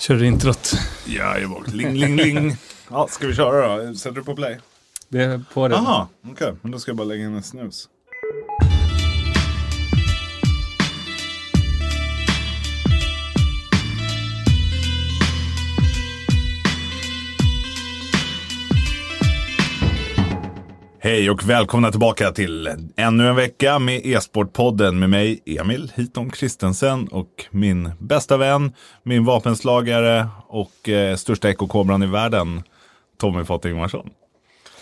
Kör 0.00 0.22
introt. 0.22 0.72
Ja, 1.06 1.38
jag 1.38 1.48
var 1.48 1.64
ling, 1.66 1.94
ling, 1.94 2.16
ling. 2.16 2.56
Ja, 2.90 3.06
ska 3.10 3.26
vi 3.26 3.34
köra 3.34 3.86
då? 3.86 3.94
Sätter 3.94 4.16
du 4.16 4.24
på 4.24 4.34
play? 4.34 4.58
Det 5.08 5.22
är 5.22 5.44
på 5.54 5.68
det. 5.68 5.74
Jaha, 5.74 6.08
okej. 6.20 6.32
Okay. 6.32 6.52
Men 6.62 6.72
då 6.72 6.78
ska 6.78 6.90
jag 6.90 6.96
bara 6.96 7.04
lägga 7.04 7.24
in 7.24 7.34
en 7.34 7.42
snus. 7.42 7.88
Hej 21.10 21.30
och 21.30 21.48
välkomna 21.48 21.90
tillbaka 21.90 22.32
till 22.32 22.70
ännu 22.96 23.28
en 23.28 23.36
vecka 23.36 23.78
med 23.78 24.00
E-sportpodden 24.04 24.98
med 24.98 25.10
mig 25.10 25.42
Emil 25.46 25.92
Hiton 25.94 26.30
Kristensen 26.30 27.08
och 27.08 27.46
min 27.50 27.92
bästa 27.98 28.36
vän, 28.36 28.72
min 29.02 29.24
vapenslagare 29.24 30.28
och 30.48 30.88
eh, 30.88 31.16
största 31.16 31.50
ekokobran 31.50 32.02
i 32.02 32.06
världen, 32.06 32.62
Tommy 33.20 33.44
Fott 33.44 33.64
Ingvarsson. 33.64 34.10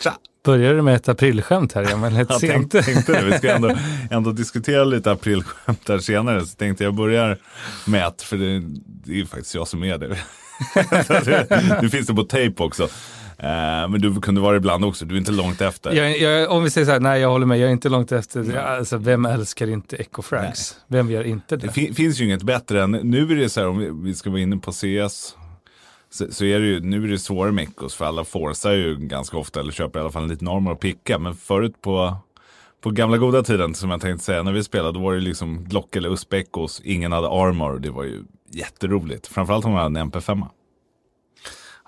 Tja! 0.02 0.12
Börjar 0.45 0.75
du 0.75 0.83
med 0.83 0.95
ett 0.95 1.09
aprilskämt 1.09 1.73
här 1.73 1.93
Emil? 1.93 2.19
Lite 2.19 2.33
jag 2.33 2.41
sent. 2.41 2.73
Tänkte, 2.73 2.83
tänkte 2.83 3.13
det. 3.13 3.24
Vi 3.24 3.38
ska 3.38 3.55
ändå, 3.55 3.77
ändå 4.10 4.33
diskutera 4.33 4.85
lite 4.85 5.13
aprilskämt 5.13 5.88
här 5.88 5.99
senare, 5.99 6.47
så 6.47 6.57
tänkte 6.57 6.85
jag 6.85 6.95
börjar 6.95 7.38
med 7.87 8.07
ett, 8.07 8.23
för 8.23 8.37
det, 8.37 8.63
det 9.05 9.13
är 9.13 9.16
ju 9.16 9.27
faktiskt 9.27 9.55
jag 9.55 9.69
som 9.69 9.85
är 9.85 9.99
det. 9.99 10.09
det, 11.80 11.88
finns 11.91 12.07
det 12.07 12.15
på 12.15 12.24
tejp 12.24 12.63
också. 12.63 12.88
Uh, 13.42 13.88
men 13.88 14.01
du 14.01 14.20
kunde 14.20 14.41
vara 14.41 14.56
ibland 14.56 14.84
också, 14.84 15.05
du 15.05 15.15
är 15.15 15.19
inte 15.19 15.33
långt 15.33 15.60
efter. 15.60 15.92
Jag, 15.92 16.19
jag, 16.19 16.51
om 16.51 16.65
vi 16.65 16.70
säger 16.70 16.84
så 16.84 16.92
här, 16.92 17.01
nej 17.01 17.20
jag 17.20 17.30
håller 17.30 17.46
med, 17.46 17.59
jag 17.59 17.69
är 17.69 17.73
inte 17.73 17.88
långt 17.88 18.12
efter. 18.12 18.41
Mm. 18.41 18.56
Alltså, 18.65 18.96
vem 18.96 19.27
älskar 19.27 19.70
inte 19.70 19.96
Ecofrags? 19.96 20.77
Vem 20.87 21.10
gör 21.10 21.24
inte 21.24 21.56
det? 21.56 21.66
Det 21.66 21.73
fin 21.73 21.95
finns 21.95 22.20
ju 22.20 22.24
inget 22.24 22.43
bättre 22.43 22.82
än, 22.82 22.91
nu 22.91 23.32
är 23.32 23.37
det 23.37 23.48
så 23.48 23.60
här 23.60 23.69
om 23.69 24.05
vi 24.05 24.15
ska 24.15 24.30
vara 24.30 24.41
inne 24.41 24.56
på 24.56 24.73
CS, 24.73 25.37
så, 26.10 26.27
så, 26.30 26.45
är 26.45 26.60
det 26.60 26.66
ju, 26.66 26.80
nu 26.80 27.05
är 27.05 27.09
det 27.09 27.19
svårare 27.19 27.52
med 27.52 27.65
Ecos 27.65 27.95
för 27.95 28.04
alla 28.04 28.24
forcar 28.24 28.73
ju 28.73 28.96
ganska 28.96 29.37
ofta 29.37 29.60
eller 29.60 29.73
köper 29.73 29.98
i 29.98 30.02
alla 30.02 30.10
fall 30.10 30.23
en 30.23 30.29
liten 30.29 30.48
armor 30.48 30.73
att 30.73 30.80
picka. 30.80 31.18
Men 31.18 31.35
förut 31.35 31.82
på, 31.82 32.16
på 32.80 32.91
gamla 32.91 33.16
goda 33.16 33.43
tiden 33.43 33.74
som 33.74 33.91
jag 33.91 34.01
tänkte 34.01 34.24
säga, 34.24 34.43
när 34.43 34.52
vi 34.52 34.65
spelade 34.65 34.93
då 34.93 35.01
var 35.01 35.15
det 35.15 35.20
liksom 35.20 35.65
Glock 35.65 35.96
eller 35.96 36.09
USP 36.13 36.32
Ecos, 36.32 36.80
ingen 36.85 37.13
hade 37.13 37.29
armor, 37.29 37.79
det 37.79 37.91
var 37.91 38.04
ju 38.04 38.23
jätteroligt. 38.51 39.26
Framförallt 39.26 39.65
om 39.65 39.73
man 39.73 39.82
hade 39.82 40.01
en 40.01 40.13
MP5. 40.13 40.46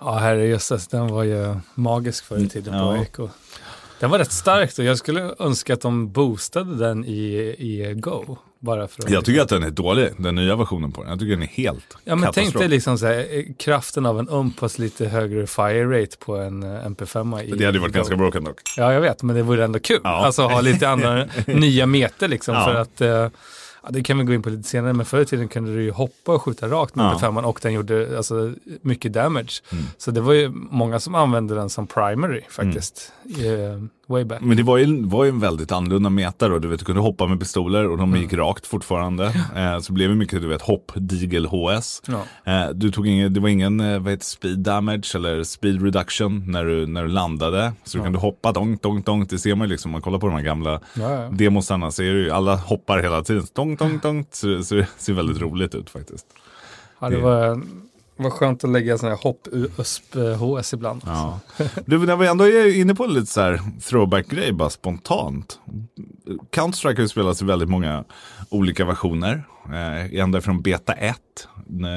Ja, 0.03 0.17
herrejösses, 0.17 0.87
den 0.87 1.07
var 1.07 1.23
ju 1.23 1.55
magisk 1.75 2.25
förr 2.25 2.37
i 2.37 2.49
tiden 2.49 2.73
ja. 2.73 2.95
på 2.95 3.03
Eco. 3.03 3.29
Den 3.99 4.09
var 4.09 4.19
rätt 4.19 4.31
stark 4.31 4.77
och 4.77 4.85
jag 4.85 4.97
skulle 4.97 5.35
önska 5.39 5.73
att 5.73 5.81
de 5.81 6.11
boostade 6.11 6.75
den 6.75 7.05
i, 7.05 7.55
i 7.57 7.93
Go. 7.97 8.37
Bara 8.59 8.87
för 8.87 9.03
att 9.03 9.09
jag 9.09 9.25
tycker 9.25 9.41
att 9.41 9.49
den 9.49 9.63
är 9.63 9.69
dålig, 9.69 10.09
den 10.17 10.35
nya 10.35 10.55
versionen 10.55 10.91
på 10.91 11.01
den. 11.01 11.09
Jag 11.09 11.19
tycker 11.19 11.31
den 11.31 11.41
är 11.41 11.47
helt 11.47 11.97
Ja 12.03 12.15
men 12.15 12.33
tänk 12.33 12.53
dig 12.53 12.67
liksom 12.67 12.97
så 12.97 13.05
här, 13.05 13.37
eh, 13.37 13.43
kraften 13.57 14.05
av 14.05 14.19
en 14.19 14.29
umpas 14.29 14.79
lite 14.79 15.07
högre 15.07 15.47
fire 15.47 16.01
rate 16.01 16.17
på 16.17 16.35
en 16.35 16.63
eh, 16.63 16.69
MP5. 16.69 17.43
I 17.43 17.51
det 17.51 17.65
hade 17.65 17.77
ju 17.77 17.81
varit 17.81 17.93
Go. 17.93 17.97
ganska 17.97 18.15
broken 18.15 18.43
dock. 18.43 18.61
Ja 18.77 18.93
jag 18.93 19.01
vet, 19.01 19.23
men 19.23 19.35
det 19.35 19.43
vore 19.43 19.63
ändå 19.63 19.79
kul. 19.79 20.01
Ja. 20.03 20.25
Alltså 20.25 20.41
ha 20.41 20.61
lite 20.61 20.89
andra 20.89 21.25
nya 21.47 21.85
meter 21.85 22.27
liksom 22.27 22.55
ja. 22.55 22.65
för 22.65 22.75
att 22.75 23.01
eh, 23.01 23.39
Ja, 23.83 23.89
det 23.91 24.03
kan 24.03 24.17
vi 24.17 24.23
gå 24.23 24.33
in 24.33 24.41
på 24.41 24.49
lite 24.49 24.69
senare, 24.69 24.93
men 24.93 25.05
förr 25.05 25.21
i 25.21 25.25
tiden 25.25 25.47
kunde 25.47 25.75
du 25.75 25.83
ju 25.83 25.91
hoppa 25.91 26.33
och 26.33 26.41
skjuta 26.41 26.67
rakt 26.67 26.95
med 26.95 27.05
ja. 27.05 27.19
femman 27.19 27.45
och 27.45 27.59
den 27.61 27.73
gjorde 27.73 28.17
alltså, 28.17 28.53
mycket 28.81 29.13
damage. 29.13 29.51
Mm. 29.71 29.83
Så 29.97 30.11
det 30.11 30.21
var 30.21 30.33
ju 30.33 30.49
många 30.53 30.99
som 30.99 31.15
använde 31.15 31.55
den 31.55 31.69
som 31.69 31.87
primary 31.87 32.41
faktiskt. 32.49 33.11
Mm. 33.39 33.89
Way 34.11 34.23
back. 34.23 34.41
Men 34.41 34.57
det 34.57 34.63
var 34.63 34.77
ju, 34.77 35.05
var 35.05 35.23
ju 35.23 35.29
en 35.29 35.39
väldigt 35.39 35.71
annorlunda 35.71 36.09
meta 36.09 36.47
då. 36.47 36.59
Du 36.59 36.67
vet, 36.67 36.79
du 36.79 36.85
kunde 36.85 37.01
hoppa 37.01 37.27
med 37.27 37.39
pistoler 37.39 37.87
och 37.87 37.97
de 37.97 38.09
mm. 38.09 38.21
gick 38.21 38.33
rakt 38.33 38.67
fortfarande. 38.67 39.25
Eh, 39.55 39.79
så 39.79 39.93
blev 39.93 40.09
det 40.09 40.15
mycket, 40.15 40.41
du 40.41 40.47
vet, 40.47 40.61
hopp, 40.61 40.91
digel, 40.95 41.45
HS. 41.45 42.01
Ja. 42.07 42.51
Eh, 42.53 42.69
du 42.69 42.91
tog 42.91 43.07
ingen, 43.07 43.33
det 43.33 43.39
var 43.39 43.49
ingen 43.49 43.79
eh, 43.79 43.99
vad 43.99 44.11
heter, 44.11 44.25
speed 44.25 44.59
damage 44.59 45.11
eller 45.15 45.43
speed 45.43 45.83
reduction 45.83 46.43
när 46.51 46.65
du, 46.65 46.87
när 46.87 47.03
du 47.03 47.09
landade. 47.09 47.73
Så 47.83 47.97
du 47.97 48.03
kunde 48.03 48.19
hoppa 48.19 48.51
donk, 48.51 48.81
donk, 48.81 49.05
donk. 49.05 49.29
Det 49.29 49.37
ser 49.37 49.55
man 49.55 49.67
ju 49.67 49.71
liksom, 49.71 49.89
om 49.89 49.91
man 49.91 50.01
kollar 50.01 50.19
på 50.19 50.27
de 50.27 50.35
här 50.35 50.43
gamla 50.43 50.79
ja, 50.93 51.11
ja. 51.11 51.29
demosarna 51.31 51.91
så 51.91 52.03
är 52.03 52.13
det 52.13 52.19
ju, 52.19 52.31
alla 52.31 52.55
hoppar 52.55 53.01
hela 53.01 53.23
tiden. 53.23 53.43
Donk, 53.53 53.79
donk, 53.79 54.03
donk. 54.03 54.27
Så, 54.31 54.63
så 54.63 54.75
det 54.75 54.87
ser 54.97 55.13
väldigt 55.13 55.41
roligt 55.41 55.75
ut 55.75 55.89
faktiskt. 55.89 56.25
Ja, 56.99 57.09
det 57.09 57.17
var 57.17 57.61
vad 58.17 58.33
skönt 58.33 58.63
att 58.63 58.69
lägga 58.69 58.97
sådana 58.97 59.15
här 59.15 59.23
hopp 59.23 59.47
USP 59.51 60.15
HS 60.15 60.73
ibland. 60.73 61.01
Ja. 61.05 61.39
Du, 61.85 62.05
när 62.05 62.15
vi 62.15 62.27
ändå 62.27 62.43
är 62.43 62.79
inne 62.79 62.95
på 62.95 63.05
lite 63.05 63.25
så 63.31 63.41
här 63.41 63.61
throwback-grej, 63.89 64.51
bara 64.51 64.69
spontant. 64.69 65.59
Counter-Strike 66.51 66.95
har 66.95 67.01
ju 67.01 67.07
spelats 67.07 67.41
i 67.41 67.45
väldigt 67.45 67.69
många 67.69 68.03
olika 68.49 68.85
versioner. 68.85 69.43
Eh, 69.65 70.19
ända 70.19 70.41
från 70.41 70.61
beta 70.61 70.93
1, 70.93 71.15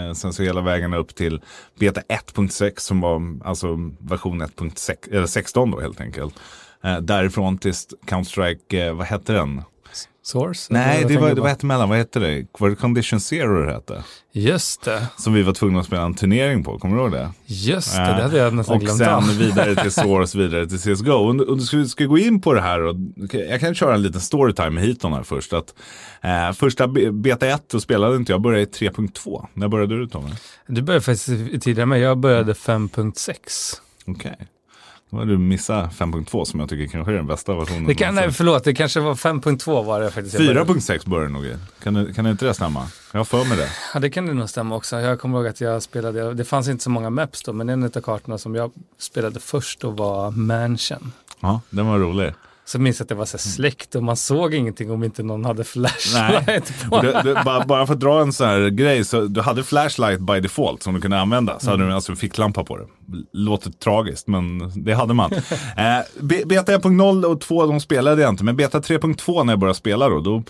eh, 0.09 0.15
sen 0.15 0.33
så 0.33 0.43
hela 0.43 0.61
vägen 0.61 0.95
upp 0.95 1.15
till 1.15 1.41
beta 1.79 2.01
1.6 2.01 2.73
som 2.79 3.01
var 3.01 3.39
alltså 3.45 3.67
version 3.99 4.43
1.16 4.43 5.71
då 5.71 5.81
helt 5.81 6.01
enkelt. 6.01 6.35
Eh, 6.85 6.99
därifrån 6.99 7.59
till 7.59 7.73
Counter-Strike, 8.07 8.87
eh, 8.87 8.95
vad 8.95 9.07
hette 9.07 9.33
den? 9.33 9.63
Source? 10.27 10.73
Nej, 10.73 11.05
det 11.09 11.17
var, 11.17 11.35
det 11.35 11.41
var 11.41 11.49
ett 11.49 11.63
mellan. 11.63 11.89
Vad 11.89 11.99
hette 11.99 12.19
det? 12.19 12.47
Var 12.59 12.71
det 12.71 12.77
Condition 12.77 13.21
Zero 13.21 13.67
det 13.67 13.73
hette? 13.73 14.05
Just 14.33 14.83
det. 14.83 15.07
Som 15.17 15.35
vi 15.35 15.43
var 15.43 15.53
tvungna 15.53 15.81
att 15.81 15.87
spela 15.87 16.03
en 16.03 16.15
turnering 16.15 16.65
på, 16.65 16.79
kommer 16.79 16.97
du 16.97 17.03
ihåg 17.03 17.13
det? 17.13 17.31
Just 17.47 17.97
det, 17.97 18.03
det 18.03 18.23
hade 18.23 18.39
jag 18.39 18.55
nästan 18.55 18.79
glömt 18.79 19.01
Och 19.01 19.25
sen 19.25 19.39
vidare 19.39 19.75
till 19.75 19.93
Source, 19.93 20.39
vidare 20.39 20.67
till 20.67 20.79
CSGO. 20.79 21.13
Och, 21.13 21.41
och 21.41 21.57
du 21.57 21.65
ska, 21.65 21.85
ska 21.85 22.05
gå 22.05 22.19
in 22.19 22.41
på 22.41 22.53
det 22.53 22.61
här, 22.61 22.83
och, 22.83 22.97
jag 23.31 23.61
kan 23.61 23.75
köra 23.75 23.95
en 23.95 24.03
liten 24.03 24.21
storytime 24.21 24.71
med 24.71 24.85
Hiton 24.85 25.13
här 25.13 25.23
först. 25.23 25.53
Att, 25.53 25.75
eh, 26.21 26.53
första 26.53 26.89
beta 27.13 27.47
1 27.47 27.69
då 27.69 27.81
spelade 27.81 28.17
inte 28.17 28.33
jag, 28.33 28.41
började 28.41 28.63
i 28.63 28.67
3.2. 28.67 29.47
När 29.55 29.69
började 29.69 29.99
du 29.99 30.07
Tommy? 30.07 30.31
Du 30.67 30.83
började 30.83 31.05
faktiskt 31.05 31.63
tidigare 31.63 31.87
med, 31.87 32.01
jag 32.01 32.19
började 32.19 32.53
5.6. 32.53 33.37
Okej. 34.07 34.33
Okay. 34.33 34.47
Har 35.15 35.25
du 35.25 35.39
missat 35.39 35.93
5.2 35.93 36.45
som 36.45 36.61
jag 36.61 36.69
tycker 36.69 36.93
kanske 36.93 37.13
är 37.13 37.17
den 37.17 37.27
bästa 37.27 37.55
versionen. 37.55 37.87
Det 37.87 37.95
kan, 37.95 38.15
nej, 38.15 38.33
förlåt, 38.33 38.65
det 38.65 38.75
kanske 38.75 39.01
var 39.01 39.15
5.2 39.15 39.85
var 39.85 40.01
det 40.01 40.11
faktiskt. 40.11 40.39
4.6 40.39 41.09
började 41.09 41.33
nog 41.33 41.45
kan, 41.83 42.15
kan 42.15 42.27
inte 42.27 42.45
det 42.45 42.55
stämma? 42.55 42.87
Jag 43.13 43.21
har 43.21 43.25
för 43.25 43.45
mig 43.45 43.59
det. 43.59 43.69
Ja, 43.95 44.01
det 44.01 44.11
kan 44.11 44.27
det 44.27 44.35
nog 44.35 44.51
stämma 44.51 44.77
också. 44.77 45.01
Jag 45.01 45.21
kommer 45.21 45.39
ihåg 45.39 45.47
att 45.47 45.61
jag 45.61 45.83
spelade, 45.83 46.35
det 46.35 46.45
fanns 46.45 46.69
inte 46.69 46.85
så 46.85 46.91
många 46.91 47.11
maps 47.11 47.43
då, 47.43 47.53
men 47.53 47.69
en 47.69 47.85
av 47.85 47.89
kartorna 47.89 48.39
som 48.39 48.55
jag 48.55 48.73
spelade 48.99 49.41
först 49.41 49.81
då 49.81 49.91
var 49.91 50.31
Mansion. 50.31 51.13
Ja, 51.41 51.61
den 51.71 51.87
var 51.87 51.99
rolig. 51.99 52.33
Så 52.67 52.79
minns 52.79 52.99
jag 52.99 53.05
att 53.05 53.09
det 53.09 53.15
var 53.15 53.25
så 53.25 53.39
släckt 53.39 53.95
och 53.95 54.03
man 54.03 54.17
såg 54.17 54.55
ingenting 54.55 54.91
om 54.91 55.05
inte 55.05 55.23
någon 55.23 55.45
hade 55.45 55.65
flashlight 55.65 56.91
på. 56.91 57.01
Du, 57.01 57.13
du, 57.25 57.35
bara, 57.45 57.65
bara, 57.67 57.87
för 57.87 57.95
att 57.95 58.01
dra 58.01 58.21
en 58.21 58.33
sån 58.33 58.49
här 58.49 58.69
grej, 58.69 59.05
så 59.05 59.21
du 59.21 59.41
hade 59.41 59.65
flashlight 59.65 60.21
by 60.21 60.41
default 60.41 60.83
som 60.83 60.95
du 60.95 61.01
kunde 61.01 61.21
använda. 61.21 61.59
Så 61.61 61.67
mm. 61.67 61.81
hade 61.81 61.91
du 61.91 61.95
alltså 61.95 62.13
en 62.13 62.17
ficklampa 62.17 62.65
på 62.65 62.77
det. 62.77 62.87
Låter 63.33 63.71
tragiskt, 63.71 64.27
men 64.27 64.73
det 64.85 64.95
hade 64.95 65.15
man. 65.15 65.33
eh, 65.33 65.99
beta 66.45 66.77
1.0 66.77 67.25
och 67.25 67.41
2 67.41 67.67
de 67.67 67.81
spelade 67.81 68.23
jag 68.23 68.29
inte, 68.31 68.45
men 68.45 68.57
beta 68.57 68.81
3.2 68.81 69.45
när 69.45 69.53
jag 69.53 69.61
började 69.61 69.79
spela 69.79 70.09
då, 70.09 70.21
då 70.21 70.43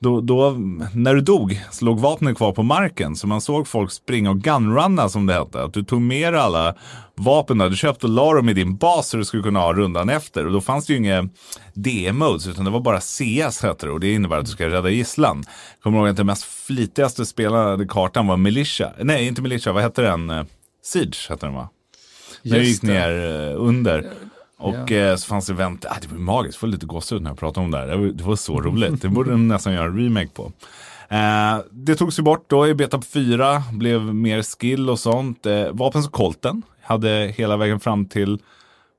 då, 0.00 0.20
då, 0.20 0.56
när 0.94 1.14
du 1.14 1.20
dog 1.20 1.60
så 1.70 1.84
låg 1.84 2.00
vapnen 2.00 2.34
kvar 2.34 2.52
på 2.52 2.62
marken. 2.62 3.16
Så 3.16 3.26
man 3.26 3.40
såg 3.40 3.68
folk 3.68 3.92
springa 3.92 4.30
och 4.30 4.40
gunrunna 4.40 5.08
som 5.08 5.26
det 5.26 5.34
hette. 5.34 5.62
Att 5.62 5.72
du 5.72 5.82
tog 5.82 6.00
med 6.00 6.34
alla 6.34 6.74
vapen 7.14 7.58
du 7.58 7.76
köpte 7.76 8.06
och 8.06 8.12
la 8.12 8.34
dem 8.34 8.48
i 8.48 8.54
din 8.54 8.76
bas 8.76 9.08
så 9.08 9.16
du 9.16 9.24
skulle 9.24 9.42
kunna 9.42 9.60
ha 9.60 9.72
rundan 9.72 10.08
efter. 10.08 10.46
Och 10.46 10.52
då 10.52 10.60
fanns 10.60 10.86
det 10.86 10.92
ju 10.92 10.98
inga 10.98 11.28
DM-modes 11.74 12.46
utan 12.46 12.64
det 12.64 12.70
var 12.70 12.80
bara 12.80 13.00
CS 13.00 13.62
hette 13.62 13.86
det. 13.86 13.92
Och 13.92 14.00
det 14.00 14.12
innebär 14.12 14.36
att 14.36 14.44
du 14.44 14.50
ska 14.50 14.68
rädda 14.68 14.90
gisslan. 14.90 15.44
Kommer 15.82 15.98
ihåg 15.98 16.08
att 16.08 16.16
den 16.16 16.26
mest 16.26 16.44
flitigaste 16.44 17.26
spelade 17.26 17.86
kartan 17.86 18.26
var 18.26 18.36
Militia. 18.36 18.92
Nej, 19.02 19.26
inte 19.26 19.42
Militia, 19.42 19.72
vad 19.72 19.82
hette 19.82 20.02
den? 20.02 20.46
Siege 20.84 21.26
hette 21.28 21.46
den 21.46 21.54
va? 21.54 21.68
När 22.42 22.58
du 22.58 22.64
gick 22.64 22.82
ner 22.82 23.10
eh, 23.10 23.62
under. 23.62 24.12
Och 24.58 24.90
ja. 24.90 24.96
eh, 24.96 25.16
så 25.16 25.26
fanns 25.26 25.46
det 25.46 25.52
event, 25.52 25.84
ah, 25.88 25.96
det 26.00 26.08
var 26.08 26.18
magiskt, 26.18 26.60
det 26.60 26.66
var 26.66 26.72
lite 26.72 26.86
gåshud 26.86 27.22
när 27.22 27.30
jag 27.30 27.38
pratade 27.38 27.64
om 27.64 27.70
det 27.70 27.78
här. 27.78 27.86
Det 27.86 27.96
var, 27.96 28.06
det 28.06 28.24
var 28.24 28.36
så 28.36 28.60
roligt, 28.60 29.02
det 29.02 29.08
borde 29.08 29.30
de 29.30 29.48
nästan 29.48 29.72
göra 29.72 29.84
en 29.84 29.98
remake 29.98 30.28
på. 30.28 30.52
Eh, 31.08 31.58
det 31.70 31.94
togs 31.94 32.18
ju 32.18 32.22
bort 32.22 32.44
då 32.46 32.68
i 32.68 32.74
beta 32.74 33.00
4, 33.00 33.62
blev 33.72 34.00
mer 34.14 34.42
skill 34.42 34.90
och 34.90 34.98
sånt. 34.98 35.46
Eh, 35.46 35.68
vapen 35.72 36.02
som 36.02 36.12
Colten 36.12 36.62
hade 36.82 37.34
hela 37.36 37.56
vägen 37.56 37.80
fram 37.80 38.06
till, 38.06 38.38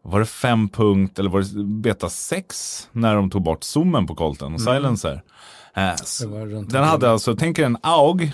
var 0.03 0.19
det 0.19 0.25
5 0.25 0.69
punkt, 0.69 1.19
eller 1.19 1.29
var 1.29 1.41
det 1.41 1.63
beta 1.63 2.09
6 2.09 2.89
när 2.91 3.15
de 3.15 3.29
tog 3.29 3.43
bort 3.43 3.63
zoomen 3.63 4.07
på 4.07 4.15
Colten 4.15 4.53
och 4.53 4.61
mm. 4.61 4.75
silencer. 4.75 5.21
Eh, 5.73 5.91
den 6.67 6.83
hade 6.83 7.11
alltså, 7.11 7.35
tänk 7.35 7.59
er 7.59 7.65
en 7.65 7.77
AUG 7.81 8.33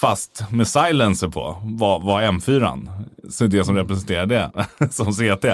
fast 0.00 0.44
med 0.50 0.68
silencer 0.68 1.28
på 1.28 1.56
var, 1.62 2.00
var 2.00 2.22
M4. 2.22 2.88
Så 3.30 3.46
det 3.46 3.64
som 3.64 3.76
representerar 3.76 4.26
det 4.26 4.50
som 4.90 5.12
CT 5.12 5.44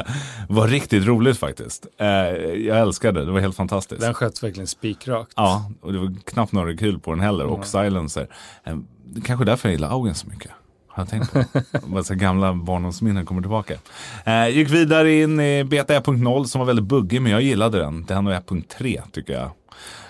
var 0.48 0.68
riktigt 0.68 1.06
roligt 1.06 1.38
faktiskt. 1.38 1.86
Eh, 1.98 2.06
jag 2.06 2.80
älskade 2.80 3.20
det, 3.20 3.26
det 3.26 3.32
var 3.32 3.40
helt 3.40 3.56
fantastiskt. 3.56 4.00
Den 4.00 4.14
sköts 4.14 4.42
verkligen 4.42 4.66
spikrakt. 4.66 5.32
Ja, 5.36 5.70
och 5.80 5.92
det 5.92 5.98
var 5.98 6.14
knappt 6.24 6.52
några 6.52 6.76
kul 6.76 6.98
på 6.98 7.10
den 7.10 7.20
heller 7.20 7.44
och 7.44 7.54
mm. 7.54 7.66
silencer. 7.66 8.28
Eh, 8.64 8.76
kanske 9.24 9.44
därför 9.44 9.68
jag 9.68 9.72
gillar 9.72 9.90
Augen 9.90 10.14
så 10.14 10.28
mycket. 10.28 10.50
Har 10.88 11.02
jag 11.02 11.10
tänkt 11.10 11.32
på. 11.32 12.02
Så 12.04 12.14
gamla 12.14 12.54
barndomsminnen 12.54 13.26
kommer 13.26 13.42
tillbaka. 13.42 13.74
Eh, 14.24 14.48
gick 14.48 14.70
vidare 14.70 15.12
in 15.12 15.40
i 15.40 15.64
beta 15.64 16.00
1.0 16.00 16.44
som 16.44 16.58
var 16.58 16.66
väldigt 16.66 16.84
buggig 16.84 17.22
men 17.22 17.32
jag 17.32 17.42
gillade 17.42 17.78
den. 17.78 18.04
Den 18.04 18.24
var 18.24 18.32
1.3 18.32 19.02
tycker 19.12 19.32
jag. 19.32 19.50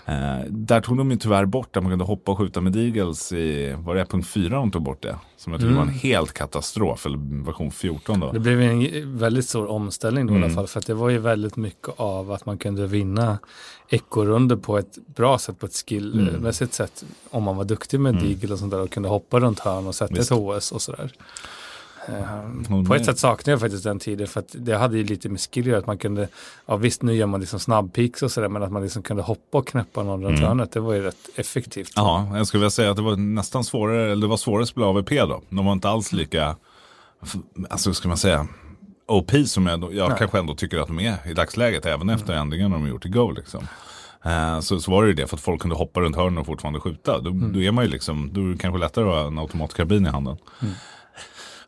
Eh, 0.04 0.44
där 0.48 0.80
tog 0.80 0.98
de 0.98 1.10
ju 1.10 1.16
tyvärr 1.16 1.44
bort 1.44 1.76
att 1.76 1.82
man 1.82 1.92
kunde 1.92 2.04
hoppa 2.04 2.32
och 2.32 2.38
skjuta 2.38 2.60
med 2.60 2.72
Deagles 2.72 3.32
i, 3.32 3.74
var 3.78 3.94
det 3.94 4.04
punkt 4.04 4.28
4 4.28 4.56
de 4.56 4.70
tog 4.70 4.82
bort 4.82 5.02
det? 5.02 5.16
Som 5.36 5.52
jag 5.52 5.60
tyckte 5.60 5.72
mm. 5.72 5.86
var 5.86 5.92
en 5.92 5.98
helt 5.98 6.32
katastrof, 6.32 7.06
eller 7.06 7.44
version 7.44 7.70
14 7.70 8.20
då. 8.20 8.32
Det 8.32 8.40
blev 8.40 8.60
en 8.60 9.18
väldigt 9.18 9.48
stor 9.48 9.70
omställning 9.70 10.26
då 10.26 10.30
mm. 10.30 10.42
i 10.42 10.44
alla 10.44 10.52
mm. 10.52 10.56
fall, 10.56 10.66
för 10.66 10.78
att 10.78 10.86
det 10.86 10.94
var 10.94 11.10
ju 11.10 11.18
väldigt 11.18 11.56
mycket 11.56 11.88
av 11.96 12.32
att 12.32 12.46
man 12.46 12.58
kunde 12.58 12.86
vinna 12.86 13.38
ekorunder 13.88 14.56
på 14.56 14.78
ett 14.78 14.98
bra 15.06 15.38
sätt, 15.38 15.60
på 15.60 15.66
ett 15.66 15.84
skillmässigt 15.88 16.80
mm. 16.80 16.88
sätt, 16.88 17.04
om 17.30 17.42
man 17.42 17.56
var 17.56 17.64
duktig 17.64 18.00
med 18.00 18.14
mm. 18.14 18.24
Deagle 18.24 18.52
och 18.52 18.58
sånt 18.58 18.70
där 18.70 18.80
och 18.80 18.90
kunde 18.90 19.08
hoppa 19.08 19.40
runt 19.40 19.58
hörn 19.58 19.86
och 19.86 19.94
sätta 19.94 20.14
Visst. 20.14 20.32
ett 20.32 20.38
HS 20.38 20.72
och 20.72 20.82
sådär. 20.82 21.12
Mm. 22.08 22.84
På 22.84 22.94
ett 22.94 23.04
sätt 23.04 23.18
saknar 23.18 23.52
jag 23.52 23.60
faktiskt 23.60 23.84
den 23.84 23.98
tiden 23.98 24.26
för 24.26 24.40
att 24.40 24.54
det 24.58 24.76
hade 24.76 24.96
ju 24.96 25.04
lite 25.04 25.28
med 25.28 25.40
skill 25.40 25.74
att 25.74 25.86
man 25.86 25.98
kunde, 25.98 26.28
ja 26.66 26.76
visst 26.76 27.02
nu 27.02 27.14
gör 27.14 27.26
man 27.26 27.40
liksom 27.40 27.60
snabbpeaks 27.60 28.22
och 28.22 28.32
sådär 28.32 28.48
men 28.48 28.62
att 28.62 28.72
man 28.72 28.82
liksom 28.82 29.02
kunde 29.02 29.22
hoppa 29.22 29.58
och 29.58 29.68
knäppa 29.68 30.02
någon 30.02 30.24
runt 30.24 30.38
mm. 30.38 30.48
hörnet 30.48 30.72
det 30.72 30.80
var 30.80 30.94
ju 30.94 31.02
rätt 31.02 31.28
effektivt. 31.36 31.92
Ja, 31.96 32.28
jag 32.34 32.46
skulle 32.46 32.60
vilja 32.60 32.70
säga 32.70 32.90
att 32.90 32.96
det 32.96 33.02
var 33.02 33.16
nästan 33.16 33.64
svårare, 33.64 34.12
eller 34.12 34.22
det 34.22 34.26
var 34.26 34.36
svårare 34.36 34.62
att 34.62 34.68
spela 34.68 34.86
AVP 34.86 35.10
då. 35.10 35.42
De 35.48 35.66
var 35.66 35.72
inte 35.72 35.88
alls 35.88 36.12
lika, 36.12 36.56
alltså 37.70 37.94
ska 37.94 38.08
man 38.08 38.16
säga, 38.16 38.46
OP 39.06 39.32
som 39.46 39.66
jag, 39.66 39.94
jag 39.94 40.18
kanske 40.18 40.38
ändå 40.38 40.54
tycker 40.54 40.78
att 40.78 40.86
de 40.86 41.00
är 41.00 41.30
i 41.30 41.34
dagsläget 41.34 41.86
även 41.86 42.02
mm. 42.02 42.14
efter 42.14 42.32
ändringen 42.32 42.70
de 42.70 42.88
gjort 42.88 43.06
i 43.06 43.08
Go 43.08 43.30
liksom. 43.30 43.68
Uh, 44.26 44.60
så, 44.60 44.80
så 44.80 44.90
var 44.90 45.02
det 45.02 45.08
ju 45.08 45.14
det 45.14 45.26
för 45.26 45.36
att 45.36 45.42
folk 45.42 45.60
kunde 45.60 45.76
hoppa 45.76 46.00
runt 46.00 46.16
hörnen 46.16 46.38
och 46.38 46.46
fortfarande 46.46 46.80
skjuta. 46.80 47.20
Då, 47.20 47.30
mm. 47.30 47.52
då 47.52 47.60
är 47.62 47.70
man 47.70 47.84
ju 47.84 47.90
liksom, 47.90 48.30
då 48.32 48.40
är 48.40 48.44
det 48.44 48.58
kanske 48.58 48.78
lättare 48.78 49.04
att 49.04 49.14
ha 49.14 49.26
en 49.26 49.38
automatkarbin 49.38 50.06
i 50.06 50.08
handen. 50.08 50.36
Mm. 50.62 50.74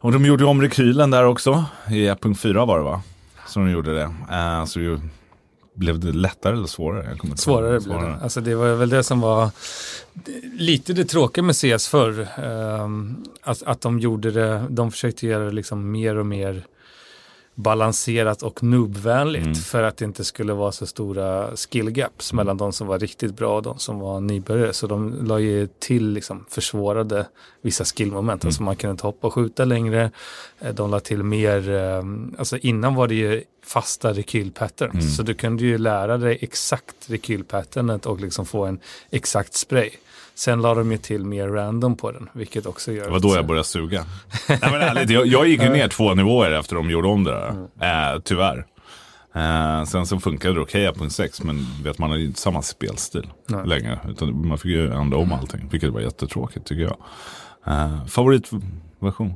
Och 0.04 0.12
de 0.12 0.26
gjorde 0.26 0.44
om 0.44 0.62
rekylen 0.62 1.10
där 1.10 1.24
också. 1.24 1.64
I 1.88 2.08
1.4 2.08 2.66
var 2.66 2.78
det 2.78 2.84
va? 2.84 3.02
Så 3.46 3.60
de 3.60 3.70
gjorde 3.70 3.94
det. 3.94 4.04
Uh, 4.04 4.64
så 4.64 4.78
det 4.78 5.00
blev 5.74 6.00
det 6.00 6.12
lättare 6.12 6.52
eller 6.52 6.66
svårare? 6.66 7.16
svårare 7.36 7.80
blev 7.80 8.00
det. 8.00 8.16
Alltså 8.22 8.40
det 8.40 8.54
var 8.54 8.74
väl 8.74 8.88
det 8.88 9.02
som 9.02 9.20
var 9.20 9.50
lite 10.58 10.92
det 10.92 11.04
tråkiga 11.04 11.44
med 11.44 11.56
CS 11.56 11.88
förr. 11.88 12.28
Um, 12.44 13.24
att, 13.42 13.62
att 13.62 13.80
de 13.80 14.00
gjorde 14.00 14.30
det, 14.30 14.64
de 14.70 14.90
försökte 14.90 15.26
göra 15.26 15.44
det 15.44 15.50
liksom 15.50 15.90
mer 15.90 16.16
och 16.16 16.26
mer 16.26 16.64
balanserat 17.54 18.42
och 18.42 18.62
noobvänligt 18.62 19.44
mm. 19.44 19.54
för 19.54 19.82
att 19.82 19.96
det 19.96 20.04
inte 20.04 20.24
skulle 20.24 20.52
vara 20.52 20.72
så 20.72 20.86
stora 20.86 21.56
skill 21.56 21.90
gaps 21.90 22.32
mm. 22.32 22.36
mellan 22.36 22.56
de 22.56 22.72
som 22.72 22.86
var 22.86 22.98
riktigt 22.98 23.36
bra 23.36 23.56
och 23.56 23.62
de 23.62 23.78
som 23.78 23.98
var 23.98 24.20
nybörjare. 24.20 24.72
Så 24.72 24.86
de 24.86 25.26
la 25.26 25.38
ju 25.38 25.68
till 25.78 26.10
liksom 26.10 26.44
försvårade 26.48 27.26
vissa 27.62 27.84
skillmoment. 27.84 28.42
Mm. 28.42 28.48
Alltså 28.48 28.62
man 28.62 28.76
kunde 28.76 28.90
inte 28.90 29.06
hoppa 29.06 29.26
och 29.26 29.32
skjuta 29.32 29.64
längre. 29.64 30.10
Eh, 30.60 30.74
de 30.74 30.90
la 30.90 31.00
till 31.00 31.22
mer, 31.22 31.70
ehm, 31.70 32.34
alltså 32.38 32.56
innan 32.56 32.94
var 32.94 33.08
det 33.08 33.14
ju 33.14 33.42
fasta 33.66 34.12
rekylpatterns. 34.12 34.94
Mm. 34.94 35.08
Så 35.08 35.22
du 35.22 35.34
kunde 35.34 35.62
ju 35.64 35.78
lära 35.78 36.18
dig 36.18 36.38
exakt 36.40 37.10
rekylpatternet 37.10 38.06
och 38.06 38.20
liksom 38.20 38.46
få 38.46 38.64
en 38.64 38.78
exakt 39.10 39.54
spray. 39.54 39.90
Sen 40.34 40.62
la 40.62 40.74
de 40.74 40.92
ju 40.92 40.98
till 40.98 41.24
mer 41.24 41.48
random 41.48 41.96
på 41.96 42.12
den, 42.12 42.28
vilket 42.32 42.66
också 42.66 42.92
gör... 42.92 43.04
Det 43.04 43.10
var 43.10 43.20
då 43.20 43.34
jag 43.36 43.46
började 43.46 43.64
suga. 43.64 44.04
Nej, 44.48 44.58
men 44.62 44.80
ärligt, 44.80 45.10
jag, 45.10 45.26
jag 45.26 45.48
gick 45.48 45.62
ju 45.62 45.68
ner 45.68 45.88
två 45.88 46.14
nivåer 46.14 46.50
efter 46.50 46.76
de 46.76 46.90
gjorde 46.90 47.08
om 47.08 47.24
det 47.24 47.30
där. 47.30 47.48
Mm. 47.48 48.14
Äh, 48.14 48.20
tyvärr. 48.20 48.66
Uh, 49.36 49.84
sen 49.84 50.06
så 50.06 50.20
funkade 50.20 50.54
det 50.54 50.60
okej 50.60 50.88
okay, 50.88 51.10
6 51.10 51.42
men 51.42 51.66
vet, 51.82 51.98
man 51.98 52.10
har 52.10 52.16
ju 52.16 52.26
inte 52.26 52.40
samma 52.40 52.62
spelstil 52.62 53.30
Nej. 53.46 53.66
längre. 53.66 54.00
Utan 54.08 54.48
man 54.48 54.58
fick 54.58 54.70
ju 54.70 54.92
ändra 54.92 55.18
om 55.18 55.32
allting, 55.32 55.68
vilket 55.70 55.90
var 55.90 56.00
jättetråkigt 56.00 56.66
tycker 56.66 56.82
jag. 56.82 56.96
Uh, 57.68 58.06
favoritversion? 58.06 59.34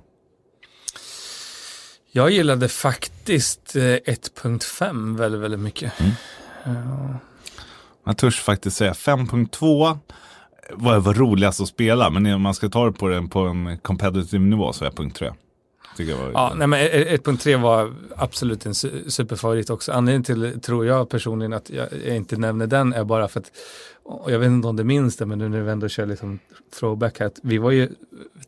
Jag 2.13 2.31
gillade 2.31 2.69
faktiskt 2.69 3.75
1.5 3.75 5.19
väldigt, 5.19 5.41
väldigt 5.41 5.61
mycket. 5.61 5.93
Mm. 6.01 6.13
Uh. 6.77 7.17
Jag 8.05 8.17
törs 8.17 8.41
faktiskt 8.41 8.77
säga 8.77 8.93
5.2 8.93 9.99
var, 10.75 10.99
var 10.99 11.15
roligast 11.15 11.61
att 11.61 11.69
spela. 11.69 12.11
Men 12.11 12.35
om 12.35 12.43
man 12.43 12.55
ska 12.55 12.69
ta 12.69 12.85
det 12.85 12.93
på, 12.93 13.09
den, 13.09 13.29
på 13.29 13.41
en 13.41 13.79
competitive 13.79 14.45
nivå 14.45 14.73
så 14.73 14.85
är 14.85 14.91
punkt 14.91 15.17
3. 15.17 15.31
Var, 15.99 16.31
ja, 16.35 16.53
nej, 16.57 16.67
men 16.67 16.81
1.3 16.81 17.63
var 17.63 17.93
absolut 18.17 18.67
en 18.67 18.75
superfavorit 18.75 19.71
också. 19.71 19.93
Anledningen 19.93 20.25
till, 20.25 20.61
tror 20.61 20.87
jag 20.87 21.09
personligen, 21.09 21.53
att 21.53 21.71
jag, 21.71 21.89
jag 22.07 22.17
inte 22.17 22.37
nämner 22.37 22.67
den 22.67 22.93
är 22.93 23.05
bara 23.05 23.29
för 23.29 23.41
att, 23.41 23.51
jag 24.27 24.39
vet 24.39 24.47
inte 24.47 24.69
om 24.69 24.77
det 24.77 24.85
minns 24.85 25.17
det, 25.17 25.27
men 25.27 25.39
nu 25.39 25.49
när 25.49 25.61
vi 25.61 25.71
ändå 25.71 25.89
kör 25.89 26.07
liksom 26.07 26.39
throwback 26.79 27.21
här, 27.21 27.27
att 27.27 27.39
vi 27.43 27.59
var 27.59 27.71
ju 27.71 27.89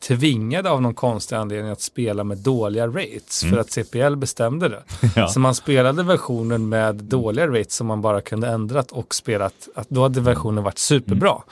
tvingade 0.00 0.70
av 0.70 0.82
någon 0.82 0.94
konstig 0.94 1.36
anledning 1.36 1.72
att 1.72 1.80
spela 1.80 2.24
med 2.24 2.38
dåliga 2.38 2.86
rates 2.86 3.42
mm. 3.42 3.54
för 3.54 3.60
att 3.60 3.70
CPL 3.70 4.16
bestämde 4.16 4.68
det. 4.68 4.82
ja. 5.16 5.28
Så 5.28 5.40
man 5.40 5.54
spelade 5.54 6.02
versionen 6.02 6.68
med 6.68 6.94
dåliga 6.94 7.46
rates 7.46 7.74
som 7.74 7.86
man 7.86 8.02
bara 8.02 8.20
kunde 8.20 8.48
ändrat 8.48 8.92
och 8.92 9.14
spelat, 9.14 9.68
att 9.74 9.88
då 9.90 10.02
hade 10.02 10.20
versionen 10.20 10.64
varit 10.64 10.78
superbra. 10.78 11.30
Mm. 11.30 11.42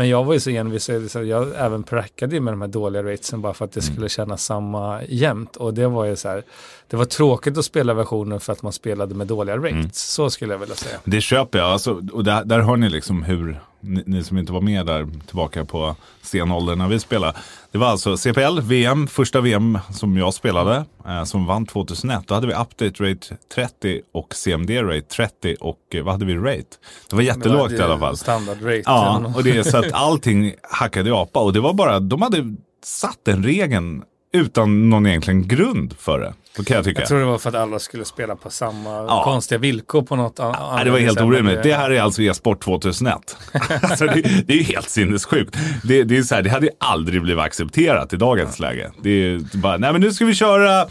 Men 0.00 0.08
jag 0.08 0.24
var 0.24 0.34
ju 0.34 0.40
så 0.40 0.50
envis, 0.50 0.90
så 1.08 1.22
jag 1.22 1.48
även 1.56 1.82
prackade 1.82 2.40
med 2.40 2.52
de 2.52 2.60
här 2.60 2.68
dåliga 2.68 3.02
ratesen 3.02 3.40
bara 3.40 3.54
för 3.54 3.64
att 3.64 3.72
det 3.72 3.84
mm. 3.84 3.94
skulle 3.94 4.08
kännas 4.08 4.44
samma 4.44 5.02
jämnt. 5.08 5.56
Och 5.56 5.74
det 5.74 5.88
var 5.88 6.04
ju 6.04 6.16
så 6.16 6.28
här, 6.28 6.42
det 6.88 6.96
var 6.96 7.04
tråkigt 7.04 7.58
att 7.58 7.64
spela 7.64 7.94
versionen 7.94 8.40
för 8.40 8.52
att 8.52 8.62
man 8.62 8.72
spelade 8.72 9.14
med 9.14 9.26
dåliga 9.26 9.56
rates. 9.56 9.72
Mm. 9.72 9.90
Så 9.92 10.30
skulle 10.30 10.54
jag 10.54 10.58
vilja 10.58 10.74
säga. 10.74 10.98
Det 11.04 11.20
köper 11.20 11.58
jag, 11.58 11.68
alltså, 11.68 12.02
och 12.12 12.24
där, 12.24 12.44
där 12.44 12.58
har 12.58 12.76
ni 12.76 12.88
liksom 12.88 13.22
hur, 13.22 13.60
ni, 13.80 14.02
ni, 14.06 14.24
som 14.24 14.38
inte 14.38 14.52
var 14.52 14.60
med 14.60 14.86
där 14.86 15.08
tillbaka 15.26 15.64
på 15.64 15.96
stenåldern 16.22 16.78
när 16.78 16.88
vi 16.88 17.00
spelade. 17.00 17.38
Det 17.70 17.78
var 17.78 17.86
alltså 17.86 18.16
CPL, 18.16 18.60
VM, 18.60 19.06
första 19.06 19.40
VM 19.40 19.78
som 19.92 20.16
jag 20.16 20.34
spelade, 20.34 20.84
eh, 21.06 21.24
som 21.24 21.46
vann 21.46 21.66
2001. 21.66 22.22
Då 22.26 22.34
hade 22.34 22.46
vi 22.46 22.52
update 22.52 23.04
rate 23.04 23.36
30 23.54 24.00
och 24.12 24.34
CMD 24.34 24.70
rate 24.82 25.00
30 25.00 25.56
och 25.60 25.78
eh, 25.94 26.04
vad 26.04 26.14
hade 26.14 26.24
vi 26.24 26.36
rate? 26.36 26.76
Det 27.10 27.16
var 27.16 27.22
jättelågt 27.22 27.70
det 27.70 27.76
var 27.76 27.88
i 27.88 27.90
alla 27.90 27.98
fall. 27.98 28.16
Standard 28.16 28.62
rate. 28.62 28.82
Ja, 28.84 29.32
och 29.36 29.44
det 29.44 29.56
är 29.56 29.62
så 29.62 29.76
att 29.76 29.92
allting 29.92 30.54
hackade 30.62 31.10
i 31.10 31.12
apa 31.12 31.40
och 31.40 31.52
det 31.52 31.60
var 31.60 31.72
bara, 31.72 32.00
de 32.00 32.22
hade 32.22 32.54
satt 32.84 33.18
den 33.24 33.44
regeln 33.44 34.02
utan 34.32 34.90
någon 34.90 35.06
egentligen 35.06 35.48
grund 35.48 35.94
för 35.98 36.18
det. 36.18 36.34
Så 36.56 36.64
kan 36.64 36.76
jag 36.76 36.84
tycka. 36.84 37.00
Jag 37.00 37.08
tror 37.08 37.18
det 37.18 37.24
var 37.24 37.38
för 37.38 37.48
att 37.48 37.54
alla 37.54 37.78
skulle 37.78 38.04
spela 38.04 38.36
på 38.36 38.50
samma 38.50 38.90
ja. 38.90 39.24
konstiga 39.24 39.58
villkor 39.58 40.02
på 40.02 40.16
något 40.16 40.40
annat. 40.40 40.56
Ja, 40.60 40.84
det 40.84 40.90
var 40.90 40.98
helt 40.98 41.20
orimligt. 41.20 41.62
Det 41.62 41.74
här 41.74 41.90
är 41.90 42.00
alltså 42.00 42.22
e-sport 42.22 42.64
2001. 42.64 43.36
alltså 43.82 44.06
det, 44.06 44.22
det, 44.46 44.52
är 44.52 44.56
ju 44.56 44.62
helt 44.62 44.88
sinnessjukt. 44.88 45.56
Det, 45.84 46.04
det, 46.04 46.16
är 46.16 46.22
så 46.22 46.34
här, 46.34 46.42
det 46.42 46.50
hade 46.50 46.66
ju 46.66 46.72
aldrig 46.78 47.22
blivit 47.22 47.44
accepterat 47.44 48.12
i 48.12 48.16
dagens 48.16 48.60
ja. 48.60 48.66
läge. 48.66 48.90
Det 49.02 49.10
är 49.10 49.58
bara, 49.58 49.76
nej 49.76 49.92
men 49.92 50.00
nu 50.00 50.12
ska 50.12 50.24
vi 50.24 50.34
köra 50.34 50.86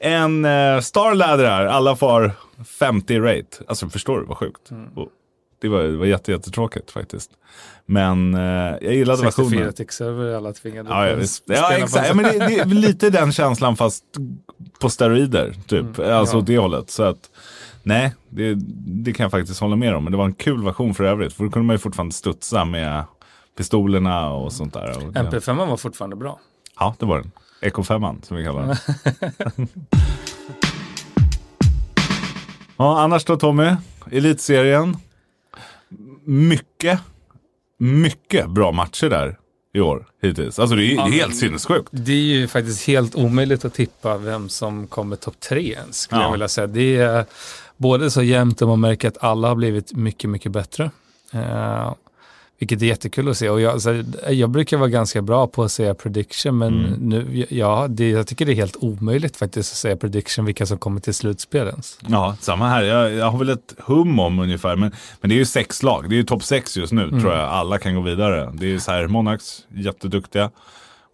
en 0.00 0.44
uh, 0.44 0.80
Star 0.80 1.14
Ladder 1.14 1.50
här. 1.50 1.66
Alla 1.66 1.96
får 1.96 2.32
50 2.78 3.18
rate. 3.18 3.64
Alltså 3.68 3.88
förstår 3.88 4.20
du 4.20 4.26
vad 4.26 4.36
sjukt? 4.36 4.70
Mm. 4.70 4.88
Det 5.60 5.68
var, 5.68 5.82
det 5.82 5.96
var 5.96 6.06
jätte, 6.06 6.32
jättetråkigt 6.32 6.90
faktiskt. 6.90 7.30
Men 7.86 8.34
eh, 8.34 8.40
jag 8.80 8.94
gillade 8.94 9.22
versionen. 9.22 9.50
64 9.50 9.72
tick-server 9.72 10.36
alla 10.36 10.52
tvingade 10.52 10.90
ja, 10.90 11.08
ja, 11.08 11.14
visst. 11.14 11.44
ja 11.46 11.72
exakt. 11.72 12.08
Ja, 12.08 12.14
men 12.14 12.24
det, 12.24 12.46
det, 12.46 12.58
är 12.58 12.64
lite 12.64 13.10
den 13.10 13.32
känslan 13.32 13.76
fast 13.76 14.04
på 14.80 14.90
steroider. 14.90 15.54
Typ. 15.66 15.98
Mm, 15.98 16.12
alltså 16.12 16.36
ja. 16.36 16.42
det 16.46 16.58
hållet. 16.58 16.90
Så 16.90 17.02
att, 17.02 17.30
nej, 17.82 18.14
det, 18.28 18.54
det 19.04 19.12
kan 19.12 19.24
jag 19.24 19.30
faktiskt 19.30 19.60
hålla 19.60 19.76
med 19.76 19.94
om. 19.94 20.04
Men 20.04 20.10
det 20.10 20.16
var 20.16 20.24
en 20.24 20.34
kul 20.34 20.64
version 20.64 20.94
för 20.94 21.04
övrigt. 21.04 21.32
För 21.32 21.44
då 21.44 21.50
kunde 21.50 21.66
man 21.66 21.74
ju 21.74 21.78
fortfarande 21.78 22.14
studsa 22.14 22.64
med 22.64 23.04
pistolerna 23.58 24.30
och 24.30 24.52
sånt 24.52 24.74
där. 24.74 24.96
Och 24.96 25.02
MP5 25.02 25.66
var 25.66 25.76
fortfarande 25.76 26.16
bra. 26.16 26.40
Ja, 26.78 26.94
det 26.98 27.06
var 27.06 27.18
den. 27.18 27.30
Eco 27.60 27.82
5 27.82 28.02
som 28.22 28.36
vi 28.36 28.44
kallar 28.44 28.66
den. 28.66 28.76
ja, 32.76 33.00
annars 33.00 33.24
då 33.24 33.36
Tommy? 33.36 33.76
Elitserien 34.10 34.96
mycket, 36.30 37.00
mycket 37.78 38.50
bra 38.50 38.72
matcher 38.72 39.08
där 39.08 39.38
i 39.74 39.80
år 39.80 40.06
hittills. 40.22 40.58
Alltså 40.58 40.76
det 40.76 40.84
är 40.84 40.94
ja, 40.94 41.04
helt 41.04 41.36
sinnessjukt. 41.36 41.88
Det 41.90 42.12
är 42.12 42.16
ju 42.16 42.48
faktiskt 42.48 42.86
helt 42.86 43.14
omöjligt 43.14 43.64
att 43.64 43.74
tippa 43.74 44.18
vem 44.18 44.48
som 44.48 44.86
kommer 44.86 45.16
topp 45.16 45.40
tre 45.40 45.72
ens, 45.72 46.00
skulle 46.00 46.20
ja. 46.20 46.24
jag 46.24 46.32
vilja 46.32 46.48
säga. 46.48 46.66
Det 46.66 46.96
är 46.96 47.24
både 47.76 48.10
så 48.10 48.22
jämnt 48.22 48.62
och 48.62 48.68
man 48.68 48.80
märker 48.80 49.08
att 49.08 49.24
alla 49.24 49.48
har 49.48 49.54
blivit 49.54 49.92
mycket, 49.92 50.30
mycket 50.30 50.52
bättre. 50.52 50.90
Uh, 51.34 51.94
vilket 52.60 52.82
är 52.82 52.86
jättekul 52.86 53.28
att 53.28 53.36
se. 53.36 53.50
Och 53.50 53.60
jag, 53.60 53.72
alltså, 53.72 54.02
jag 54.28 54.50
brukar 54.50 54.76
vara 54.76 54.88
ganska 54.88 55.22
bra 55.22 55.46
på 55.46 55.62
att 55.62 55.72
säga 55.72 55.94
prediction, 55.94 56.58
men 56.58 56.84
mm. 56.84 57.00
nu, 57.00 57.46
ja, 57.50 57.86
det, 57.88 58.10
jag 58.10 58.26
tycker 58.26 58.46
det 58.46 58.52
är 58.52 58.56
helt 58.56 58.76
omöjligt 58.76 59.36
faktiskt 59.36 59.72
att 59.72 59.78
säga 59.78 59.96
prediction 59.96 60.44
vilka 60.44 60.66
som 60.66 60.78
kommer 60.78 61.00
till 61.00 61.14
slutspelens. 61.14 61.98
Ja, 62.06 62.36
samma 62.40 62.68
här. 62.68 62.82
Jag, 62.82 63.12
jag, 63.12 63.30
har 63.30 63.38
väl 63.38 63.48
ett 63.48 63.74
hum 63.78 64.18
om 64.18 64.38
ungefär, 64.38 64.76
men, 64.76 64.92
men 65.20 65.28
det 65.28 65.34
är 65.34 65.38
ju 65.38 65.44
sex 65.44 65.82
lag. 65.82 66.08
Det 66.08 66.14
är 66.14 66.16
ju 66.16 66.22
topp 66.22 66.44
sex 66.44 66.76
just 66.76 66.92
nu, 66.92 67.02
mm. 67.02 67.20
tror 67.20 67.32
jag. 67.32 67.48
Alla 67.48 67.78
kan 67.78 67.94
gå 67.94 68.00
vidare. 68.00 68.52
Det 68.54 68.74
är 68.74 68.78
så 68.78 68.90
här, 68.90 69.06
Monarchs, 69.06 69.66
jätteduktiga. 69.74 70.50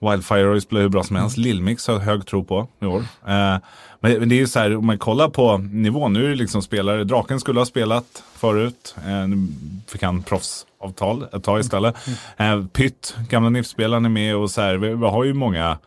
Wildfire 0.01 0.45
Royce 0.45 0.69
blev 0.69 0.83
hur 0.83 0.89
bra 0.89 1.03
som 1.03 1.17
helst. 1.17 1.37
Mm. 1.37 1.45
Lillmix 1.49 1.89
har 1.89 1.99
hög 1.99 2.27
tro 2.27 2.45
på 2.45 2.69
i 2.83 2.87
år. 2.87 3.05
Eh, 3.27 3.57
men, 4.01 4.29
det 4.29 4.35
är 4.35 4.39
ju 4.39 4.47
så 4.47 4.59
här, 4.59 4.77
om 4.77 4.87
man 4.87 4.99
kollar 4.99 5.29
på 5.29 5.59
nivån, 5.59 6.13
nu 6.13 6.25
är 6.25 6.29
det 6.29 6.35
liksom 6.35 6.63
spelare, 6.63 7.05
Draken 7.05 7.41
skulle 7.41 7.61
ha 7.61 7.67
spelat 7.67 8.23
förut, 8.35 8.97
eh, 9.07 9.29
nu 9.29 9.49
fick 9.89 10.03
han 10.03 10.23
proffsavtal 10.23 11.27
ett 11.33 11.45
tag 11.45 11.61
istället. 11.61 11.97
Mm. 12.37 12.61
Eh, 12.61 12.67
Pytt, 12.67 13.17
gamla 13.29 13.51
NIF-spelaren 13.51 14.05
är 14.05 14.09
med 14.09 14.37
och 14.37 14.51
så 14.51 14.61
här, 14.61 14.77
vi, 14.77 14.89
vi 14.89 15.07
har 15.07 15.25
ju 15.25 15.35
många 15.35 15.79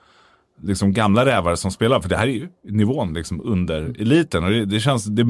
liksom 0.61 0.93
gamla 0.93 1.25
rävar 1.25 1.55
som 1.55 1.71
spelar. 1.71 1.99
För 1.99 2.09
det 2.09 2.17
här 2.17 2.27
är 2.27 2.31
ju 2.31 2.47
nivån 2.63 3.13
liksom 3.13 3.41
under 3.43 4.01
eliten. 4.01 4.43
Och 4.43 4.49
det, 4.49 4.65
det 4.65 4.79
känns, 4.79 5.05
det, 5.05 5.25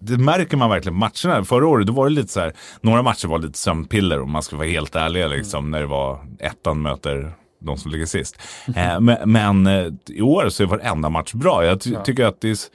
det, 0.00 0.18
märker 0.18 0.56
man 0.56 0.70
verkligen 0.70 0.98
matcherna. 0.98 1.44
Förra 1.44 1.66
året 1.66 1.86
då 1.86 1.92
var 1.92 2.04
det 2.04 2.14
lite 2.14 2.32
så 2.32 2.40
här, 2.40 2.52
några 2.80 3.02
matcher 3.02 3.28
var 3.28 3.38
lite 3.38 3.58
sömnpiller 3.58 4.20
om 4.20 4.30
man 4.30 4.42
ska 4.42 4.56
vara 4.56 4.68
helt 4.68 4.96
ärlig. 4.96 5.28
Liksom, 5.28 5.70
när 5.70 5.80
det 5.80 5.86
var 5.86 6.18
ettan 6.38 6.82
möter 6.82 7.32
de 7.64 7.76
som 7.76 7.90
ligger 7.90 8.06
sist. 8.06 8.38
Eh, 8.76 9.00
men, 9.00 9.30
men 9.32 9.66
eh, 9.66 9.92
i 10.08 10.20
år 10.20 10.48
så 10.48 10.62
är 10.62 10.66
varenda 10.66 11.08
match 11.08 11.32
bra. 11.32 11.64
Jag 11.64 11.80
ty 11.80 11.92
ja. 11.92 12.04
tycker 12.04 12.24
att 12.24 12.40
det, 12.40 12.70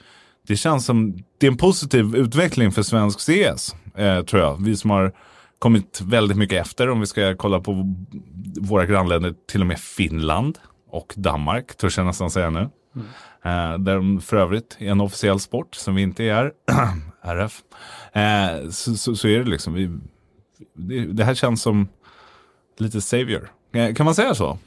det 0.46 0.56
känns 0.56 0.84
som 0.84 1.16
det 1.38 1.46
är 1.46 1.50
en 1.50 1.56
positiv 1.56 2.16
utveckling 2.16 2.72
för 2.72 2.82
svensk 2.82 3.20
CS. 3.20 3.74
Eh, 3.94 4.24
tror 4.24 4.42
jag. 4.42 4.64
Vi 4.64 4.76
som 4.76 4.90
har 4.90 5.12
kommit 5.58 6.00
väldigt 6.00 6.36
mycket 6.36 6.66
efter 6.66 6.88
om 6.88 7.00
vi 7.00 7.06
ska 7.06 7.36
kolla 7.36 7.60
på 7.60 7.96
våra 8.60 8.86
grannländer, 8.86 9.34
till 9.48 9.60
och 9.60 9.66
med 9.66 9.78
Finland 9.78 10.58
och 10.90 11.14
Danmark, 11.16 11.76
törs 11.76 11.98
jag 11.98 12.06
nästan 12.06 12.30
säga 12.30 12.50
nu. 12.50 12.68
Mm. 12.94 13.06
Eh, 13.42 13.78
där 13.78 13.94
de 13.94 14.20
för 14.20 14.36
övrigt 14.36 14.76
är 14.78 14.90
en 14.90 15.00
officiell 15.00 15.40
sport 15.40 15.74
som 15.74 15.94
vi 15.94 16.02
inte 16.02 16.24
är, 16.24 16.52
RF. 17.22 17.60
Eh, 18.12 18.70
så, 18.70 18.94
så, 18.94 19.16
så, 19.16 19.28
är 19.28 19.38
det 19.38 19.50
liksom, 19.50 19.74
vi, 19.74 19.98
det, 20.74 21.06
det, 21.06 21.24
här 21.24 21.34
känns 21.34 21.62
som 21.62 21.88
lite 22.78 23.00
savior. 23.00 23.50
Eh, 23.72 23.94
kan 23.94 24.04
man 24.04 24.14
säga 24.14 24.34
så? 24.34 24.58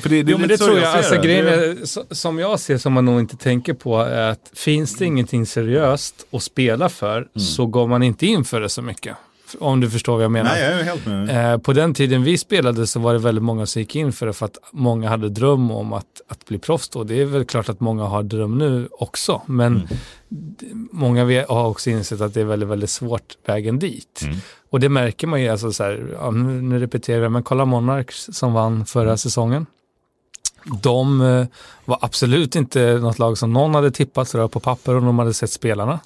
För 0.00 0.08
det, 0.08 0.22
det 0.22 0.32
jo, 0.32 0.38
men 0.38 0.48
det 0.48 0.56
tror 0.58 0.78
jag. 0.78 0.88
jag 0.88 0.96
alltså, 0.96 1.20
grejen 1.20 1.46
är, 1.46 2.14
som 2.14 2.38
jag 2.38 2.60
ser 2.60 2.78
som 2.78 2.92
man 2.92 3.04
nog 3.04 3.20
inte 3.20 3.36
tänker 3.36 3.74
på 3.74 4.00
är 4.00 4.30
att 4.30 4.50
finns 4.54 4.96
det 4.96 5.04
ingenting 5.04 5.46
seriöst 5.46 6.26
att 6.30 6.42
spela 6.42 6.88
för 6.88 7.16
mm. 7.16 7.28
så 7.34 7.66
går 7.66 7.86
man 7.86 8.02
inte 8.02 8.26
in 8.26 8.44
för 8.44 8.60
det 8.60 8.68
så 8.68 8.82
mycket. 8.82 9.16
Om 9.60 9.80
du 9.80 9.90
förstår 9.90 10.14
vad 10.14 10.24
jag 10.24 10.30
menar. 10.30 10.50
Nej, 10.50 10.62
jag 10.62 10.80
är 10.80 10.84
helt 10.84 11.06
med. 11.06 11.52
Eh, 11.52 11.58
på 11.58 11.72
den 11.72 11.94
tiden 11.94 12.22
vi 12.22 12.38
spelade 12.38 12.86
så 12.86 13.00
var 13.00 13.12
det 13.12 13.18
väldigt 13.18 13.44
många 13.44 13.66
som 13.66 13.82
gick 13.82 13.96
in 13.96 14.12
för 14.12 14.26
det 14.26 14.32
för 14.32 14.46
att 14.46 14.58
många 14.72 15.08
hade 15.08 15.28
dröm 15.28 15.70
om 15.70 15.92
att, 15.92 16.20
att 16.28 16.44
bli 16.44 16.58
proffs 16.58 16.88
då. 16.88 17.04
Det 17.04 17.20
är 17.20 17.24
väl 17.24 17.44
klart 17.44 17.68
att 17.68 17.80
många 17.80 18.04
har 18.04 18.22
dröm 18.22 18.58
nu 18.58 18.88
också. 18.92 19.42
Men 19.46 19.76
mm. 19.76 20.88
många 20.92 21.44
har 21.48 21.66
också 21.66 21.90
insett 21.90 22.20
att 22.20 22.34
det 22.34 22.40
är 22.40 22.44
väldigt, 22.44 22.68
väldigt 22.68 22.90
svårt 22.90 23.36
vägen 23.46 23.78
dit. 23.78 24.20
Mm. 24.22 24.36
Och 24.70 24.80
det 24.80 24.88
märker 24.88 25.26
man 25.26 25.42
ju, 25.42 25.48
alltså 25.48 25.72
så 25.72 25.84
här, 25.84 26.16
ja, 26.20 26.30
nu, 26.30 26.78
repeterar 26.78 27.22
jag, 27.22 27.32
men 27.32 27.42
kolla 27.42 27.64
Monarchs 27.64 28.28
som 28.32 28.52
vann 28.52 28.86
förra 28.86 29.04
mm. 29.04 29.18
säsongen. 29.18 29.66
De 30.82 31.20
eh, 31.20 31.46
var 31.84 31.98
absolut 32.00 32.56
inte 32.56 32.98
något 32.98 33.18
lag 33.18 33.38
som 33.38 33.52
någon 33.52 33.74
hade 33.74 33.90
tippat 33.90 34.32
på 34.32 34.60
papper 34.60 34.94
och 34.94 35.02
de 35.02 35.18
hade 35.18 35.34
sett 35.34 35.50
spelarna. 35.50 36.00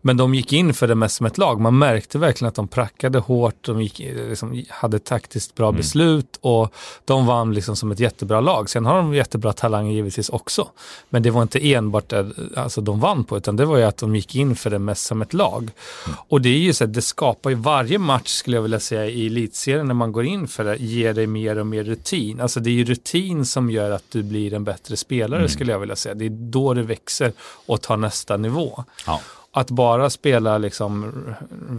Men 0.00 0.16
de 0.16 0.34
gick 0.34 0.52
in 0.52 0.74
för 0.74 0.88
det 0.88 0.94
mest 0.94 1.16
som 1.16 1.26
ett 1.26 1.38
lag. 1.38 1.60
Man 1.60 1.78
märkte 1.78 2.18
verkligen 2.18 2.48
att 2.48 2.54
de 2.54 2.68
prackade 2.68 3.18
hårt, 3.18 3.54
de 3.60 3.82
gick, 3.82 3.98
liksom, 3.98 4.64
hade 4.68 4.98
taktiskt 4.98 5.54
bra 5.54 5.68
mm. 5.68 5.76
beslut 5.76 6.38
och 6.40 6.74
de 7.04 7.26
vann 7.26 7.54
liksom 7.54 7.76
som 7.76 7.90
ett 7.90 8.00
jättebra 8.00 8.40
lag. 8.40 8.70
Sen 8.70 8.86
har 8.86 8.96
de 8.96 9.14
jättebra 9.14 9.52
talanger 9.52 9.92
givetvis 9.92 10.28
också. 10.28 10.68
Men 11.08 11.22
det 11.22 11.30
var 11.30 11.42
inte 11.42 11.72
enbart 11.72 12.08
det 12.08 12.30
alltså, 12.56 12.80
de 12.80 13.00
vann 13.00 13.24
på, 13.24 13.36
utan 13.36 13.56
det 13.56 13.64
var 13.64 13.76
ju 13.76 13.84
att 13.84 13.96
de 13.96 14.16
gick 14.16 14.34
in 14.34 14.56
för 14.56 14.70
det 14.70 14.78
mest 14.78 15.06
som 15.06 15.22
ett 15.22 15.34
lag. 15.34 15.62
Mm. 15.62 16.18
Och 16.28 16.40
det 16.40 16.48
är 16.48 16.58
ju 16.58 16.72
så 16.72 16.84
att 16.84 16.94
det 16.94 17.02
skapar 17.02 17.50
ju 17.50 17.56
varje 17.56 17.98
match, 17.98 18.28
skulle 18.28 18.56
jag 18.56 18.62
vilja 18.62 18.80
säga, 18.80 19.06
i 19.06 19.26
elitserien 19.26 19.86
när 19.86 19.94
man 19.94 20.12
går 20.12 20.24
in 20.24 20.48
för 20.48 20.64
det, 20.64 20.76
ger 20.76 21.14
dig 21.14 21.26
mer 21.26 21.58
och 21.58 21.66
mer 21.66 21.84
rutin. 21.84 22.40
Alltså 22.40 22.60
det 22.60 22.70
är 22.70 22.74
ju 22.74 22.84
rutin 22.84 23.46
som 23.46 23.70
gör 23.70 23.90
att 23.90 24.04
du 24.08 24.22
blir 24.22 24.54
en 24.54 24.64
bättre 24.64 24.96
spelare, 24.96 25.40
mm. 25.40 25.48
skulle 25.48 25.72
jag 25.72 25.78
vilja 25.78 25.96
säga. 25.96 26.14
Det 26.14 26.24
är 26.24 26.50
då 26.50 26.74
det 26.74 26.82
växer 26.82 27.32
och 27.66 27.80
tar 27.80 27.96
nästa 27.96 28.36
nivå. 28.36 28.84
Ja 29.06 29.20
att 29.52 29.70
bara 29.70 30.10
spela 30.10 30.58
liksom 30.58 31.12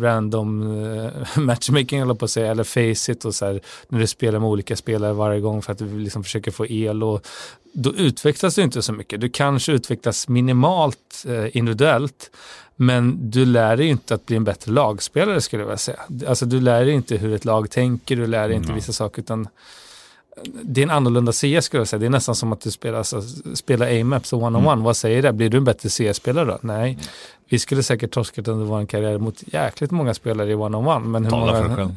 random 0.01 0.61
uh, 0.61 1.11
matchmaking 1.37 1.99
eller 1.99 2.13
på 2.13 2.25
att 2.25 2.31
säga, 2.31 2.51
eller 2.51 2.63
face 2.63 3.11
it 3.11 3.25
och 3.25 3.35
så 3.35 3.45
här, 3.45 3.61
när 3.87 3.99
du 3.99 4.07
spelar 4.07 4.39
med 4.39 4.49
olika 4.49 4.75
spelare 4.75 5.13
varje 5.13 5.39
gång 5.39 5.61
för 5.61 5.71
att 5.71 5.77
du 5.77 5.99
liksom 5.99 6.23
försöker 6.23 6.51
få 6.51 6.65
el 6.65 7.03
och 7.03 7.27
då 7.73 7.93
utvecklas 7.93 8.55
du 8.55 8.61
inte 8.61 8.81
så 8.81 8.93
mycket. 8.93 9.21
Du 9.21 9.29
kanske 9.29 9.71
utvecklas 9.71 10.27
minimalt 10.27 11.25
uh, 11.27 11.57
individuellt 11.57 12.31
men 12.75 13.31
du 13.31 13.45
lär 13.45 13.77
dig 13.77 13.87
inte 13.87 14.15
att 14.15 14.25
bli 14.25 14.35
en 14.35 14.43
bättre 14.43 14.71
lagspelare 14.71 15.41
skulle 15.41 15.61
jag 15.61 15.67
vilja 15.67 15.77
säga. 15.77 15.99
Alltså 16.27 16.45
du 16.45 16.61
lär 16.61 16.85
dig 16.85 16.93
inte 16.93 17.17
hur 17.17 17.33
ett 17.33 17.45
lag 17.45 17.69
tänker, 17.69 18.15
du 18.15 18.27
lär 18.27 18.47
dig 18.47 18.57
inte 18.57 18.65
mm. 18.65 18.75
vissa 18.75 18.93
saker 18.93 19.21
utan 19.21 19.47
det 20.43 20.81
är 20.81 20.83
en 20.83 20.91
annorlunda 20.91 21.31
CS 21.31 21.65
skulle 21.65 21.81
jag 21.81 21.87
säga. 21.87 21.99
Det 21.99 22.05
är 22.05 22.09
nästan 22.09 22.35
som 22.35 22.53
att 22.53 22.61
du 22.61 22.71
spelar, 22.71 22.97
alltså, 22.97 23.21
spelar 23.53 24.01
A-maps 24.01 24.33
och 24.33 24.43
one-on-one. 24.43 24.73
Mm. 24.73 24.83
Vad 24.83 24.97
säger 24.97 25.21
det? 25.21 25.33
Blir 25.33 25.49
du 25.49 25.57
en 25.57 25.63
bättre 25.63 25.89
CS-spelare 25.89 26.45
då? 26.45 26.59
Nej. 26.61 26.97
Mm 27.51 27.55
vi 27.55 27.59
skulle 27.59 27.83
säkert 27.83 28.11
torskat 28.11 28.47
under 28.47 28.65
vår 28.65 28.85
karriär 28.85 29.17
mot 29.17 29.43
jäkligt 29.45 29.91
många 29.91 30.13
spelare 30.13 30.51
i 30.51 30.55
one-on-one. 30.55 31.07
Men 31.07 31.23
hur 31.23 31.31
Tala 31.31 31.67
många, 31.67 31.91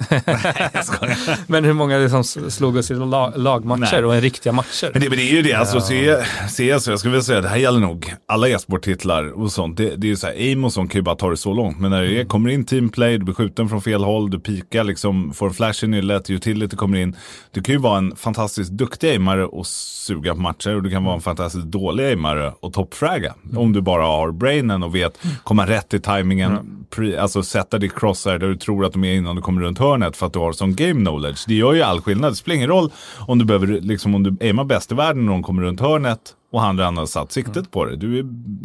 men 1.47 1.65
hur 1.65 1.73
många 1.73 1.99
liksom 1.99 2.25
slog 2.25 2.77
oss 2.77 2.91
i 2.91 2.95
lag, 2.95 3.33
lagmatcher 3.37 3.93
Nej. 3.93 4.05
och 4.05 4.15
en 4.15 4.21
riktiga 4.21 4.53
matcher? 4.53 4.91
Men 4.93 5.03
det, 5.03 5.09
men 5.09 5.19
det 5.19 5.31
är 5.31 5.33
ju 5.33 5.43
det, 5.43 5.53
alltså 5.53 5.81
CS, 5.81 6.59
jag 6.59 6.99
skulle 6.99 7.13
vilja 7.13 7.23
säga, 7.23 7.41
det 7.41 7.49
här 7.49 7.57
gäller 7.57 7.81
nog 7.81 8.15
alla 8.27 8.49
e-sporttitlar 8.49 9.43
och 9.43 9.53
sånt. 9.53 9.77
Det, 9.77 9.97
det 9.97 10.07
är 10.07 10.09
ju 10.09 10.17
så 10.17 10.27
här, 10.27 10.35
aim 10.35 10.65
och 10.65 10.73
sånt 10.73 10.91
kan 10.91 10.99
ju 10.99 11.03
bara 11.03 11.17
ta 11.17 11.31
det 11.31 11.37
så 11.37 11.53
långt. 11.53 11.81
Men 11.81 11.91
när 11.91 12.03
det 12.03 12.21
är, 12.21 12.25
kommer 12.25 12.51
in 12.51 12.65
teamplay, 12.65 13.19
du 13.19 13.25
blir 13.25 13.35
skjuten 13.35 13.69
från 13.69 13.83
fel 13.83 14.05
håll, 14.05 14.31
du 14.31 14.41
pikar 14.41 14.85
liksom, 14.85 15.33
får 15.33 15.47
en 15.47 15.55
flash 15.55 15.85
i 15.85 15.87
nyllet, 15.87 16.31
utility 16.31 16.77
kommer 16.77 16.99
in. 16.99 17.17
Du 17.51 17.63
kan 17.63 17.75
ju 17.75 17.79
vara 17.79 17.99
en 17.99 18.17
fantastiskt 18.17 18.71
duktig 18.71 19.11
aimare 19.11 19.47
och 19.47 19.67
suga 19.67 20.35
på 20.35 20.41
matcher 20.41 20.75
och 20.75 20.83
du 20.83 20.91
kan 20.91 21.05
vara 21.05 21.15
en 21.15 21.21
fantastiskt 21.21 21.67
dålig 21.67 22.05
aimare 22.05 22.53
och 22.61 22.73
toppfragga. 22.73 23.35
Mm. 23.45 23.59
Om 23.59 23.73
du 23.73 23.81
bara 23.81 24.07
har 24.07 24.33
brainen 24.33 24.83
och 24.83 24.95
vet 24.95 25.19
komma 25.45 25.67
rätt 25.67 25.95
i 25.95 26.01
tajmingen, 26.01 26.53
mm. 26.53 26.85
Pre, 26.91 27.21
alltså 27.21 27.43
sätta 27.43 27.79
ditt 27.79 27.95
crosshair 27.95 28.39
där 28.39 28.49
du 28.49 28.57
tror 28.57 28.85
att 28.85 28.93
de 28.93 29.05
är 29.05 29.15
innan 29.15 29.37
du 29.37 29.43
kommer 29.43 29.63
runt 29.63 29.79
hörnet 29.79 30.17
för 30.17 30.27
att 30.27 30.33
du 30.33 30.39
har 30.39 30.53
sån 30.53 30.75
game 30.75 31.01
knowledge. 31.01 31.45
Det 31.47 31.55
gör 31.55 31.73
ju 31.73 31.83
all 31.83 32.01
skillnad. 32.01 32.33
Det 32.33 32.37
spelar 32.37 32.57
ingen 32.57 32.69
roll 32.69 32.91
om 33.27 33.39
du 33.39 33.45
behöver, 33.45 33.67
liksom 33.67 34.15
om 34.15 34.23
du 34.23 34.37
aimar 34.41 34.65
bäst 34.65 34.93
i 34.93 34.95
världen 34.95 35.27
när 35.27 35.33
de 35.33 35.43
kommer 35.43 35.63
runt 35.63 35.81
hörnet 35.81 36.35
och 36.55 36.61
han 36.61 36.79
redan 36.79 36.97
har 36.97 37.07
satt 37.07 37.33
siktet 37.33 37.57
mm. 37.57 37.67
på 37.71 37.85
det. 37.85 37.97
Du 37.97 38.19
är 38.19 38.23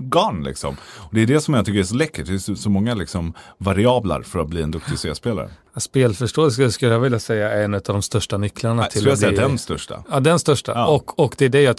gone 0.10 0.46
liksom. 0.46 0.78
Och 0.98 1.16
det 1.16 1.22
är 1.22 1.26
det 1.26 1.42
som 1.42 1.54
jag 1.54 1.66
tycker 1.66 1.80
är 1.80 1.84
så 1.84 1.96
läckert. 1.96 2.28
Det 2.28 2.34
är 2.34 2.56
så, 2.56 2.70
många 2.70 2.94
liksom 2.94 3.34
variabler 3.58 4.22
för 4.22 4.40
att 4.40 4.48
bli 4.48 4.62
en 4.62 4.72
duktig 4.72 5.00
C-spelare. 5.00 5.50
Spelförståelse 5.78 6.72
skulle 6.72 6.92
jag 6.92 7.00
vilja 7.00 7.20
säga 7.20 7.52
är 7.52 7.64
en 7.64 7.74
av 7.74 7.82
de 7.84 8.02
största 8.02 8.38
nycklarna 8.38 8.82
Nej, 8.82 8.92
till 8.92 9.12
att 9.12 9.20
bli... 9.20 9.36
den 9.36 9.58
största. 9.58 10.04
Ja, 10.12 10.20
den 10.20 10.40
största. 10.40 10.72
Ja. 10.76 10.88
Och, 10.88 11.20
och 11.20 11.36
det 11.38 11.46
är 11.46 11.50
det 11.50 11.62
jag 11.62 11.76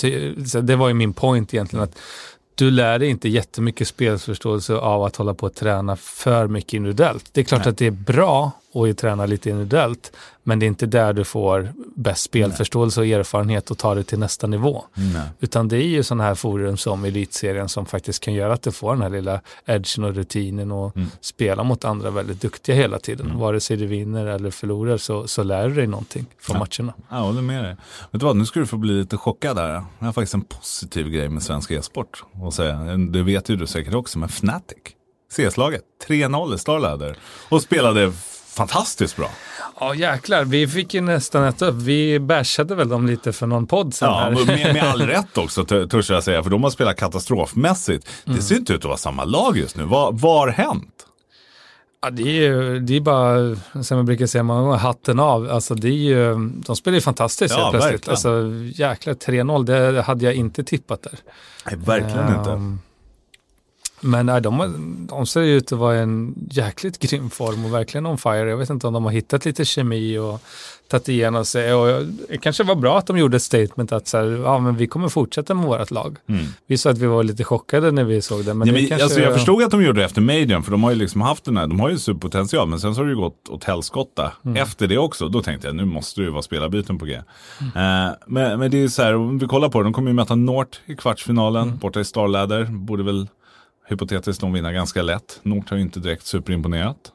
det 0.65 0.77
var 0.77 0.89
ju 0.89 0.95
min 0.95 1.13
point 1.13 1.55
egentligen. 1.55 1.85
att 1.85 1.99
du 2.61 2.71
lär 2.71 2.99
dig 2.99 3.09
inte 3.09 3.29
jättemycket 3.29 3.89
spelförståelse 3.89 4.75
av 4.75 5.05
att 5.05 5.17
hålla 5.17 5.35
på 5.35 5.47
att 5.47 5.55
träna 5.55 5.97
för 5.97 6.49
mycket 6.49 6.73
individuellt. 6.73 7.31
Det 7.33 7.41
är 7.41 7.45
klart 7.45 7.65
Nej. 7.65 7.71
att 7.71 7.79
det 7.79 7.87
är 7.87 7.91
bra 7.91 8.53
att 8.75 8.99
träna 8.99 9.27
lite 9.27 9.51
individuellt, 9.51 10.13
men 10.43 10.59
det 10.59 10.67
är 10.67 10.69
inte 10.69 10.87
där 10.87 11.13
du 11.13 11.25
får 11.25 11.73
bäst 11.97 12.23
spelförståelse 12.23 13.01
och 13.01 13.07
erfarenhet 13.07 13.71
och 13.71 13.79
ta 13.79 13.95
det 13.95 14.05
till 14.05 14.19
nästa 14.19 14.47
nivå. 14.47 14.85
Nej. 14.95 15.29
Utan 15.41 15.69
det 15.69 15.77
är 15.77 15.87
ju 15.87 16.03
sådana 16.03 16.25
här 16.25 16.35
forum 16.35 16.77
som 16.77 17.05
elitserien 17.05 17.69
som 17.69 17.87
faktiskt 17.87 18.23
kan 18.23 18.35
göra 18.35 18.53
att 18.53 18.63
du 18.63 18.73
får 18.73 18.93
den 18.93 19.03
här 19.03 19.11
lilla 19.11 19.41
edgen 19.67 20.05
och 20.05 20.15
rutinen 20.15 20.73
och 20.73 20.97
mm. 20.97 21.09
spela 21.21 21.63
mot 21.63 21.85
andra 21.85 22.11
väldigt 22.11 22.41
duktiga 22.41 22.77
hela 22.77 22.99
tiden. 22.99 23.27
Mm. 23.27 23.39
Vare 23.39 23.61
sig 23.61 23.77
du 23.77 23.87
vinner 23.87 24.27
eller 24.27 24.51
förlorar 24.51 24.97
så, 24.97 25.27
så 25.27 25.43
lär 25.43 25.69
du 25.69 25.75
dig 25.75 25.87
någonting 25.87 26.27
från 26.41 26.57
ja. 26.57 26.67
matcherna. 26.67 26.95
Jag 27.11 27.17
håller 27.17 27.43
med 27.43 27.65
dig. 27.65 27.77
Vet 28.11 28.21
du 28.21 28.27
vad, 28.27 28.37
nu 28.37 28.47
ska 28.47 28.61
du 28.61 28.67
få 28.67 28.77
bli 28.77 28.93
lite 28.93 29.17
chockad 29.17 29.57
där. 29.57 29.85
Jag 29.99 30.07
har 30.07 30.13
faktiskt 30.13 30.35
en 30.35 30.45
positiv 30.45 31.09
grej 31.09 31.29
med 31.29 31.43
svensk 31.43 31.71
e-sport. 31.71 32.25
Det 33.11 33.23
vet 33.23 33.49
ju 33.49 33.57
du 33.57 33.67
säkert 33.67 33.95
också, 33.95 34.19
men 34.19 34.29
Fnatic. 34.29 34.79
CS-laget, 35.33 35.83
3-0 36.09 36.55
i 36.55 36.59
Starladder. 36.59 37.17
Och 37.49 37.63
spelade 37.63 38.13
fantastiskt 38.51 39.17
bra. 39.17 39.31
Ja 39.81 39.95
jäklar, 39.95 40.45
vi 40.45 40.69
fick 40.69 40.95
ju 40.95 41.01
nästan 41.01 41.45
äta 41.45 41.67
upp. 41.67 41.75
Vi 41.75 42.21
bashade 42.21 42.75
väl 42.75 42.89
dem 42.89 43.07
lite 43.07 43.33
för 43.33 43.47
någon 43.47 43.67
podd 43.67 43.95
sen 43.95 44.09
ja, 44.09 44.19
här. 44.19 44.31
Med, 44.31 44.75
med 44.75 44.83
all 44.83 45.03
rätt 45.07 45.39
också 45.39 45.65
törs 45.65 46.11
jag 46.11 46.25
säga, 46.25 46.43
för 46.43 46.51
de 46.51 46.63
har 46.63 46.71
spelat 46.71 46.97
katastrofmässigt. 46.97 48.09
Mm. 48.25 48.37
Det 48.37 48.43
ser 48.43 48.57
inte 48.57 48.73
ut 48.73 48.79
att 48.79 48.85
vara 48.85 48.97
samma 48.97 49.25
lag 49.25 49.57
just 49.57 49.77
nu. 49.77 49.85
Vad 49.85 50.21
har 50.21 50.49
hänt? 50.49 51.07
Ja, 52.03 52.11
det 52.11 52.23
är 52.23 52.27
ju 52.27 52.81
det 52.81 52.97
är 52.97 53.01
bara, 53.01 53.57
som 53.83 53.97
jag 53.97 54.07
brukar 54.07 54.27
säga 54.27 54.43
många 54.43 54.61
gånger, 54.61 54.77
hatten 54.77 55.21
av. 55.21 55.51
Alltså, 55.51 55.75
det 55.75 55.89
är 55.89 55.93
ju, 55.93 56.35
de 56.67 56.77
spelar 56.77 56.95
ju 56.95 57.01
fantastiskt 57.01 57.55
ja, 57.59 57.69
plötsligt. 57.71 58.09
Alltså, 58.09 58.53
jäklar, 58.75 59.15
3-0, 59.15 59.65
det 59.65 60.03
hade 60.03 60.25
jag 60.25 60.35
inte 60.35 60.65
tippat 60.65 61.03
där. 61.03 61.19
Nej, 61.67 61.77
verkligen 61.77 62.29
um, 62.29 62.39
inte. 62.39 62.79
Men 64.01 64.27
nej, 64.27 64.41
de, 64.41 65.07
de 65.11 65.27
ser 65.27 65.41
ut 65.41 65.73
att 65.73 65.79
vara 65.79 65.97
en 65.97 66.35
jäkligt 66.51 66.99
grym 67.11 67.31
form 67.31 67.65
och 67.65 67.75
verkligen 67.75 68.07
on 68.07 68.19
fire. 68.19 68.51
Jag 68.51 68.57
vet 68.57 68.71
inte 68.71 68.87
om 68.87 68.93
de 68.93 69.05
har 69.05 69.13
hittat 69.13 69.45
lite 69.45 69.65
kemi 69.65 70.19
och 70.19 70.43
tagit 70.91 71.09
igenom 71.09 71.45
sig. 71.45 71.75
Och 71.75 72.07
det 72.29 72.39
kanske 72.39 72.65
var 72.65 72.75
bra 72.75 72.99
att 72.99 73.07
de 73.07 73.19
gjorde 73.19 73.37
ett 73.37 73.43
statement 73.43 73.93
att 73.93 74.09
så 74.09 74.19
här, 74.19 74.25
ja, 74.27 74.59
men 74.59 74.77
vi 74.77 74.87
kommer 74.87 75.09
fortsätta 75.09 75.55
med 75.55 75.65
vårt 75.65 75.91
lag. 75.91 76.17
Mm. 76.27 76.45
Vi 76.67 76.79
sa 76.79 76.91
att 76.91 76.99
vi 76.99 77.07
var 77.07 77.25
lite 77.25 77.45
chockade 77.45 77.91
när 77.91 78.05
vi 78.05 78.23
såg 78.23 78.45
det. 78.45 78.55
Men 78.55 78.69
ja, 78.69 78.75
det 78.75 78.81
men, 78.81 78.89
kanske... 78.89 79.05
alltså, 79.05 79.21
jag 79.21 79.35
förstod 79.35 79.63
att 79.63 79.71
de 79.71 79.83
gjorde 79.83 80.01
det 80.01 80.05
efter 80.05 80.21
Majorn, 80.21 80.63
för 80.63 80.71
de 80.71 80.83
har 80.83 80.91
ju 80.91 80.97
liksom 80.97 81.21
haft 81.21 81.45
den 81.45 81.57
här, 81.57 81.67
de 81.67 81.81
har 81.81 81.89
ju 81.89 81.99
superpotential, 81.99 82.69
men 82.69 82.81
sen 82.81 82.95
så 82.95 83.01
har 83.01 83.05
det 83.05 83.11
ju 83.11 83.17
gått 83.17 83.49
åt 83.49 83.65
helskotta 83.65 84.33
mm. 84.45 84.57
efter 84.57 84.89
det 84.89 84.99
också. 84.99 85.29
Då 85.29 85.43
tänkte 85.43 85.67
jag, 85.67 85.77
nu 85.77 85.85
måste 85.85 86.21
det 86.21 86.25
ju 86.25 86.31
vara 86.31 86.43
spelarbyten 86.43 86.99
på 86.99 87.05
G. 87.05 87.21
Mm. 87.61 87.67
Uh, 87.67 88.15
men, 88.27 88.59
men 88.59 88.71
det 88.71 88.83
är 88.83 88.89
så 88.89 89.03
här, 89.03 89.15
om 89.15 89.39
vi 89.39 89.47
kollar 89.47 89.69
på 89.69 89.79
det, 89.79 89.85
de 89.85 89.93
kommer 89.93 90.11
ju 90.11 90.15
möta 90.15 90.35
Nort 90.35 90.81
i 90.87 90.97
kvartsfinalen, 90.97 91.63
mm. 91.63 91.79
borta 91.79 92.01
i 92.01 92.05
Starladder, 92.05 92.65
borde 92.65 93.03
väl 93.03 93.29
hypotetiskt 93.91 94.41
de 94.41 94.53
vinner 94.53 94.73
ganska 94.73 95.03
lätt. 95.03 95.41
Nort 95.43 95.71
har 95.71 95.77
ju 95.77 95.83
inte 95.83 96.01
direkt 96.01 96.27
superimponerat. 96.27 97.13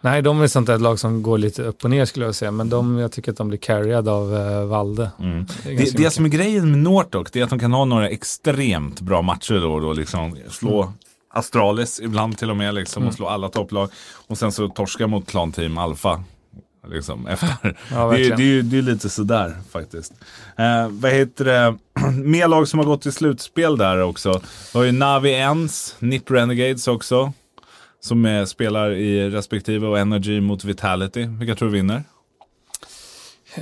Nej, 0.00 0.22
de 0.22 0.40
är 0.40 0.46
sånt 0.46 0.66
där 0.66 0.78
lag 0.78 0.98
som 0.98 1.22
går 1.22 1.38
lite 1.38 1.62
upp 1.62 1.84
och 1.84 1.90
ner 1.90 2.04
skulle 2.04 2.26
jag 2.26 2.34
säga. 2.34 2.50
Men 2.50 2.68
de, 2.68 2.98
jag 2.98 3.12
tycker 3.12 3.32
att 3.32 3.38
de 3.38 3.48
blir 3.48 3.58
carried 3.58 4.08
av 4.08 4.32
uh, 4.32 4.64
Valde. 4.64 5.10
Mm. 5.20 5.46
Det, 5.64 5.74
det, 5.74 5.96
det 5.96 6.10
som 6.10 6.24
är 6.24 6.28
grejen 6.28 6.70
med 6.70 6.78
Nortok, 6.78 7.32
det 7.32 7.40
är 7.40 7.44
att 7.44 7.50
de 7.50 7.58
kan 7.58 7.72
ha 7.72 7.84
några 7.84 8.08
extremt 8.08 9.00
bra 9.00 9.22
matcher 9.22 9.60
då 9.60 9.72
och 9.72 9.80
då. 9.80 9.92
Liksom 9.92 10.36
slå 10.48 10.82
mm. 10.82 10.94
Astralis 11.30 12.00
ibland 12.00 12.38
till 12.38 12.50
och 12.50 12.56
med 12.56 12.74
liksom, 12.74 13.02
mm. 13.02 13.08
och 13.08 13.14
slå 13.14 13.26
alla 13.26 13.48
topplag. 13.48 13.90
Och 14.26 14.38
sen 14.38 14.52
så 14.52 14.68
torska 14.68 15.06
mot 15.06 15.26
Clan 15.26 15.52
Team 15.52 15.78
Alpha. 15.78 16.24
Liksom, 16.88 17.26
efter. 17.26 17.48
Ja, 17.90 18.10
det, 18.10 18.26
är, 18.26 18.36
det, 18.36 18.42
är, 18.42 18.62
det 18.62 18.78
är 18.78 18.82
lite 18.82 19.08
sådär 19.08 19.56
faktiskt. 19.70 20.12
Eh, 20.56 20.88
vad 20.90 21.12
heter 21.12 21.44
det? 21.44 21.78
Mer 22.12 22.48
lag 22.48 22.68
som 22.68 22.78
har 22.78 22.86
gått 22.86 23.02
till 23.02 23.12
slutspel 23.12 23.78
där 23.78 24.02
också. 24.02 24.40
Vi 24.72 24.78
har 24.78 24.84
ju 24.84 24.92
Navi 24.92 25.30
Ens, 25.30 25.96
Nip 25.98 26.30
Renegades 26.30 26.88
också. 26.88 27.32
Som 28.00 28.24
är, 28.24 28.44
spelar 28.44 28.90
i 28.90 29.30
respektive 29.30 29.86
och 29.86 29.98
Energy 29.98 30.40
mot 30.40 30.64
Vitality. 30.64 31.26
Vilka 31.26 31.54
tror 31.54 31.68
du 31.68 31.74
vinner? 31.74 32.04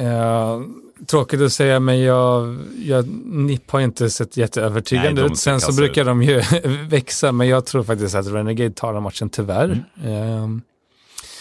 Uh, 0.00 0.62
tråkigt 1.06 1.40
att 1.40 1.52
säga, 1.52 1.80
men 1.80 2.00
jag, 2.00 2.58
jag, 2.78 3.08
NIP 3.26 3.70
har 3.70 3.80
inte 3.80 4.10
sett 4.10 4.36
jätteövertygande 4.36 5.22
ut. 5.22 5.38
Sen 5.38 5.60
så 5.60 5.72
brukar 5.72 6.02
ut. 6.02 6.06
de 6.06 6.22
ju 6.22 6.42
växa, 6.88 7.32
men 7.32 7.48
jag 7.48 7.66
tror 7.66 7.82
faktiskt 7.82 8.14
att 8.14 8.26
Renegade 8.26 8.70
tar 8.70 8.92
den 8.92 9.02
matchen 9.02 9.30
tyvärr. 9.30 9.84
Mm. 10.02 10.54
Uh, 10.54 10.60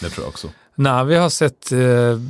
det 0.00 0.08
tror 0.08 0.24
jag 0.24 0.28
också. 0.28 0.48
Navi 0.76 1.16
har 1.16 1.28
sett 1.28 1.72
uh, 1.72 2.20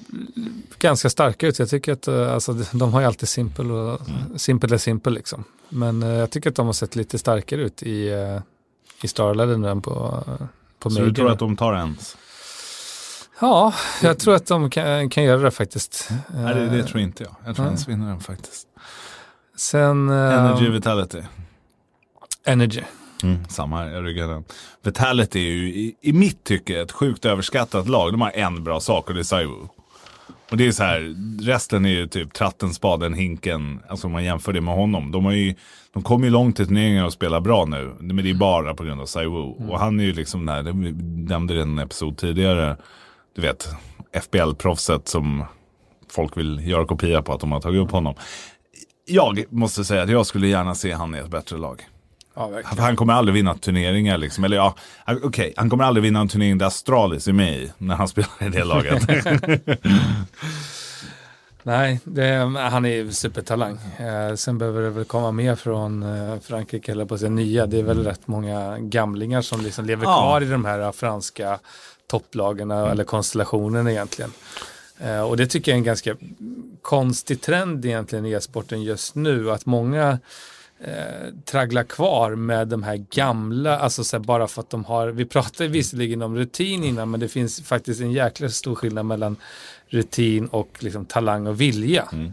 ganska 0.78 1.10
starka 1.10 1.46
ut. 1.46 1.58
Jag 1.58 1.68
tycker 1.68 1.92
att 1.92 2.08
uh, 2.08 2.32
alltså, 2.32 2.52
de 2.72 2.92
har 2.92 3.00
ju 3.00 3.06
alltid 3.06 3.28
simpel 3.28 3.70
och 3.70 4.08
mm. 4.08 4.38
simpel 4.38 4.72
är 4.72 4.78
simpel 4.78 5.14
liksom. 5.14 5.44
Men 5.68 6.02
uh, 6.02 6.08
jag 6.08 6.30
tycker 6.30 6.50
att 6.50 6.56
de 6.56 6.66
har 6.66 6.72
sett 6.72 6.96
lite 6.96 7.18
starkare 7.18 7.60
ut 7.60 7.82
i, 7.82 8.10
uh, 8.14 8.40
i 9.02 9.08
Starladden 9.08 9.64
än 9.64 9.82
på, 9.82 10.24
på 10.78 10.90
Så 10.90 11.00
du 11.00 11.14
tror 11.14 11.30
att 11.30 11.38
de 11.38 11.56
tar 11.56 11.74
ens? 11.74 12.16
Ja, 13.40 13.74
jag 14.02 14.18
tror 14.18 14.34
att 14.34 14.46
de 14.46 14.70
kan, 14.70 15.10
kan 15.10 15.24
göra 15.24 15.40
det 15.42 15.50
faktiskt. 15.50 16.10
Nej, 16.34 16.54
det, 16.54 16.68
det 16.68 16.82
tror 16.82 17.00
inte 17.00 17.22
jag. 17.24 17.34
Jag 17.44 17.56
tror 17.56 17.66
ens 17.66 17.88
vinner 17.88 18.08
den 18.08 18.20
faktiskt. 18.20 18.66
Sen... 19.56 20.08
Energy 20.08 20.68
Vitality. 20.68 21.22
Energy. 22.44 22.82
Mm, 23.22 23.44
samma 23.48 23.76
här, 23.76 23.90
jag 23.90 24.06
ryggar 24.06 24.28
den. 24.28 24.44
Vitality 24.82 25.38
är 25.38 25.52
ju 25.52 25.68
i, 25.68 25.96
i 26.00 26.12
mitt 26.12 26.44
tycke 26.44 26.80
ett 26.80 26.92
sjukt 26.92 27.24
överskattat 27.24 27.88
lag. 27.88 28.12
De 28.12 28.20
har 28.20 28.30
en 28.30 28.64
bra 28.64 28.80
sak 28.80 29.08
och 29.08 29.14
det 29.14 29.20
är 29.20 29.24
Saiwu. 29.24 29.68
Och 30.50 30.56
det 30.56 30.66
är 30.66 30.72
så 30.72 30.82
här, 30.82 31.14
resten 31.42 31.84
är 31.84 31.90
ju 31.90 32.06
typ 32.06 32.32
tratten, 32.32 32.74
spaden, 32.74 33.14
hinken. 33.14 33.80
Alltså 33.88 34.06
om 34.06 34.12
man 34.12 34.24
jämför 34.24 34.52
det 34.52 34.60
med 34.60 34.74
honom. 34.74 35.12
De, 35.12 35.24
har 35.24 35.32
ju, 35.32 35.54
de 35.92 36.02
kommer 36.02 36.24
ju 36.24 36.30
långt 36.30 36.60
i 36.60 36.66
turneringar 36.66 37.04
och 37.04 37.12
spelar 37.12 37.40
bra 37.40 37.64
nu. 37.64 37.94
Men 38.00 38.16
det 38.16 38.30
är 38.30 38.34
bara 38.34 38.74
på 38.74 38.84
grund 38.84 39.00
av 39.00 39.06
Saiwu. 39.06 39.42
Mm. 39.42 39.70
Och 39.70 39.78
han 39.78 40.00
är 40.00 40.04
ju 40.04 40.12
liksom, 40.12 40.46
där, 40.46 40.62
det 40.62 40.72
nämnde 41.32 41.54
det 41.54 41.60
i 41.60 41.62
en 41.62 41.78
episod 41.78 42.16
tidigare. 42.16 42.76
Du 43.34 43.42
vet, 43.42 43.68
FBL-proffset 44.12 45.08
som 45.08 45.44
folk 46.10 46.36
vill 46.36 46.68
göra 46.68 46.86
kopia 46.86 47.22
på 47.22 47.32
att 47.32 47.40
de 47.40 47.52
har 47.52 47.60
tagit 47.60 47.80
upp 47.80 47.90
honom. 47.90 48.14
Jag 49.06 49.44
måste 49.50 49.84
säga 49.84 50.02
att 50.02 50.10
jag 50.10 50.26
skulle 50.26 50.48
gärna 50.48 50.74
se 50.74 50.92
han 50.92 51.14
i 51.14 51.18
ett 51.18 51.30
bättre 51.30 51.56
lag. 51.56 51.86
Ja, 52.36 52.50
han 52.78 52.96
kommer 52.96 53.12
aldrig 53.12 53.34
vinna 53.34 53.54
turneringar 53.54 54.18
liksom. 54.18 54.44
Eller 54.44 54.56
ja, 54.56 54.74
okej, 55.06 55.24
okay. 55.26 55.52
han 55.56 55.70
kommer 55.70 55.84
aldrig 55.84 56.02
vinna 56.02 56.20
en 56.20 56.28
turnering 56.28 56.58
där 56.58 56.66
Astralis 56.66 57.28
är 57.28 57.32
med 57.32 57.58
i 57.58 57.72
när 57.78 57.94
han 57.94 58.08
spelar 58.14 58.30
i 58.40 58.48
det 58.48 58.64
laget. 58.64 59.02
Nej, 61.62 62.00
det, 62.04 62.32
han 62.70 62.84
är 62.84 63.10
supertalang. 63.10 63.78
Eh, 63.98 64.34
sen 64.34 64.58
behöver 64.58 64.82
det 64.82 64.90
väl 64.90 65.04
komma 65.04 65.32
mer 65.32 65.54
från 65.54 66.02
eh, 66.02 66.40
Frankrike, 66.40 66.92
eller 66.92 67.04
på 67.04 67.18
sig 67.18 67.30
nya. 67.30 67.66
Det 67.66 67.78
är 67.78 67.82
väl 67.82 68.04
rätt 68.04 68.26
många 68.26 68.78
gamlingar 68.78 69.42
som 69.42 69.60
liksom 69.60 69.84
lever 69.84 70.04
ja. 70.04 70.18
kvar 70.18 70.40
i 70.40 70.44
de 70.44 70.64
här 70.64 70.92
franska 70.92 71.58
topplagen 72.06 72.70
mm. 72.70 72.90
eller 72.90 73.04
konstellationen 73.04 73.88
egentligen. 73.88 74.32
Eh, 74.98 75.20
och 75.20 75.36
det 75.36 75.46
tycker 75.46 75.72
jag 75.72 75.76
är 75.76 75.78
en 75.78 75.84
ganska 75.84 76.16
konstig 76.82 77.40
trend 77.40 77.84
egentligen 77.84 78.26
i 78.26 78.30
e-sporten 78.30 78.82
just 78.82 79.14
nu. 79.14 79.50
Att 79.50 79.66
många 79.66 80.18
eh, 80.80 81.34
tragglar 81.44 81.84
kvar 81.84 82.34
med 82.34 82.68
de 82.68 82.82
här 82.82 82.96
gamla, 82.96 83.78
alltså 83.78 84.04
så 84.04 84.16
här, 84.16 84.24
bara 84.24 84.46
för 84.46 84.60
att 84.60 84.70
de 84.70 84.84
har, 84.84 85.08
vi 85.08 85.24
pratade 85.24 85.68
visserligen 85.68 86.22
om 86.22 86.36
rutin 86.36 86.84
innan, 86.84 87.10
men 87.10 87.20
det 87.20 87.28
finns 87.28 87.62
faktiskt 87.62 88.00
en 88.00 88.12
jäkla 88.12 88.48
stor 88.48 88.74
skillnad 88.74 89.06
mellan 89.06 89.36
rutin 89.88 90.46
och 90.46 90.68
liksom 90.78 91.04
talang 91.04 91.46
och 91.46 91.60
vilja. 91.60 92.08
Mm. 92.12 92.32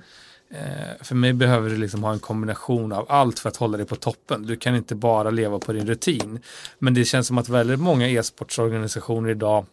Eh, 0.50 1.04
för 1.04 1.16
mig 1.16 1.34
behöver 1.34 1.70
du 1.70 1.78
liksom 1.78 2.04
ha 2.04 2.14
en 2.14 2.20
kombination 2.20 2.92
av 2.92 3.06
allt 3.10 3.40
för 3.40 3.50
att 3.50 3.58
hålla 3.58 3.78
dig 3.78 3.86
på 3.86 3.96
toppen. 3.96 4.48
Du 4.48 4.56
kan 4.56 4.76
inte 4.76 4.96
bara 4.96 5.30
leva 5.30 5.60
på 5.60 5.74
din 5.74 5.88
rutin. 5.88 6.40
Men 6.80 6.94
det 6.94 7.06
känns 7.06 7.28
som 7.28 7.38
att 7.38 7.50
väldigt 7.50 7.80
många 7.80 8.10
e-sportsorganisationer 8.10 9.30
idag 9.30 9.66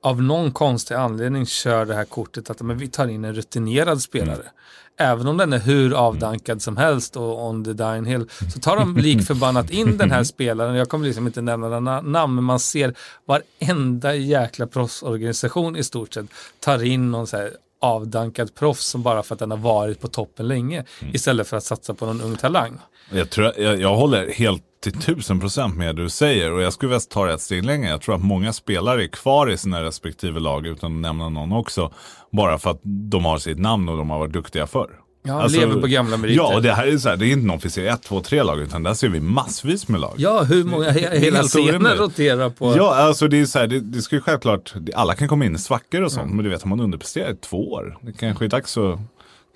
av 0.00 0.22
någon 0.22 0.52
konstig 0.52 0.94
anledning 0.94 1.46
kör 1.46 1.86
det 1.86 1.94
här 1.94 2.04
kortet 2.04 2.50
att 2.50 2.60
men 2.60 2.78
vi 2.78 2.88
tar 2.88 3.08
in 3.08 3.24
en 3.24 3.34
rutinerad 3.34 4.02
spelare. 4.02 4.34
Mm. 4.34 4.52
Även 5.00 5.26
om 5.26 5.36
den 5.36 5.52
är 5.52 5.58
hur 5.58 5.94
avdankad 5.94 6.62
som 6.62 6.76
helst 6.76 7.16
och 7.16 7.46
on 7.46 7.64
the 7.64 7.72
dying 7.72 8.04
hill 8.04 8.28
så 8.54 8.60
tar 8.60 8.76
de 8.76 8.96
likförbannat 8.96 9.70
in 9.70 9.98
den 9.98 10.10
här 10.10 10.24
spelaren. 10.24 10.74
Jag 10.74 10.88
kommer 10.88 11.06
liksom 11.06 11.26
inte 11.26 11.40
nämna 11.40 11.68
några 11.68 12.00
namn 12.00 12.34
men 12.34 12.44
man 12.44 12.60
ser 12.60 12.94
varenda 13.26 14.14
jäkla 14.14 14.66
proffsorganisation 14.66 15.76
i 15.76 15.84
stort 15.84 16.14
sett 16.14 16.26
tar 16.60 16.84
in 16.84 17.10
någon 17.10 17.26
så 17.26 17.36
här 17.36 17.52
avdankad 17.80 18.54
proffs 18.54 18.86
som 18.86 19.02
bara 19.02 19.22
för 19.22 19.34
att 19.34 19.38
den 19.38 19.50
har 19.50 19.58
varit 19.58 20.00
på 20.00 20.08
toppen 20.08 20.48
länge 20.48 20.84
mm. 21.00 21.14
istället 21.14 21.48
för 21.48 21.56
att 21.56 21.64
satsa 21.64 21.94
på 21.94 22.06
någon 22.06 22.20
ung 22.20 22.36
talang. 22.36 22.78
Jag, 23.12 23.30
tror, 23.30 23.52
jag, 23.58 23.80
jag 23.80 23.96
håller 23.96 24.32
helt 24.32 24.62
till 24.82 24.92
tusen 25.00 25.40
procent 25.40 25.76
med 25.76 25.96
det 25.96 26.02
du 26.02 26.10
säger 26.10 26.52
och 26.52 26.62
jag 26.62 26.72
skulle 26.72 26.88
vilja 26.88 27.00
ta 27.00 27.26
det 27.26 27.32
ett 27.32 27.40
steg 27.40 27.64
längre. 27.64 27.90
Jag 27.90 28.00
tror 28.00 28.14
att 28.14 28.24
många 28.24 28.52
spelare 28.52 29.04
är 29.04 29.08
kvar 29.08 29.50
i 29.50 29.56
sina 29.56 29.82
respektive 29.82 30.40
lag 30.40 30.66
utan 30.66 30.94
att 30.94 31.00
nämna 31.00 31.28
någon 31.28 31.52
också. 31.52 31.92
Bara 32.32 32.58
för 32.58 32.70
att 32.70 32.80
de 32.82 33.24
har 33.24 33.38
sitt 33.38 33.58
namn 33.58 33.88
och 33.88 33.96
de 33.96 34.10
har 34.10 34.18
varit 34.18 34.32
duktiga 34.32 34.66
förr. 34.66 34.90
Ja, 35.28 35.42
alltså, 35.42 35.60
lever 35.60 35.80
på 35.80 35.86
gamla 35.86 36.16
meriter. 36.16 36.36
Ja, 36.36 36.54
och 36.54 36.62
det 36.62 36.72
här 36.72 36.86
är 36.86 36.98
så 36.98 37.08
här, 37.08 37.16
det 37.16 37.26
är 37.26 37.32
inte 37.32 37.46
någon 37.46 37.58
vi 37.58 37.70
ser 37.70 37.86
ett, 37.86 38.02
två, 38.02 38.20
tre 38.20 38.42
lag, 38.42 38.60
utan 38.60 38.82
där 38.82 38.94
ser 38.94 39.08
vi 39.08 39.20
massvis 39.20 39.88
med 39.88 40.00
lag. 40.00 40.14
Ja, 40.16 40.42
hur 40.42 40.64
många, 40.64 40.90
hela 40.90 41.42
scenen 41.42 41.96
roterar 41.96 42.50
på. 42.50 42.76
Ja, 42.76 42.94
alltså 42.94 43.28
det 43.28 43.40
är 43.40 43.44
så 43.44 43.58
här, 43.58 43.66
det, 43.66 43.80
det 43.80 44.02
ska 44.02 44.16
ju 44.16 44.22
självklart, 44.22 44.74
alla 44.94 45.14
kan 45.14 45.28
komma 45.28 45.44
in 45.44 45.54
i 45.54 45.58
svackor 45.58 46.02
och 46.02 46.12
sånt, 46.12 46.24
mm. 46.24 46.36
men 46.36 46.44
du 46.44 46.50
vet, 46.50 46.62
har 46.62 46.68
man 46.68 46.80
underpresterat 46.80 47.36
i 47.36 47.40
två 47.40 47.72
år, 47.72 47.98
det 48.00 48.12
kanske 48.12 48.44
är 48.44 48.48
dags 48.48 48.78
att 48.78 48.98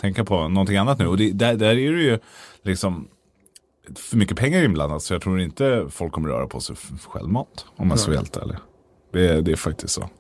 tänka 0.01 0.25
på 0.25 0.49
någonting 0.49 0.77
annat 0.77 0.99
nu. 0.99 1.07
Och 1.07 1.17
det, 1.17 1.33
där, 1.33 1.55
där 1.55 1.71
är 1.71 1.93
det 1.93 2.03
ju 2.03 2.19
liksom, 2.65 3.09
för 3.97 4.17
mycket 4.17 4.37
pengar 4.37 4.65
inblandat, 4.65 5.03
så 5.03 5.15
jag 5.15 5.23
tror 5.23 5.41
inte 5.41 5.87
folk 5.91 6.13
kommer 6.13 6.29
röra 6.29 6.47
på 6.47 6.61
sig 6.61 6.77
självmant, 7.09 7.67
om 7.77 7.89
man 7.89 7.99
ska 7.99 8.11
vara 8.11 8.21
helt 8.21 8.37
ärlig. 8.37 8.57
Det, 9.13 9.41
det 9.41 9.53
är 9.53 9.57
faktiskt 9.57 9.95
så. 9.95 10.11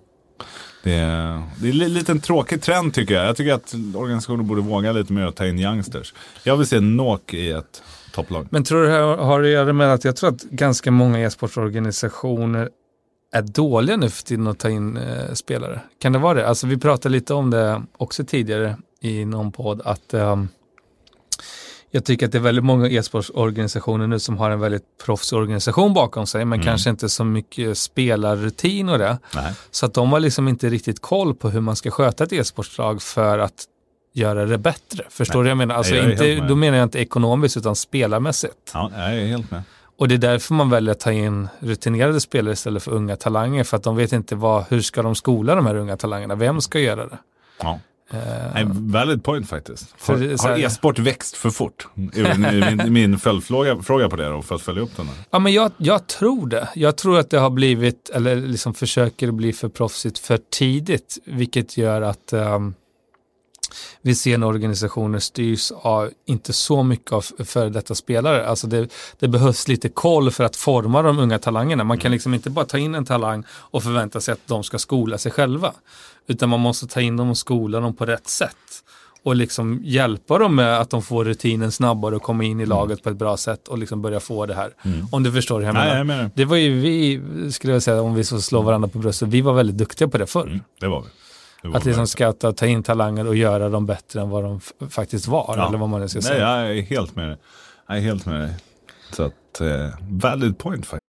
Det 0.82 0.94
är, 0.94 1.42
det 1.56 1.68
är 1.68 1.82
en 1.82 1.94
liten 1.94 2.20
tråkig 2.20 2.62
trend 2.62 2.94
tycker 2.94 3.14
jag. 3.14 3.26
Jag 3.26 3.36
tycker 3.36 3.52
att 3.52 3.74
organisationer 3.94 4.44
borde 4.44 4.60
våga 4.60 4.92
lite 4.92 5.12
mer 5.12 5.26
att 5.26 5.36
ta 5.36 5.46
in 5.46 5.58
youngsters. 5.58 6.14
Jag 6.44 6.56
vill 6.56 6.66
se 6.66 6.80
Nok 6.80 7.34
i 7.34 7.50
ett 7.50 7.82
topplag. 8.12 8.46
Men 8.50 8.64
tror 8.64 8.82
du 8.82 8.88
det 8.88 8.98
har 8.98 9.42
att 9.42 9.48
göra 9.48 9.72
med 9.72 9.92
att 9.92 10.04
jag 10.04 10.16
tror 10.16 10.30
att 10.30 10.42
ganska 10.42 10.90
många 10.90 11.20
e-sportorganisationer 11.20 12.70
är 13.32 13.42
dåliga 13.42 13.96
nu 13.96 14.10
för 14.10 14.22
tiden 14.22 14.46
att 14.46 14.58
ta 14.58 14.70
in 14.70 14.96
eh, 14.96 15.32
spelare? 15.32 15.80
Kan 15.98 16.12
det 16.12 16.18
vara 16.18 16.34
det? 16.34 16.48
Alltså 16.48 16.66
vi 16.66 16.76
pratade 16.76 17.12
lite 17.12 17.34
om 17.34 17.50
det 17.50 17.82
också 17.96 18.24
tidigare 18.24 18.76
i 19.00 19.24
någon 19.24 19.52
podd 19.52 19.80
att 19.84 20.14
um, 20.14 20.48
jag 21.94 22.04
tycker 22.04 22.26
att 22.26 22.32
det 22.32 22.38
är 22.38 22.42
väldigt 22.42 22.64
många 22.64 22.88
e-sportsorganisationer 22.88 24.06
nu 24.06 24.18
som 24.18 24.38
har 24.38 24.50
en 24.50 24.60
väldigt 24.60 24.84
proffsorganisation 25.04 25.94
bakom 25.94 26.26
sig, 26.26 26.44
men 26.44 26.56
mm. 26.56 26.66
kanske 26.66 26.90
inte 26.90 27.08
så 27.08 27.24
mycket 27.24 27.78
spelarrutin 27.78 28.88
och 28.88 28.98
det. 28.98 29.18
Nej. 29.34 29.52
Så 29.70 29.86
att 29.86 29.94
de 29.94 30.12
har 30.12 30.20
liksom 30.20 30.48
inte 30.48 30.68
riktigt 30.68 31.00
koll 31.02 31.34
på 31.34 31.50
hur 31.50 31.60
man 31.60 31.76
ska 31.76 31.90
sköta 31.90 32.24
ett 32.24 32.32
e-sportslag 32.32 33.02
för 33.02 33.38
att 33.38 33.64
göra 34.12 34.46
det 34.46 34.58
bättre. 34.58 35.04
Förstår 35.10 35.38
du 35.38 35.42
vad 35.42 35.50
jag 35.50 35.56
menar? 35.56 35.74
Alltså 35.74 35.94
jag 35.94 36.10
inte, 36.10 36.34
då 36.34 36.56
menar 36.56 36.78
jag 36.78 36.86
inte 36.86 36.98
ekonomiskt 36.98 37.56
utan 37.56 37.76
spelarmässigt. 37.76 38.70
Ja, 38.74 38.90
jag 38.96 39.14
är 39.18 39.26
helt 39.26 39.50
med. 39.50 39.62
Och 39.98 40.08
det 40.08 40.14
är 40.14 40.18
därför 40.18 40.54
man 40.54 40.70
väljer 40.70 40.92
att 40.92 41.00
ta 41.00 41.12
in 41.12 41.48
rutinerade 41.58 42.20
spelare 42.20 42.52
istället 42.52 42.82
för 42.82 42.90
unga 42.90 43.16
talanger. 43.16 43.64
För 43.64 43.76
att 43.76 43.82
de 43.82 43.96
vet 43.96 44.12
inte 44.12 44.34
vad, 44.34 44.64
hur 44.68 44.80
ska 44.80 45.02
de 45.02 45.14
skola 45.14 45.54
de 45.54 45.66
här 45.66 45.74
unga 45.74 45.96
talangerna? 45.96 46.34
Vem 46.34 46.60
ska 46.60 46.78
göra 46.78 47.06
det? 47.06 47.18
Ja. 47.60 47.80
Uh, 48.14 48.70
valid 48.72 49.24
point 49.24 49.48
faktiskt. 49.48 49.94
Har, 50.00 50.48
har 50.48 50.58
e-sport 50.58 50.98
växt 50.98 51.36
för 51.36 51.50
fort? 51.50 51.88
min, 51.94 52.92
min 52.92 53.18
följdfråga 53.18 53.82
fråga 53.82 54.08
på 54.08 54.16
det 54.16 54.28
då, 54.28 54.42
för 54.42 54.54
att 54.54 54.62
följa 54.62 54.82
upp 54.82 54.96
den. 54.96 55.06
Här. 55.06 55.16
Ja, 55.30 55.38
men 55.38 55.52
jag, 55.52 55.72
jag 55.76 56.06
tror 56.06 56.46
det. 56.46 56.68
Jag 56.74 56.96
tror 56.96 57.18
att 57.18 57.30
det 57.30 57.38
har 57.38 57.50
blivit, 57.50 58.10
eller 58.10 58.36
liksom 58.36 58.74
försöker 58.74 59.30
bli 59.30 59.52
för 59.52 59.68
proffsigt 59.68 60.18
för 60.18 60.38
tidigt, 60.50 61.18
vilket 61.24 61.76
gör 61.76 62.02
att 62.02 62.32
um, 62.32 62.74
vi 64.02 64.14
ser 64.14 64.38
när 64.38 64.46
organisationer 64.46 65.18
styrs 65.18 65.72
av 65.72 66.10
inte 66.26 66.52
så 66.52 66.82
mycket 66.82 67.12
av 67.12 67.24
före 67.44 67.68
detta 67.68 67.94
spelare. 67.94 68.46
Alltså 68.46 68.66
det, 68.66 68.88
det, 69.18 69.28
behövs 69.28 69.68
lite 69.68 69.88
koll 69.88 70.30
för 70.30 70.44
att 70.44 70.56
forma 70.56 71.02
de 71.02 71.18
unga 71.18 71.38
talangerna. 71.38 71.84
Man 71.84 71.98
kan 71.98 72.06
mm. 72.06 72.12
liksom 72.12 72.34
inte 72.34 72.50
bara 72.50 72.64
ta 72.64 72.78
in 72.78 72.94
en 72.94 73.04
talang 73.04 73.44
och 73.50 73.82
förvänta 73.82 74.20
sig 74.20 74.32
att 74.32 74.46
de 74.46 74.64
ska 74.64 74.78
skola 74.78 75.18
sig 75.18 75.32
själva. 75.32 75.72
Utan 76.26 76.48
man 76.48 76.60
måste 76.60 76.86
ta 76.86 77.00
in 77.00 77.16
dem 77.16 77.30
och 77.30 77.38
skola 77.38 77.80
dem 77.80 77.94
på 77.94 78.06
rätt 78.06 78.28
sätt. 78.28 78.56
och 79.24 79.36
liksom 79.36 79.80
hjälpa 79.84 80.38
dem 80.38 80.54
med 80.54 80.80
att 80.80 80.90
de 80.90 81.02
får 81.02 81.24
rutinen 81.24 81.72
snabbare 81.72 82.16
och 82.16 82.22
komma 82.22 82.44
in 82.44 82.60
i 82.60 82.66
laget 82.66 83.02
på 83.02 83.10
ett 83.10 83.16
bra 83.16 83.36
sätt 83.36 83.68
och 83.68 83.78
liksom 83.78 84.02
börja 84.02 84.20
få 84.20 84.46
det 84.46 84.54
här. 84.54 84.70
Mm. 84.82 85.06
Om 85.12 85.22
du 85.22 85.32
förstår 85.32 85.60
hur 85.60 85.66
jag 85.66 85.74
Nej, 85.74 85.84
menar. 85.84 85.98
jag 85.98 86.06
menar. 86.06 86.30
Det 86.34 86.44
var 86.44 86.56
ju 86.56 86.80
vi, 86.80 87.20
skulle 87.52 87.72
jag 87.72 87.82
säga, 87.82 88.02
om 88.02 88.14
vi 88.14 88.24
så 88.24 88.40
slår 88.40 88.62
varandra 88.62 88.88
på 88.88 88.98
bröstet, 88.98 89.28
vi 89.28 89.40
var 89.40 89.52
väldigt 89.52 89.78
duktiga 89.78 90.08
på 90.08 90.18
det 90.18 90.26
förr. 90.26 90.46
Mm, 90.46 90.60
det 90.80 90.88
var 90.88 91.00
vi. 91.00 91.08
Att 91.74 91.84
liksom 91.84 92.06
scouta, 92.06 92.52
ta 92.52 92.66
in 92.66 92.82
talanger 92.82 93.26
och 93.26 93.36
göra 93.36 93.68
dem 93.68 93.86
bättre 93.86 94.20
än 94.20 94.30
vad 94.30 94.44
de 94.44 94.60
faktiskt 94.90 95.26
var. 95.26 95.54
Ja. 95.56 95.68
Eller 95.68 95.78
vad 95.78 95.88
man 95.88 96.00
nu 96.00 96.08
ska 96.08 96.16
Nej, 96.16 96.22
säga. 96.22 96.60
jag 96.60 96.78
är 96.78 96.82
helt 96.82 97.16
med 97.16 97.28
dig. 97.28 97.36
Jag 97.88 97.96
är 97.96 98.00
helt 98.00 98.26
med 98.26 98.40
dig. 98.40 98.54
Så 99.10 99.22
att, 99.22 99.60
eh, 99.60 99.88
valid 100.08 100.58
point 100.58 100.86
faktiskt. 100.86 101.02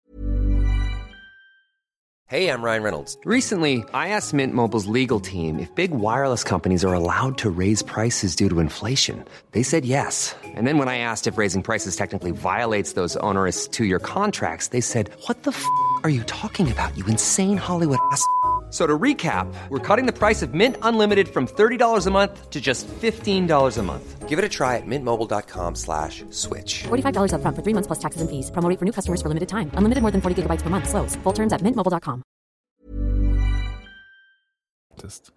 Hey, 2.30 2.48
I'm 2.48 2.64
Ryan 2.64 2.82
Reynolds. 2.84 3.18
Recently, 3.26 3.84
I 3.94 4.08
asked 4.08 4.34
Mint 4.34 4.56
Mobile's 4.56 4.88
legal 4.88 5.20
team 5.20 5.60
if 5.60 5.70
big 5.76 5.92
wireless 5.92 6.44
companies 6.44 6.84
are 6.84 6.94
allowed 6.94 7.38
to 7.40 7.50
raise 7.52 7.84
prices 7.84 8.36
due 8.36 8.50
to 8.50 8.60
inflation. 8.60 9.24
They 9.52 9.62
said 9.64 9.86
yes. 9.86 10.36
And 10.56 10.66
then 10.66 10.80
when 10.80 10.88
I 10.88 10.98
asked 10.98 11.28
if 11.28 11.38
raising 11.38 11.62
prices 11.62 11.96
technically 11.96 12.32
violates 12.32 12.94
those 12.94 13.16
onerous 13.18 13.68
two 13.68 13.86
year 13.86 14.00
contracts, 14.00 14.70
they 14.70 14.82
said, 14.82 15.12
What 15.28 15.44
the 15.44 15.52
f 15.52 15.64
are 16.04 16.10
you 16.10 16.24
talking 16.24 16.72
about, 16.72 16.98
you 16.98 17.06
insane 17.06 17.58
Hollywood 17.58 18.00
ass? 18.12 18.26
F- 18.74 18.80
So 18.80 18.88
to 18.88 19.02
recap, 19.02 19.48
we're 19.70 19.96
cutting 19.96 20.08
the 20.08 20.18
price 20.20 20.42
of 20.46 20.54
Mint 20.56 20.78
Unlimited 20.82 21.28
from 21.28 21.46
$30 21.46 22.08
a 22.08 22.12
month 22.12 22.50
to 22.50 22.60
just 22.60 22.88
$15 23.02 23.78
a 23.78 23.84
month. 23.84 24.28
Give 24.30 24.40
it 24.40 24.46
a 24.46 24.50
try 24.50 24.78
at 24.78 24.88
mintmobile.com 24.88 25.76
slash 25.76 26.24
switch. 26.32 26.84
$45 26.90 27.34
upfront 27.34 27.56
for 27.56 27.62
three 27.62 27.74
months 27.74 27.86
plus 27.88 28.00
taxes 28.00 28.22
and 28.22 28.30
fees. 28.32 28.50
Promo 28.50 28.68
rate 28.70 28.80
for 28.80 28.86
new 28.86 28.92
customers 28.92 29.22
for 29.22 29.28
limited 29.30 29.50
time. 29.50 29.70
Unlimited 29.78 30.02
more 30.02 30.12
than 30.12 30.22
40 30.22 30.42
gigabytes 30.42 30.64
per 30.64 30.70
month. 30.72 30.90
Slows. 30.90 31.16
Full 31.24 31.34
terms 31.34 31.54
at 31.54 31.62
mintmobile.com. 31.62 32.24
faktiskt. 34.96 35.32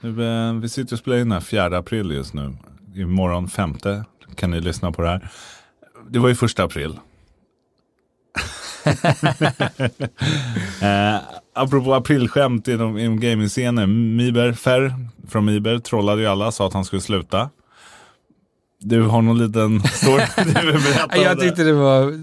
Nu, 0.00 0.08
eh, 0.48 0.52
vi 0.54 0.68
sitter 0.68 0.94
och 0.94 0.98
spelar 0.98 1.16
in 1.18 1.32
här 1.32 1.40
4 1.40 1.78
april 1.78 2.10
just 2.12 2.34
nu. 2.34 2.56
Imorgon 2.94 3.48
femte 3.48 4.04
kan 4.36 4.50
ni 4.50 4.60
lyssna 4.60 4.92
på 4.92 5.02
det 5.02 5.08
här. 5.08 5.28
Det 6.10 6.18
var 6.18 6.28
ju 6.28 6.34
första 6.34 6.64
april. 6.64 6.98
eh, 10.82 11.20
apropå 11.54 11.94
aprilskämt 11.94 12.68
inom, 12.68 12.98
inom 12.98 13.20
gaming-scenen. 13.20 14.16
Miber, 14.16 14.52
Ferr 14.52 14.94
från 15.28 15.44
Miber 15.44 15.78
trollade 15.78 16.22
ju 16.22 16.28
alla, 16.28 16.52
sa 16.52 16.66
att 16.66 16.72
han 16.72 16.84
skulle 16.84 17.02
sluta. 17.02 17.50
Du 18.80 19.02
har 19.02 19.22
någon 19.22 19.38
liten 19.38 19.80
story 19.82 20.22
du 20.36 20.72
vill 20.72 20.82
berätta 20.82 21.16
Jag 21.16 21.40
tyckte 21.40 21.62
det 21.62 21.72
var, 21.72 22.14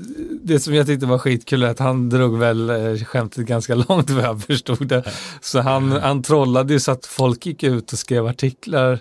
det 0.43 0.60
som 0.60 0.73
jag 0.73 0.88
tyckte 0.88 1.06
var 1.06 1.17
skitkul 1.17 1.63
är 1.63 1.67
att 1.67 1.80
han 1.80 2.10
drog 2.10 2.38
väl 2.38 2.69
eh, 2.69 3.06
skämtet 3.06 3.45
ganska 3.45 3.75
långt 3.88 4.10
vad 4.10 4.23
jag 4.23 4.43
förstod 4.43 4.88
det. 4.88 5.04
Så 5.41 5.62
han, 5.62 5.91
han 5.91 6.23
trollade 6.23 6.73
ju 6.73 6.80
så 6.80 6.91
att 6.91 7.06
folk 7.06 7.45
gick 7.45 7.63
ut 7.63 7.93
och 7.93 7.99
skrev 7.99 8.28
artiklar 8.28 8.99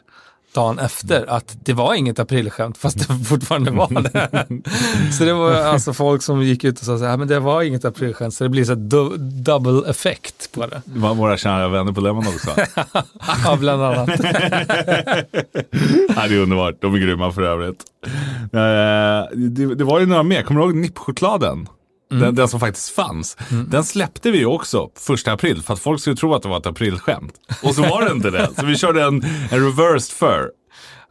dagen 0.55 0.79
efter 0.79 1.31
att 1.31 1.57
det 1.64 1.73
var 1.73 1.95
inget 1.95 2.19
aprilskämt 2.19 2.79
fast 2.79 3.09
det 3.09 3.25
fortfarande 3.29 3.71
var 3.71 3.88
det. 4.03 5.12
så 5.12 5.25
det 5.25 5.33
var 5.33 5.53
alltså 5.53 5.93
folk 5.93 6.23
som 6.23 6.43
gick 6.43 6.64
ut 6.64 6.79
och 6.79 6.85
sa 6.85 6.99
så 6.99 7.05
här, 7.05 7.17
men 7.17 7.29
det 7.29 7.40
var 7.40 7.62
inget 7.62 7.85
aprilskämt 7.85 8.35
så 8.35 8.45
det 8.45 8.51
blir 8.51 8.64
så 8.64 8.75
du, 8.75 9.17
double 9.19 9.90
effekt 9.90 10.53
på 10.53 10.67
det. 10.67 10.83
Det 10.85 10.99
var 10.99 11.14
våra 11.14 11.37
kära 11.37 11.69
vänner 11.69 11.93
på 11.93 12.01
Lemon 12.01 12.25
också. 12.27 12.51
Ja, 13.45 13.57
bland 13.57 13.83
annat. 13.83 14.09
Ja, 16.17 16.27
det 16.29 16.35
är 16.35 16.38
underbart. 16.38 16.75
De 16.81 16.95
är 16.95 16.99
grymma 16.99 17.33
för 17.33 17.43
övrigt. 17.43 17.85
Eh, 18.53 19.38
det, 19.38 19.75
det 19.75 19.85
var 19.85 20.01
ju 20.01 20.07
några 20.07 20.23
mer. 20.23 20.43
Kommer 20.43 20.61
du 20.61 20.67
ihåg 20.67 20.77
nippchokladen? 20.77 21.69
Den, 22.20 22.35
den 22.35 22.48
som 22.48 22.61
faktiskt 22.61 22.90
fanns. 22.90 23.37
Den 23.68 23.85
släppte 23.85 24.31
vi 24.31 24.44
också 24.44 24.90
första 24.96 25.33
april 25.33 25.62
för 25.62 25.74
att 25.74 25.81
folk 25.81 26.00
skulle 26.00 26.16
tro 26.16 26.35
att 26.35 26.42
det 26.42 26.48
var 26.48 26.59
ett 26.59 26.66
aprilskämt. 26.66 27.35
Och 27.62 27.74
så 27.74 27.83
var 27.83 28.05
det 28.05 28.12
inte 28.12 28.31
det. 28.31 28.48
Så 28.59 28.66
vi 28.66 28.77
körde 28.77 29.03
en, 29.03 29.24
en 29.50 29.64
reversed 29.64 30.16
fur. 30.16 30.50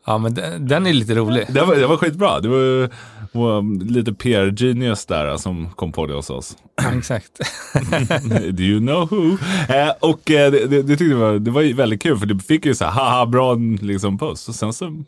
Ja, 0.06 0.18
men 0.18 0.34
den, 0.34 0.68
den 0.68 0.88
är 0.88 0.94
lite 0.94 1.16
rolig. 1.16 1.46
Det 1.50 1.62
var, 1.62 1.76
det 1.76 1.88
var 1.88 1.98
skitbra. 1.98 2.40
Det 2.40 2.48
var, 2.48 2.90
var 3.32 3.84
lite 3.92 4.14
PR-genius 4.14 5.06
där 5.06 5.38
som 5.38 5.70
kom 5.70 5.92
på 5.92 6.06
det 6.06 6.14
hos 6.14 6.30
oss. 6.30 6.58
Exakt. 6.98 7.32
Do 8.52 8.64
you 8.64 8.80
know 8.80 9.10
who? 9.10 9.38
Eh, 9.74 9.92
och 10.00 10.32
eh, 10.32 10.52
det, 10.52 10.68
det, 10.68 10.82
det 10.82 10.88
tyckte 10.88 11.06
jag 11.06 11.18
var, 11.18 11.34
det 11.34 11.52
var 11.52 11.74
väldigt 11.74 12.02
kul 12.02 12.18
för 12.18 12.26
det 12.26 12.40
fick 12.40 12.66
ju 12.66 12.76
så 12.76 12.86
här, 12.86 12.92
haha, 12.92 13.26
bra 13.26 13.54
liksom 13.82 14.18
puss. 14.18 14.50
Och 14.50 14.56
sen 14.56 14.74
så 14.74 15.04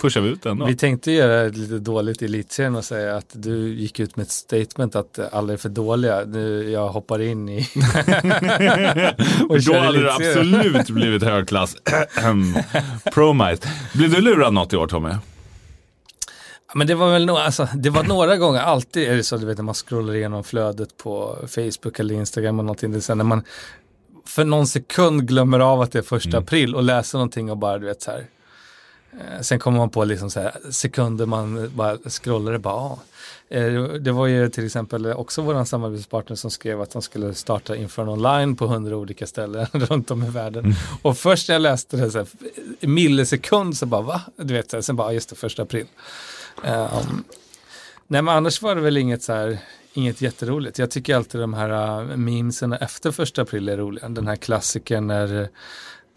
pushade 0.00 0.26
vi 0.26 0.32
ut 0.32 0.42
den 0.42 0.58
då. 0.58 0.66
Vi 0.66 0.76
tänkte 0.76 1.12
göra 1.12 1.48
lite 1.48 1.78
dåligt 1.78 2.22
i 2.22 2.24
elitserien 2.24 2.76
och 2.76 2.84
säga 2.84 3.16
att 3.16 3.26
du 3.32 3.74
gick 3.74 4.00
ut 4.00 4.16
med 4.16 4.24
ett 4.24 4.30
statement 4.30 4.96
att 4.96 5.18
alla 5.32 5.52
är 5.52 5.56
för 5.56 5.68
dåliga. 5.68 6.24
Nu 6.26 6.70
jag 6.70 6.88
hoppar 6.88 7.20
in 7.20 7.48
i 7.48 7.58
och 9.48 9.60
Då 9.62 9.74
hade 9.78 9.98
elitserien. 9.98 10.08
absolut 10.54 10.90
blivit 10.90 11.22
högklass. 11.22 11.76
Promite. 13.14 13.68
Blev 13.94 14.10
du 14.10 14.20
lurad 14.20 14.52
något 14.54 14.72
i 14.72 14.76
år 14.76 14.86
Tommy? 14.86 15.10
Men 16.74 16.86
det 16.86 16.94
var 16.94 17.12
väl 17.12 17.26
nog, 17.26 17.36
alltså, 17.36 17.68
det 17.74 17.90
var 17.90 18.04
några 18.04 18.36
gånger, 18.36 18.60
alltid 18.60 19.08
är 19.08 19.16
det 19.16 19.22
så, 19.24 19.36
du 19.36 19.46
vet 19.46 19.56
när 19.58 19.64
man 19.64 19.74
scrollar 19.74 20.14
igenom 20.14 20.44
flödet 20.44 20.96
på 20.96 21.36
Facebook 21.48 21.98
eller 22.00 22.14
Instagram 22.14 22.58
och 22.58 22.64
någonting, 22.64 22.92
det 22.92 23.08
är 23.08 23.14
när 23.14 23.24
man 23.24 23.42
för 24.26 24.44
någon 24.44 24.66
sekund 24.66 25.28
glömmer 25.28 25.60
av 25.60 25.80
att 25.80 25.92
det 25.92 25.98
är 25.98 26.02
första 26.02 26.28
Mm. 26.30 26.42
april 26.42 26.74
och 26.74 26.82
läser 26.82 27.18
någonting 27.18 27.50
och 27.50 27.56
bara, 27.58 27.78
du 27.78 27.86
vet 27.86 28.02
så 28.02 28.10
här. 28.10 28.24
Eh, 29.12 29.40
Sen 29.40 29.58
kommer 29.58 29.78
man 29.78 29.90
på 29.90 30.04
liksom 30.04 30.30
så 30.30 30.40
här, 30.40 30.52
sekunder 30.70 31.26
man 31.26 31.70
bara 31.74 31.98
scrollar 31.98 32.52
och 32.52 32.60
bara, 32.60 32.74
ah. 32.74 32.98
Eh, 33.50 33.82
Det 33.82 34.12
var 34.12 34.26
ju 34.26 34.48
till 34.48 34.66
exempel 34.66 35.06
också 35.06 35.42
vår 35.42 35.64
samarbetspartner 35.64 36.36
som 36.36 36.50
skrev 36.50 36.80
att 36.80 36.90
de 36.90 37.02
skulle 37.02 37.34
starta 37.34 37.76
Infern 37.76 38.08
online 38.08 38.56
på 38.56 38.66
hundra 38.66 38.96
olika 38.96 39.26
ställen 39.26 39.66
runt 39.72 40.10
om 40.10 40.24
i 40.24 40.30
världen. 40.30 40.64
Mm. 40.64 40.76
Och 41.02 41.18
först 41.18 41.48
när 41.48 41.54
jag 41.54 41.62
läste 41.62 41.96
det, 41.96 42.10
så 42.10 42.18
här, 42.18 42.26
millisekund 42.80 43.76
så 43.76 43.86
bara, 43.86 44.02
va? 44.02 44.20
Du 44.36 44.54
vet, 44.54 44.70
så 44.70 44.76
här, 44.76 44.82
sen 44.82 44.96
bara, 44.96 45.08
ah, 45.08 45.12
just 45.12 45.28
det, 45.30 45.36
första 45.36 45.62
april. 45.62 45.86
Um, 46.64 47.24
nej 48.06 48.22
men 48.22 48.28
annars 48.28 48.62
var 48.62 48.74
det 48.74 48.80
väl 48.80 48.96
inget 48.96 49.22
så 49.22 49.32
här, 49.32 49.58
inget 49.92 50.20
jätteroligt. 50.20 50.78
Jag 50.78 50.90
tycker 50.90 51.16
alltid 51.16 51.40
de 51.40 51.54
här 51.54 52.00
uh, 52.00 52.16
memesen 52.16 52.72
efter 52.72 53.10
första 53.10 53.42
april 53.42 53.68
är 53.68 53.76
roliga. 53.76 54.08
Den 54.08 54.26
här 54.26 54.36
klassikern 54.36 55.06
när 55.06 55.48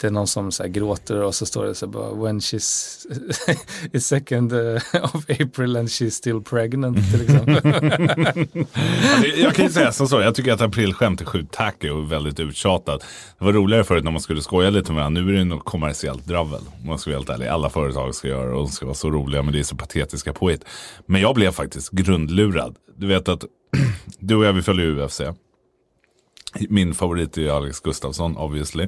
det 0.02 0.08
är 0.08 0.12
någon 0.12 0.28
som 0.28 0.52
så 0.52 0.68
gråter 0.68 1.22
och 1.22 1.36
så 1.36 1.46
står 1.46 1.66
det 1.66 1.76
så 1.76 1.88
bara 1.88 2.14
when 2.14 2.40
she's 2.40 3.06
is 3.92 4.08
second 4.08 4.54
uh, 4.54 4.82
of 5.02 5.30
April 5.30 5.78
and 5.78 5.88
she's 5.88 6.10
still 6.10 6.42
pregnant 6.42 6.98
till 7.12 7.22
exempel. 7.22 8.48
Jag 9.38 9.56
kan 9.56 9.66
ju 9.66 9.72
säga 9.72 9.92
som 9.92 10.08
så, 10.08 10.22
jag 10.22 10.36
tycker 10.36 10.54
att 10.54 10.62
aprilskämt 10.62 11.22
är 11.22 11.26
sjukt 11.26 11.54
tacky 11.54 11.90
och 11.90 12.12
väldigt 12.12 12.40
uttjatat. 12.40 13.06
Det 13.40 13.46
var 13.46 13.54
roligare 13.54 13.84
förut 13.84 14.04
när 14.04 14.12
man 14.12 14.22
skulle 14.22 14.42
skoja 14.42 14.70
lite 14.70 14.92
med 14.92 15.00
varandra. 15.00 15.22
Nu 15.22 15.34
är 15.34 15.38
det 15.38 15.44
något 15.44 15.66
kommersiellt 15.66 16.26
dravel. 16.26 16.62
Om 16.82 16.88
man 16.88 17.00
ska 17.00 17.10
vara 17.10 17.18
helt 17.18 17.30
ärlig. 17.30 17.48
Alla 17.48 17.70
företag 17.70 18.16
ska 18.16 18.28
göra 18.28 18.56
och 18.56 18.64
de 18.64 18.68
ska 18.68 18.86
vara 18.86 18.96
så 18.96 19.10
roliga 19.10 19.44
men 19.44 19.54
det 19.54 19.60
är 19.60 19.64
så 19.64 19.76
patetiska 19.76 20.34
påhitt. 20.34 20.66
Men 21.06 21.22
jag 21.22 21.36
blev 21.36 21.52
faktiskt 21.52 21.92
grundlurad. 21.92 22.76
Du 22.96 23.08
vet 23.08 23.30
att 23.30 23.44
du 24.20 24.36
och 24.36 24.46
jag 24.46 24.54
vi 24.54 24.62
följer 24.62 25.00
UFC. 25.00 25.22
Min 26.70 26.94
favorit 26.94 27.38
är 27.38 27.50
Alex 27.50 27.80
Gustafsson 27.80 28.38
obviously. 28.38 28.88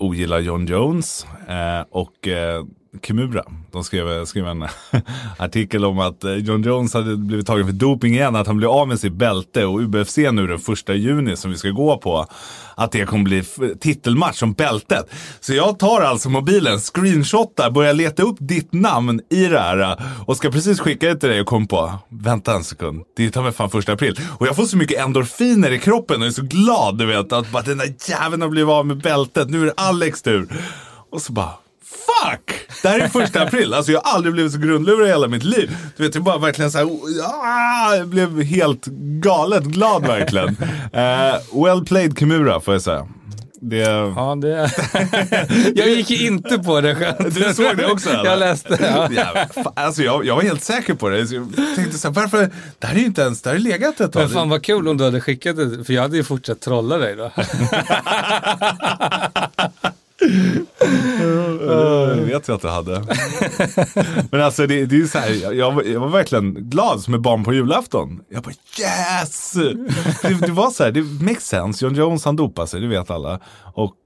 Ogillar 0.00 0.40
John 0.40 0.66
Jones 0.66 1.26
eh, 1.48 1.84
och 1.90 2.28
eh, 2.28 2.64
Kimura. 3.02 3.44
De 3.72 3.84
skrev, 3.84 4.24
skrev 4.24 4.46
en 4.46 4.62
artikel 5.38 5.84
om 5.84 5.98
att 5.98 6.24
eh, 6.24 6.34
John 6.34 6.62
Jones 6.62 6.94
hade 6.94 7.16
blivit 7.16 7.46
tagen 7.46 7.66
för 7.66 7.72
doping 7.72 8.14
igen, 8.14 8.36
att 8.36 8.46
han 8.46 8.56
blev 8.56 8.70
av 8.70 8.88
med 8.88 9.00
sitt 9.00 9.12
bälte 9.12 9.64
och 9.64 9.80
UFC 9.80 10.16
nu 10.16 10.46
den 10.46 10.58
första 10.58 10.94
juni 10.94 11.36
som 11.36 11.50
vi 11.50 11.56
ska 11.56 11.68
gå 11.70 11.98
på, 11.98 12.26
att 12.74 12.92
det 12.92 13.06
kommer 13.06 13.24
bli 13.24 13.44
titelmatch 13.80 14.42
om 14.42 14.52
bältet. 14.52 15.10
Så 15.40 15.54
jag 15.54 15.78
tar 15.78 16.00
alltså 16.00 16.28
mobilen, 16.28 16.78
screenshotar, 16.78 17.70
börjar 17.70 17.94
leta 17.94 18.22
upp 18.22 18.36
ditt 18.38 18.72
namn 18.72 19.20
i 19.30 19.46
det 19.46 19.60
här 19.60 19.78
eh, 19.78 19.98
och 20.26 20.36
ska 20.36 20.50
precis 20.50 20.80
skicka 20.80 21.08
det 21.08 21.16
till 21.16 21.28
dig 21.28 21.40
och 21.40 21.46
kom 21.46 21.66
på, 21.66 21.92
vänta 22.08 22.54
en 22.54 22.64
sekund, 22.64 23.02
det 23.16 23.24
är 23.24 23.30
ta 23.30 23.42
mig 23.42 23.52
fan 23.52 23.70
första 23.70 23.92
april. 23.92 24.20
Och 24.38 24.46
jag 24.46 24.56
får 24.56 24.64
så 24.64 24.76
mycket 24.76 25.00
endorfiner 25.00 25.70
i 25.70 25.78
kroppen 25.78 26.20
och 26.20 26.26
är 26.26 26.32
så 26.32 26.42
glad 26.42 26.98
du 26.98 27.06
vet 27.06 27.32
att 27.32 27.52
bara, 27.52 27.62
den 27.62 27.78
där 27.78 27.94
jäveln 28.08 28.42
har 28.42 28.48
blivit 28.48 28.70
av 28.70 28.86
med 28.86 28.96
bältet, 28.96 29.50
nu 29.50 29.62
är 29.62 29.66
det 29.66 29.74
Alex 29.76 30.22
tur. 30.22 30.48
Och 31.10 31.22
så 31.22 31.32
bara, 31.32 31.52
fuck! 31.82 32.49
Det 32.82 32.88
här 32.88 32.98
är 32.98 33.08
första 33.08 33.42
april. 33.42 33.74
Alltså 33.74 33.92
jag 33.92 34.00
har 34.00 34.12
aldrig 34.14 34.32
blivit 34.34 34.52
så 34.52 34.58
grundlurad 34.58 35.06
i 35.06 35.10
hela 35.10 35.28
mitt 35.28 35.44
liv. 35.44 35.76
Du 35.96 36.02
vet, 36.02 36.14
jag 36.14 36.24
bara 36.24 36.38
verkligen 36.38 36.70
så 36.70 36.78
här, 36.78 36.86
ah, 37.24 37.94
jag 37.94 38.08
blev 38.08 38.42
helt 38.42 38.86
galet 39.22 39.64
glad 39.64 40.06
verkligen. 40.06 40.56
Eh, 40.92 41.34
well 41.64 41.84
played 41.86 42.18
Kimura 42.18 42.60
får 42.60 42.74
jag 42.74 42.82
säga. 42.82 43.06
Det, 43.62 43.76
ja, 43.76 44.34
det... 44.40 44.70
jag 45.74 45.88
gick 45.88 46.10
ju 46.10 46.26
inte 46.26 46.58
på 46.58 46.80
det 46.80 46.94
skämtet. 46.94 47.34
Du 47.34 47.54
såg 47.54 47.76
det 47.76 47.86
också, 47.86 48.10
eller? 48.10 48.30
Jag 48.30 48.38
läste. 48.38 48.78
Ja. 48.80 49.08
Ja, 49.54 49.72
alltså 49.76 50.02
jag, 50.02 50.26
jag 50.26 50.34
var 50.36 50.42
helt 50.42 50.64
säker 50.64 50.94
på 50.94 51.08
det. 51.08 51.26
Så 51.26 51.34
Jag 51.34 51.54
tänkte 51.76 51.98
så 51.98 52.08
här, 52.08 52.14
varför? 52.14 52.50
Det 52.78 52.86
här 52.86 52.94
är 52.94 52.98
ju 52.98 53.06
inte 53.06 53.22
ens, 53.22 53.42
det 53.42 53.50
här 53.50 53.56
har 53.56 53.62
legat 53.62 54.00
ett 54.00 54.12
tag. 54.12 54.22
Men 54.22 54.30
fan 54.30 54.48
vad 54.48 54.64
kul 54.64 54.88
om 54.88 54.96
du 54.96 55.04
hade 55.04 55.20
skickat 55.20 55.56
det, 55.56 55.84
för 55.84 55.92
jag 55.92 56.02
hade 56.02 56.16
ju 56.16 56.24
fortsatt 56.24 56.60
trolla 56.60 56.98
dig 56.98 57.16
då. 57.16 57.30
Det 62.16 62.24
vet 62.24 62.48
jag 62.48 62.54
att 62.54 62.62
du 62.62 62.68
hade. 62.68 63.04
Men 64.30 64.40
alltså 64.40 64.66
det, 64.66 64.86
det 64.86 64.94
är 64.94 64.98
ju 64.98 65.08
så 65.08 65.18
här, 65.18 65.52
jag, 65.54 65.72
var, 65.72 65.82
jag 65.82 66.00
var 66.00 66.08
verkligen 66.08 66.54
glad 66.70 67.00
som 67.00 67.14
ett 67.14 67.20
barn 67.20 67.44
på 67.44 67.52
julafton. 67.54 68.20
Jag 68.28 68.42
bara 68.42 68.54
yes! 68.80 69.52
Det, 70.22 70.34
det 70.46 70.52
var 70.52 70.70
så 70.70 70.84
här, 70.84 70.90
det 70.90 71.02
makes 71.02 71.46
sense. 71.46 71.84
John 71.84 71.94
Jones 71.94 72.24
han 72.24 72.36
dopade 72.36 72.68
sig, 72.68 72.80
det 72.80 72.86
vet 72.86 73.10
alla. 73.10 73.40
Och 73.72 73.96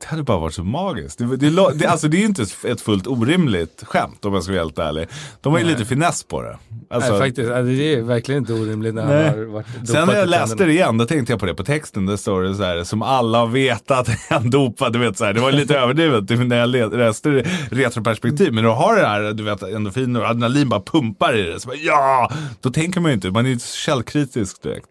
det 0.00 0.06
hade 0.06 0.22
bara 0.22 0.38
varit 0.38 0.54
så 0.54 0.64
magiskt. 0.64 1.18
Det, 1.18 1.36
det, 1.36 1.50
det, 1.74 1.86
alltså 1.86 2.08
det 2.08 2.16
är 2.16 2.18
ju 2.18 2.26
inte 2.26 2.46
ett 2.64 2.80
fullt 2.80 3.06
orimligt 3.06 3.84
skämt 3.86 4.24
om 4.24 4.34
jag 4.34 4.42
ska 4.42 4.52
vara 4.52 4.62
helt 4.62 4.78
ärlig. 4.78 5.08
De 5.40 5.52
har 5.52 5.60
ju 5.60 5.66
lite 5.66 5.84
finess 5.84 6.24
på 6.24 6.42
det. 6.42 6.58
Alltså, 6.90 7.10
Nej, 7.10 7.20
faktiskt, 7.20 7.50
alltså, 7.50 7.64
det 7.64 7.94
är 7.94 8.02
verkligen 8.02 8.38
inte 8.38 8.52
orimligt 8.52 8.94
när 8.94 9.06
Nej. 9.06 9.28
han 9.28 9.38
har 9.38 9.44
varit 9.44 9.66
Sen 9.86 10.06
när 10.06 10.16
jag 10.16 10.28
läste 10.28 10.64
det 10.64 10.72
igen, 10.72 10.98
då 10.98 11.06
tänkte 11.06 11.32
jag 11.32 11.40
på 11.40 11.46
det 11.46 11.54
på 11.54 11.64
texten. 11.64 12.06
Det 12.06 12.18
står 12.18 12.42
det 12.42 12.54
så 12.54 12.62
här, 12.62 12.84
som 12.84 13.02
alla 13.02 13.38
har 13.38 13.46
vetat 13.46 14.08
är 14.30 14.34
han 14.34 14.50
dopad. 14.50 14.92
Du 14.92 14.98
vet, 14.98 15.18
så 15.18 15.24
här, 15.24 15.32
det 15.32 15.40
var 15.40 15.52
lite 15.52 15.78
överdrivet 15.78 16.48
när 16.48 16.56
jag 16.56 16.68
läste 16.98 17.30
det 17.30 17.42
retroperspektiv. 17.70 18.52
Men 18.52 18.64
du 18.64 18.70
har 18.70 18.96
det 18.96 19.06
här, 19.06 19.32
du 19.32 19.42
vet, 19.42 19.62
endorfiner 19.62 20.20
och 20.20 20.26
adrenalin 20.26 20.68
bara 20.68 20.80
pumpar 20.80 21.36
i 21.36 21.42
det. 21.42 21.60
Så 21.60 21.68
bara, 21.68 21.76
ja, 21.76 22.32
då 22.60 22.70
tänker 22.70 23.00
man 23.00 23.10
ju 23.10 23.14
inte, 23.14 23.30
man 23.30 23.46
är 23.46 23.50
ju 23.50 23.58
källkritisk 23.58 24.62
direkt. 24.62 24.88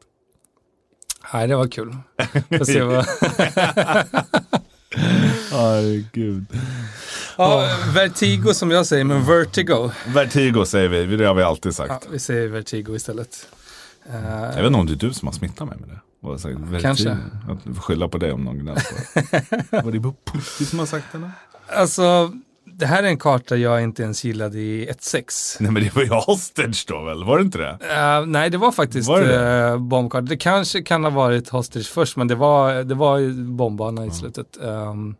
Nej, 1.33 1.47
det 1.47 1.55
var 1.55 1.67
kul. 1.67 1.95
Får 2.57 2.65
se 2.65 2.81
vad... 2.81 3.05
Herregud. 5.51 6.45
Ja, 7.37 7.69
Vertigo 7.93 8.53
som 8.53 8.71
jag 8.71 8.85
säger, 8.85 9.03
men 9.03 9.25
Vertigo. 9.25 9.89
Vertigo 10.07 10.65
säger 10.65 10.89
vi, 10.89 11.17
det 11.17 11.25
har 11.25 11.33
vi 11.33 11.43
alltid 11.43 11.75
sagt. 11.75 11.89
Ja, 11.89 11.99
vi 12.11 12.19
säger 12.19 12.47
Vertigo 12.47 12.95
istället. 12.95 13.47
Uh, 14.09 14.15
jag 14.15 14.55
vet 14.55 14.65
inte 14.65 14.79
om 14.79 14.85
det 14.85 14.93
är 14.93 15.07
du 15.07 15.13
som 15.13 15.27
har 15.27 15.33
smittat 15.33 15.67
mig 15.67 15.77
med 15.79 15.89
det. 15.89 15.99
Sagt, 16.39 16.81
Kanske. 16.81 17.17
Att 17.49 17.77
skylla 17.77 18.07
på 18.07 18.17
dig 18.17 18.31
om 18.31 18.43
någon 18.43 18.59
gnäller 18.59 18.81
på 19.71 19.81
Var 19.85 19.91
det 19.91 19.99
Putti 20.01 20.65
som 20.65 20.79
har 20.79 20.85
sagt 20.85 21.05
det? 21.11 21.31
Alltså, 21.67 22.31
det 22.75 22.85
här 22.85 23.03
är 23.03 23.07
en 23.07 23.17
karta 23.17 23.55
jag 23.55 23.83
inte 23.83 24.03
ens 24.03 24.25
gillade 24.25 24.59
i 24.59 24.85
1.6. 24.85 25.57
Nej 25.59 25.71
men 25.71 25.83
det 25.83 25.95
var 25.95 26.03
ju 26.03 26.09
Hostage 26.09 26.85
då 26.87 27.03
väl? 27.03 27.23
Var 27.23 27.37
det 27.37 27.43
inte 27.43 27.57
det? 27.57 27.71
Uh, 27.71 28.27
nej 28.27 28.49
det 28.49 28.57
var 28.57 28.71
faktiskt 28.71 29.09
var 29.09 29.21
det? 29.21 29.71
Uh, 29.71 29.77
bombkarta. 29.77 30.21
Det 30.21 30.37
kanske 30.37 30.81
kan 30.81 31.03
ha 31.03 31.11
varit 31.11 31.49
Hostage 31.49 31.91
först 31.91 32.17
men 32.17 32.27
det 32.27 32.35
var, 32.35 32.83
det 32.83 32.95
var 32.95 33.43
bombbana 33.51 34.01
i 34.01 34.03
mm. 34.03 34.15
slutet. 34.15 34.57
Um, 34.61 35.15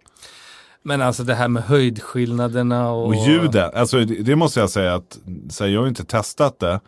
men 0.83 1.01
alltså 1.01 1.23
det 1.23 1.35
här 1.35 1.47
med 1.47 1.63
höjdskillnaderna 1.63 2.91
och... 2.91 3.07
Och 3.07 3.15
ljudet, 3.15 3.75
alltså 3.75 3.97
det, 3.97 4.23
det 4.23 4.35
måste 4.35 4.59
jag 4.59 4.69
säga 4.69 4.95
att, 4.95 5.19
så 5.49 5.63
här, 5.63 5.71
jag 5.71 5.81
har 5.81 5.87
inte 5.87 6.05
testat 6.05 6.59
det 6.59 6.79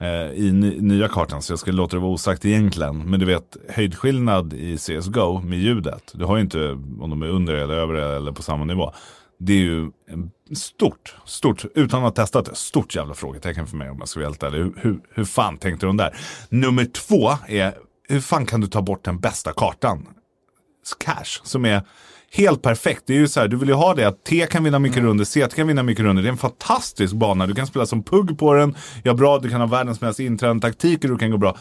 eh, 0.00 0.30
i 0.32 0.52
ny, 0.52 0.80
nya 0.80 1.08
kartan 1.08 1.42
så 1.42 1.52
jag 1.52 1.58
ska 1.58 1.72
låta 1.72 1.96
det 1.96 2.02
vara 2.02 2.12
osagt 2.12 2.44
egentligen. 2.44 3.10
Men 3.10 3.20
du 3.20 3.26
vet 3.26 3.56
höjdskillnad 3.68 4.52
i 4.52 4.76
CSGO 4.76 5.40
med 5.40 5.58
ljudet. 5.58 6.12
Du 6.14 6.24
har 6.24 6.36
ju 6.36 6.42
inte 6.42 6.70
om 7.00 7.10
de 7.10 7.22
är 7.22 7.28
under 7.28 7.54
eller 7.54 7.74
över 7.74 7.94
eller 7.94 8.32
på 8.32 8.42
samma 8.42 8.64
nivå. 8.64 8.92
Det 9.42 9.52
är 9.52 9.56
ju 9.56 9.90
stort, 10.54 11.14
stort, 11.24 11.64
utan 11.74 12.04
att 12.04 12.16
ha 12.16 12.24
testat 12.24 12.44
det, 12.44 12.54
stort 12.54 12.94
jävla 12.94 13.14
frågetecken 13.14 13.66
för 13.66 13.76
mig 13.76 13.90
om 13.90 13.96
jag 13.98 14.08
ska 14.08 14.20
vara 14.20 14.28
helt 14.28 14.42
ärlig. 14.42 14.58
Hur, 14.58 14.72
hur, 14.76 15.00
hur 15.14 15.24
fan 15.24 15.58
tänkte 15.58 15.86
de 15.86 15.96
där? 15.96 16.16
Nummer 16.48 16.84
två 16.84 17.30
är, 17.48 17.74
hur 18.08 18.20
fan 18.20 18.46
kan 18.46 18.60
du 18.60 18.66
ta 18.66 18.82
bort 18.82 19.04
den 19.04 19.20
bästa 19.20 19.52
kartan? 19.52 20.08
Cash, 20.98 21.40
som 21.42 21.64
är 21.64 21.82
helt 22.32 22.62
perfekt. 22.62 23.02
Det 23.06 23.14
är 23.14 23.18
ju 23.18 23.28
så 23.28 23.40
här, 23.40 23.48
du 23.48 23.56
vill 23.56 23.68
ju 23.68 23.74
ha 23.74 23.94
det 23.94 24.04
att 24.04 24.24
T 24.24 24.46
kan 24.50 24.64
vinna 24.64 24.78
mycket 24.78 24.98
mm. 24.98 25.08
runder, 25.08 25.24
C 25.24 25.46
kan 25.54 25.66
vinna 25.66 25.82
mycket 25.82 26.04
runder. 26.04 26.22
Det 26.22 26.28
är 26.28 26.32
en 26.32 26.38
fantastisk 26.38 27.14
bana. 27.14 27.46
Du 27.46 27.54
kan 27.54 27.66
spela 27.66 27.86
som 27.86 28.02
pugg 28.02 28.38
på 28.38 28.54
den, 28.54 28.74
ja 29.02 29.14
bra, 29.14 29.38
du 29.38 29.50
kan 29.50 29.60
ha 29.60 29.68
världens 29.68 30.00
mest 30.00 30.20
intränade 30.20 30.60
taktiker, 30.60 31.08
du 31.08 31.18
kan 31.18 31.30
gå 31.30 31.38
bra 31.38 31.56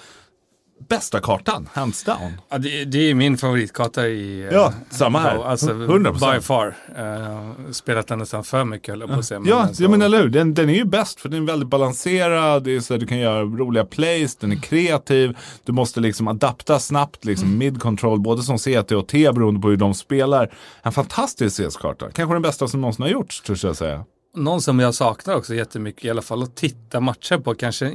bästa 0.88 1.20
kartan, 1.20 1.70
hands 1.74 2.04
down. 2.04 2.42
Ja, 2.50 2.58
det, 2.58 2.86
det 2.86 3.10
är 3.10 3.14
min 3.14 3.38
favoritkarta 3.38 4.08
i... 4.08 4.42
Eh, 4.42 4.54
ja, 4.54 4.74
samma 4.90 5.20
här. 5.20 5.44
Alltså, 5.46 5.70
100%. 5.72 6.34
By 6.34 6.42
far. 6.42 6.68
Uh, 7.00 7.72
spelat 7.72 8.08
den 8.08 8.20
nästan 8.20 8.44
för 8.44 8.66
mycket 8.66 8.90
höll 8.90 9.00
jag 9.00 9.10
på 9.10 9.16
att 9.16 9.26
säga. 9.26 9.42
Ja, 9.46 9.56
alltså, 9.56 9.84
ja, 9.84 9.90
men 9.90 10.02
eller 10.02 10.22
hur. 10.22 10.30
Den, 10.30 10.54
den 10.54 10.70
är 10.70 10.74
ju 10.74 10.86
bäst 10.86 11.20
för 11.20 11.30
den 11.30 11.44
är 11.44 11.48
väldigt 11.48 11.70
balanserad. 11.70 12.64
Det 12.64 12.76
är 12.76 12.80
så 12.80 12.98
du 12.98 13.08
kan 13.08 13.20
göra 13.20 13.42
roliga 13.42 13.86
plays, 13.86 14.36
den 14.36 14.52
är 14.52 14.56
kreativ. 14.56 15.38
Du 15.64 15.72
måste 15.72 16.00
liksom 16.00 16.28
adapta 16.28 16.80
snabbt, 16.80 17.26
liksom 17.26 17.48
mm. 17.48 17.60
mid-control, 17.60 18.20
både 18.20 18.44
som 18.44 18.58
CT 18.58 18.92
och 18.92 19.08
T 19.08 19.32
beroende 19.32 19.62
på 19.62 19.70
hur 19.70 19.78
de 19.78 19.94
spelar. 19.94 20.54
En 20.84 20.92
fantastisk 20.92 21.56
CS-karta. 21.58 22.12
Kanske 22.12 22.36
den 22.36 22.42
bästa 22.42 22.68
som 22.68 22.82
någonsin 22.82 23.04
har 23.04 23.10
gjorts, 23.10 23.42
tror 23.42 23.60
jag 23.64 23.76
säga. 23.76 24.06
Någon 24.36 24.62
som 24.62 24.80
jag 24.80 24.96
saknar 24.96 25.36
också 25.36 25.56
jättemycket, 25.56 26.06
i 26.06 26.10
alla 26.10 26.22
fall 26.22 26.44
att 26.44 26.56
titta 26.56 27.00
matcher 27.00 27.38
på, 27.38 27.56
kanske 27.56 27.94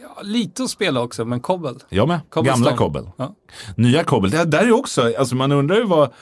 Ja, 0.00 0.22
lite 0.22 0.62
att 0.62 0.70
spela 0.70 1.00
också, 1.00 1.24
men 1.24 1.40
kobbel. 1.40 1.74
Jag 1.88 2.08
med. 2.08 2.20
Gamla 2.34 2.76
kobbel. 2.76 3.10
Ja. 3.16 3.34
Nya 3.76 4.04
kobbel. 4.04 4.30
Det 4.30 4.44
där 4.44 4.62
är 4.62 4.72
också, 4.72 5.12
alltså 5.18 5.36
man 5.36 5.52
undrar 5.52 5.76
ju 5.76 5.84
vad, 5.84 6.12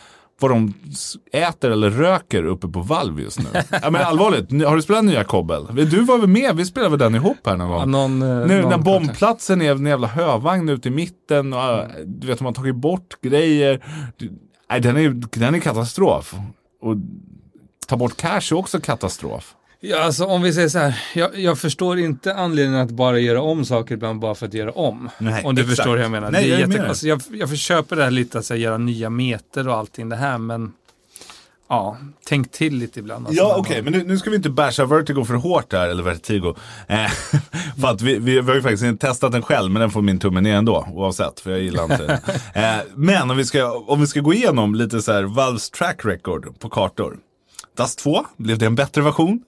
vad 0.41 0.51
de 0.51 0.75
äter 1.33 1.71
eller 1.71 1.91
röker 1.91 2.45
uppe 2.45 2.69
på 2.69 2.81
valv 2.81 3.21
just 3.21 3.39
nu. 3.39 3.47
ja, 3.83 3.91
men 3.91 4.03
allvarligt, 4.03 4.67
har 4.67 4.77
du 4.77 4.83
spelat 4.83 5.05
nya 5.05 5.25
kobbel? 5.25 5.67
Du 5.91 6.01
var 6.01 6.19
väl 6.19 6.29
med? 6.29 6.57
Vi 6.57 6.65
spelade 6.65 6.91
väl 6.91 6.99
den 6.99 7.15
ihop 7.15 7.47
här 7.47 7.57
någon 7.57 7.69
gång? 7.69 7.79
Ja, 7.79 7.85
någon, 7.85 8.23
eh, 8.23 8.47
nu, 8.47 8.61
någon 8.61 8.71
när 8.71 8.79
bombplatsen 8.79 9.63
är 9.63 9.71
en 9.71 9.87
jävla 9.87 10.07
hövagn 10.07 10.69
ute 10.69 10.89
i 10.89 10.91
mitten. 10.91 11.53
Och, 11.53 11.63
mm. 11.63 11.91
Du 12.21 12.27
vet, 12.27 12.39
de 12.39 12.45
har 12.45 12.53
tagit 12.53 12.77
bort 12.77 13.21
grejer. 13.23 13.85
Nej, 14.71 14.81
den 14.81 14.97
är, 14.97 15.39
den 15.39 15.55
är 15.55 15.59
katastrof. 15.59 16.35
Och 16.81 16.97
ta 17.87 17.97
bort 17.97 18.17
cash 18.17 18.53
är 18.53 18.55
också 18.55 18.81
katastrof. 18.81 19.55
Ja, 19.89 20.01
alltså 20.01 20.25
om 20.25 20.43
vi 20.43 20.53
säger 20.53 20.69
så 20.69 20.79
här, 20.79 21.03
jag, 21.15 21.39
jag, 21.39 21.59
förstår 21.59 21.99
inte 21.99 22.35
anledningen 22.35 22.81
att 22.81 22.91
bara 22.91 23.19
göra 23.19 23.43
om 23.43 23.65
saker 23.65 23.95
ibland 23.95 24.21
bara 24.21 24.35
för 24.35 24.47
att 24.47 24.55
göra 24.55 24.73
om. 24.73 25.11
Nej, 25.19 25.45
om 25.45 25.55
du 25.55 25.63
exakt. 25.63 25.77
förstår 25.77 25.97
hur 25.97 26.03
jag 26.03 26.11
menar. 26.11 26.31
Nej, 26.31 26.49
det 26.49 26.55
är 26.55 26.61
jag, 26.61 26.73
jätte, 26.73 26.89
alltså, 26.89 27.09
jag, 27.09 27.23
jag 27.33 27.51
försöker 27.51 27.97
det 27.97 28.05
här 28.05 28.11
lite, 28.11 28.39
att 28.39 28.51
göra 28.51 28.79
nya 28.79 29.11
meter 29.11 29.69
och 29.69 29.77
allting 29.77 30.09
det 30.09 30.17
här, 30.17 30.39
men 30.39 30.73
ja, 31.69 31.97
tänk 32.25 32.53
till 32.53 32.77
lite 32.77 33.01
ibland. 33.01 33.27
Alltså, 33.27 33.43
ja, 33.43 33.57
okej, 33.57 33.61
okay, 33.61 33.83
men 33.83 33.93
nu, 33.93 34.05
nu, 34.05 34.19
ska 34.19 34.31
vi 34.31 34.37
inte 34.37 34.51
basha 34.51 34.85
Vertigo 34.85 35.25
för 35.25 35.35
hårt 35.35 35.71
där, 35.71 35.89
eller 35.89 36.03
Vertigo. 36.03 36.55
Eh, 36.87 37.11
för 37.81 37.89
att 37.89 38.01
vi, 38.01 38.19
vi, 38.19 38.41
vi, 38.41 38.41
har 38.41 38.55
ju 38.55 38.63
faktiskt 38.63 38.85
inte 38.85 39.07
testat 39.07 39.33
den 39.33 39.43
själv, 39.43 39.73
men 39.73 39.81
den 39.81 39.91
får 39.91 40.03
min 40.03 40.19
tumme 40.19 40.41
ner 40.41 40.57
ändå, 40.57 40.89
oavsett, 40.93 41.41
för 41.41 41.51
jag 41.51 41.61
gillar 41.61 41.85
inte 41.85 42.21
eh, 42.55 42.77
Men 42.95 43.31
om 43.31 43.37
vi, 43.37 43.45
ska, 43.45 43.73
om 43.73 44.01
vi 44.01 44.07
ska 44.07 44.21
gå 44.21 44.35
igenom 44.35 44.75
lite 44.75 45.03
så 45.03 45.13
här 45.13 45.23
Valves 45.23 45.71
track 45.71 46.05
record 46.05 46.61
på 46.61 46.69
kartor. 46.69 47.17
Dust 47.77 47.99
2, 47.99 48.27
blev 48.37 48.59
det 48.59 48.67
en 48.67 48.75
bättre 48.75 49.03
version? 49.03 49.43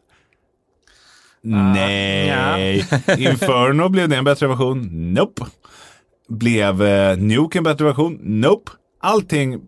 Nej. 1.48 2.26
Ja. 3.06 3.16
Inferno, 3.16 3.88
blev 3.88 4.08
det 4.08 4.16
en 4.16 4.24
bättre 4.24 4.46
version? 4.46 4.88
Nope. 5.14 5.46
Blev 6.28 6.82
eh, 6.82 7.16
Nuke 7.16 7.58
en 7.58 7.64
bättre 7.64 7.84
version? 7.84 8.18
Nope. 8.22 8.70
Allting 9.00 9.60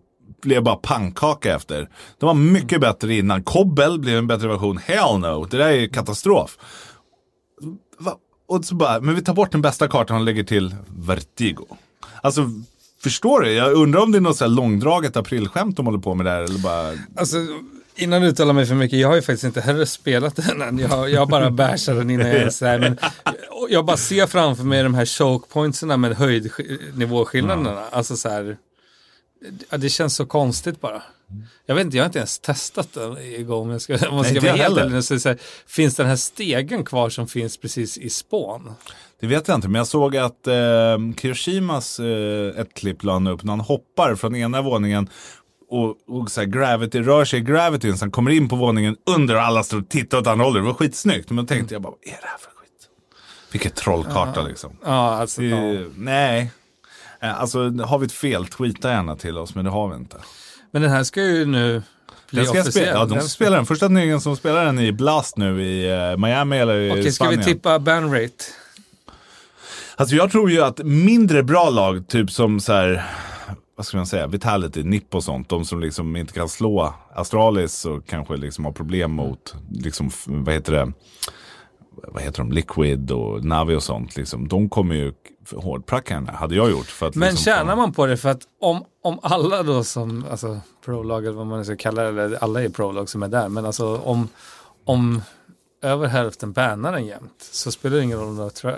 blev 0.42 0.62
bara 0.62 0.76
pannkaka 0.76 1.54
efter. 1.54 1.88
De 2.18 2.26
var 2.26 2.34
mycket 2.34 2.80
bättre 2.80 3.14
innan. 3.14 3.42
Kobbel 3.42 3.98
blev 3.98 4.18
en 4.18 4.26
bättre 4.26 4.48
version. 4.48 4.78
Hell 4.78 5.18
no. 5.18 5.44
Det 5.50 5.56
där 5.56 5.68
är 5.68 5.88
katastrof. 5.88 6.58
Va? 7.98 8.14
Och 8.48 8.64
så 8.64 8.74
bara, 8.74 9.00
men 9.00 9.14
vi 9.14 9.22
tar 9.22 9.34
bort 9.34 9.52
den 9.52 9.62
bästa 9.62 9.88
kartan 9.88 10.16
och 10.16 10.24
lägger 10.24 10.44
till 10.44 10.74
Vertigo. 10.98 11.66
Alltså, 12.22 12.50
förstår 13.02 13.40
du? 13.40 13.52
Jag 13.52 13.72
undrar 13.72 14.00
om 14.00 14.12
det 14.12 14.18
är 14.18 14.22
något 14.22 14.36
så 14.36 14.44
här 14.44 14.50
långdraget 14.50 15.16
aprilskämt 15.16 15.76
de 15.76 15.86
håller 15.86 15.98
på 15.98 16.14
med 16.14 16.26
där. 16.26 16.42
Eller 16.42 16.58
bara... 16.58 16.92
Alltså, 17.16 17.36
innan 18.02 18.22
du 18.22 18.28
uttalar 18.28 18.52
mig 18.52 18.66
för 18.66 18.74
mycket, 18.74 18.98
jag 18.98 19.08
har 19.08 19.16
ju 19.16 19.22
faktiskt 19.22 19.44
inte 19.44 19.60
heller 19.60 19.84
spelat 19.84 20.36
den 20.36 20.62
än. 20.62 20.78
Jag, 20.78 21.10
jag 21.10 21.28
bara 21.28 21.50
bashar 21.50 21.94
den 21.94 22.10
innan 22.10 22.26
jag 22.26 22.36
är 22.36 22.78
men 22.78 22.98
Jag 23.68 23.84
bara 23.84 23.96
ser 23.96 24.26
framför 24.26 24.64
mig 24.64 24.82
de 24.82 24.94
här 24.94 25.06
choke 25.06 25.48
pointserna 25.52 25.96
med 25.96 26.16
höjdnivåskillnaderna. 26.16 27.70
Mm. 27.70 27.84
Alltså 27.90 28.16
så 28.16 28.28
här, 28.28 28.56
det 29.70 29.88
känns 29.88 30.16
så 30.16 30.26
konstigt 30.26 30.80
bara. 30.80 31.02
Jag 31.66 31.74
vet 31.74 31.84
inte, 31.84 31.96
jag 31.96 32.04
har 32.04 32.06
inte 32.08 32.18
ens 32.18 32.38
testat 32.38 32.92
den 32.92 33.18
igång. 33.18 33.70
Jag 33.70 33.80
ska, 33.80 33.92
om 34.08 34.16
jag 34.16 34.26
ska 34.26 34.40
vara 34.40 34.52
helt 34.52 34.78
ärlig. 34.78 35.04
Så, 35.04 35.20
så 35.20 35.28
här, 35.28 35.38
finns 35.66 35.96
den 35.96 36.06
här 36.06 36.16
stegen 36.16 36.84
kvar 36.84 37.10
som 37.10 37.28
finns 37.28 37.56
precis 37.56 37.98
i 37.98 38.10
spån? 38.10 38.74
Det 39.20 39.26
vet 39.26 39.48
jag 39.48 39.54
inte, 39.54 39.68
men 39.68 39.78
jag 39.78 39.86
såg 39.86 40.16
att 40.16 40.46
eh, 40.46 40.54
Kiroshimas 41.16 42.00
eh, 42.00 42.60
ett 42.60 42.74
klipp 42.74 43.04
la 43.04 43.30
upp 43.30 43.42
när 43.42 43.52
han 43.52 43.60
hoppar 43.60 44.14
från 44.14 44.36
ena 44.36 44.62
våningen 44.62 45.08
och, 45.70 45.96
och 46.08 46.30
så 46.30 46.40
här, 46.40 46.48
gravity, 46.48 47.00
rör 47.00 47.24
sig 47.24 47.38
i 47.38 47.42
gravityn 47.42 47.98
så 47.98 48.04
han 48.04 48.10
kommer 48.10 48.30
in 48.30 48.48
på 48.48 48.56
våningen 48.56 48.96
under 49.06 49.34
och 49.34 49.42
alla 49.42 49.62
står 49.62 49.78
och 49.78 49.88
tittar 49.88 50.18
åt 50.18 50.26
andra 50.26 50.44
hållet. 50.44 50.62
Det 50.62 50.66
var 50.66 50.74
skitsnyggt. 50.74 51.30
Men 51.30 51.36
då 51.36 51.54
tänkte 51.54 51.74
jag 51.74 51.82
bara, 51.82 51.90
vad 51.90 52.14
är 52.14 52.20
det 52.20 52.26
här 52.26 52.38
för 52.38 52.50
skit? 52.50 52.88
Vilket 53.52 53.74
trollkarta 53.74 54.40
ja. 54.40 54.46
liksom. 54.46 54.72
Ja, 54.84 55.14
alltså, 55.14 55.40
det, 55.40 55.86
Nej. 55.96 56.50
Eh, 57.20 57.40
alltså 57.40 57.70
har 57.70 57.98
vi 57.98 58.06
ett 58.06 58.12
fel, 58.12 58.46
tweeta 58.46 58.90
gärna 58.90 59.16
till 59.16 59.38
oss, 59.38 59.54
men 59.54 59.64
det 59.64 59.70
har 59.70 59.88
vi 59.88 59.96
inte. 59.96 60.16
Men 60.70 60.82
den 60.82 60.90
här 60.90 61.04
ska 61.04 61.22
ju 61.22 61.46
nu 61.46 61.82
bli 62.30 62.44
den 62.44 62.60
officiell. 62.60 62.88
Ja, 62.94 63.04
de 63.04 63.18
ska 63.20 63.28
spela 63.28 63.56
den. 63.56 63.66
Första 63.66 63.86
turneringen 63.86 64.20
som 64.20 64.36
spelar 64.36 64.64
den 64.64 64.78
i 64.78 64.92
Blast 64.92 65.36
nu 65.36 65.62
i 65.62 65.92
uh, 65.92 66.16
Miami 66.16 66.58
eller 66.58 66.80
i 66.80 66.90
Okej, 66.90 67.12
Spanien. 67.12 67.42
ska 67.42 67.50
vi 67.50 67.54
tippa 67.54 67.78
banrate? 67.78 68.44
Alltså 69.96 70.16
jag 70.16 70.32
tror 70.32 70.50
ju 70.50 70.62
att 70.62 70.78
mindre 70.84 71.42
bra 71.42 71.70
lag, 71.70 72.08
typ 72.08 72.30
som 72.30 72.60
så 72.60 72.72
här 72.72 73.06
vad 73.80 73.86
ska 73.86 73.96
man 73.96 74.06
säga, 74.06 74.26
Vitality, 74.26 74.82
NIP 74.82 75.14
och 75.14 75.24
sånt. 75.24 75.48
De 75.48 75.64
som 75.64 75.80
liksom 75.80 76.16
inte 76.16 76.32
kan 76.32 76.48
slå 76.48 76.94
Astralis 77.14 77.84
och 77.84 78.06
kanske 78.06 78.36
liksom 78.36 78.64
har 78.64 78.72
problem 78.72 79.12
mot, 79.12 79.54
liksom, 79.70 80.10
vad 80.26 80.54
heter 80.54 80.72
det, 80.72 80.92
vad 81.90 82.22
heter 82.22 82.38
de, 82.38 82.52
Liquid 82.52 83.10
och 83.10 83.44
Navi 83.44 83.74
och 83.74 83.82
sånt. 83.82 84.16
Liksom. 84.16 84.48
De 84.48 84.68
kommer 84.68 84.94
ju 84.94 85.12
hårdpracka 85.54 86.14
henne, 86.14 86.32
hade 86.32 86.54
jag 86.54 86.70
gjort. 86.70 86.86
För 86.86 87.06
att 87.06 87.14
Men 87.14 87.28
liksom, 87.28 87.44
tjänar 87.44 87.76
man 87.76 87.92
på 87.92 88.06
det? 88.06 88.16
För 88.16 88.28
att 88.28 88.42
om, 88.60 88.84
om 89.02 89.18
alla 89.22 89.62
då 89.62 89.84
som, 89.84 90.24
alltså 90.30 90.60
prolag 90.84 91.26
eller 91.26 91.36
vad 91.36 91.46
man 91.46 91.64
ska 91.64 91.76
kalla 91.76 92.02
det, 92.02 92.22
eller 92.24 92.44
alla 92.44 92.62
är 92.62 92.68
prolag 92.68 93.08
som 93.08 93.22
är 93.22 93.28
där, 93.28 93.48
men 93.48 93.66
alltså 93.66 93.96
om, 93.96 94.28
om 94.84 95.22
över 95.82 96.06
hälften 96.08 96.52
bannar 96.52 96.92
den 96.92 97.06
jämt 97.06 97.48
så 97.52 97.72
spelar 97.72 97.96
det 97.96 98.02
ingen 98.02 98.18
roll 98.18 98.28
om 98.28 98.36
du 98.36 98.42
har 98.42 98.72
äh, 98.72 98.76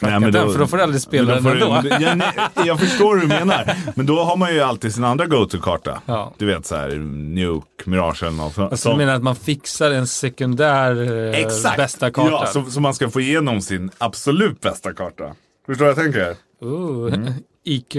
Nej, 0.00 0.20
då- 0.20 0.30
den 0.30 0.52
för 0.52 0.58
då 0.58 0.66
får 0.66 0.76
du 0.76 0.82
aldrig 0.82 1.02
spela 1.02 1.34
den 1.34 1.46
ändå. 1.46 1.80
ja, 2.00 2.14
nej, 2.14 2.32
jag 2.66 2.80
förstår 2.80 3.14
hur 3.14 3.20
du 3.20 3.26
menar. 3.28 3.76
Men 3.94 4.06
då 4.06 4.22
har 4.24 4.36
man 4.36 4.54
ju 4.54 4.60
alltid 4.60 4.94
sin 4.94 5.04
andra 5.04 5.26
go-to-karta. 5.26 6.02
Ja. 6.06 6.32
Du 6.38 6.46
vet 6.46 6.66
så 6.66 6.76
här, 6.76 6.88
Nuke, 7.34 7.66
Mirage 7.90 8.22
eller 8.22 8.36
något. 8.36 8.54
Så, 8.54 8.62
Alltså 8.62 8.90
du 8.90 8.96
menar 8.96 9.14
att 9.14 9.22
man 9.22 9.36
fixar 9.36 9.90
en 9.90 10.06
sekundär 10.06 11.12
eh, 11.32 11.40
Exakt! 11.40 11.76
bästa 11.76 12.10
karta? 12.10 12.30
Ja, 12.30 12.46
så, 12.46 12.64
så 12.70 12.80
man 12.80 12.94
ska 12.94 13.10
få 13.10 13.20
igenom 13.20 13.60
sin 13.60 13.90
absolut 13.98 14.60
bästa 14.60 14.92
karta. 14.92 15.34
Förstår 15.66 15.84
du 15.86 15.92
vad 15.94 15.98
jag 16.04 16.12
tänker? 16.12 16.36
Ooh, 16.60 17.14
Mm. 17.14 17.32
IQ 17.64 17.92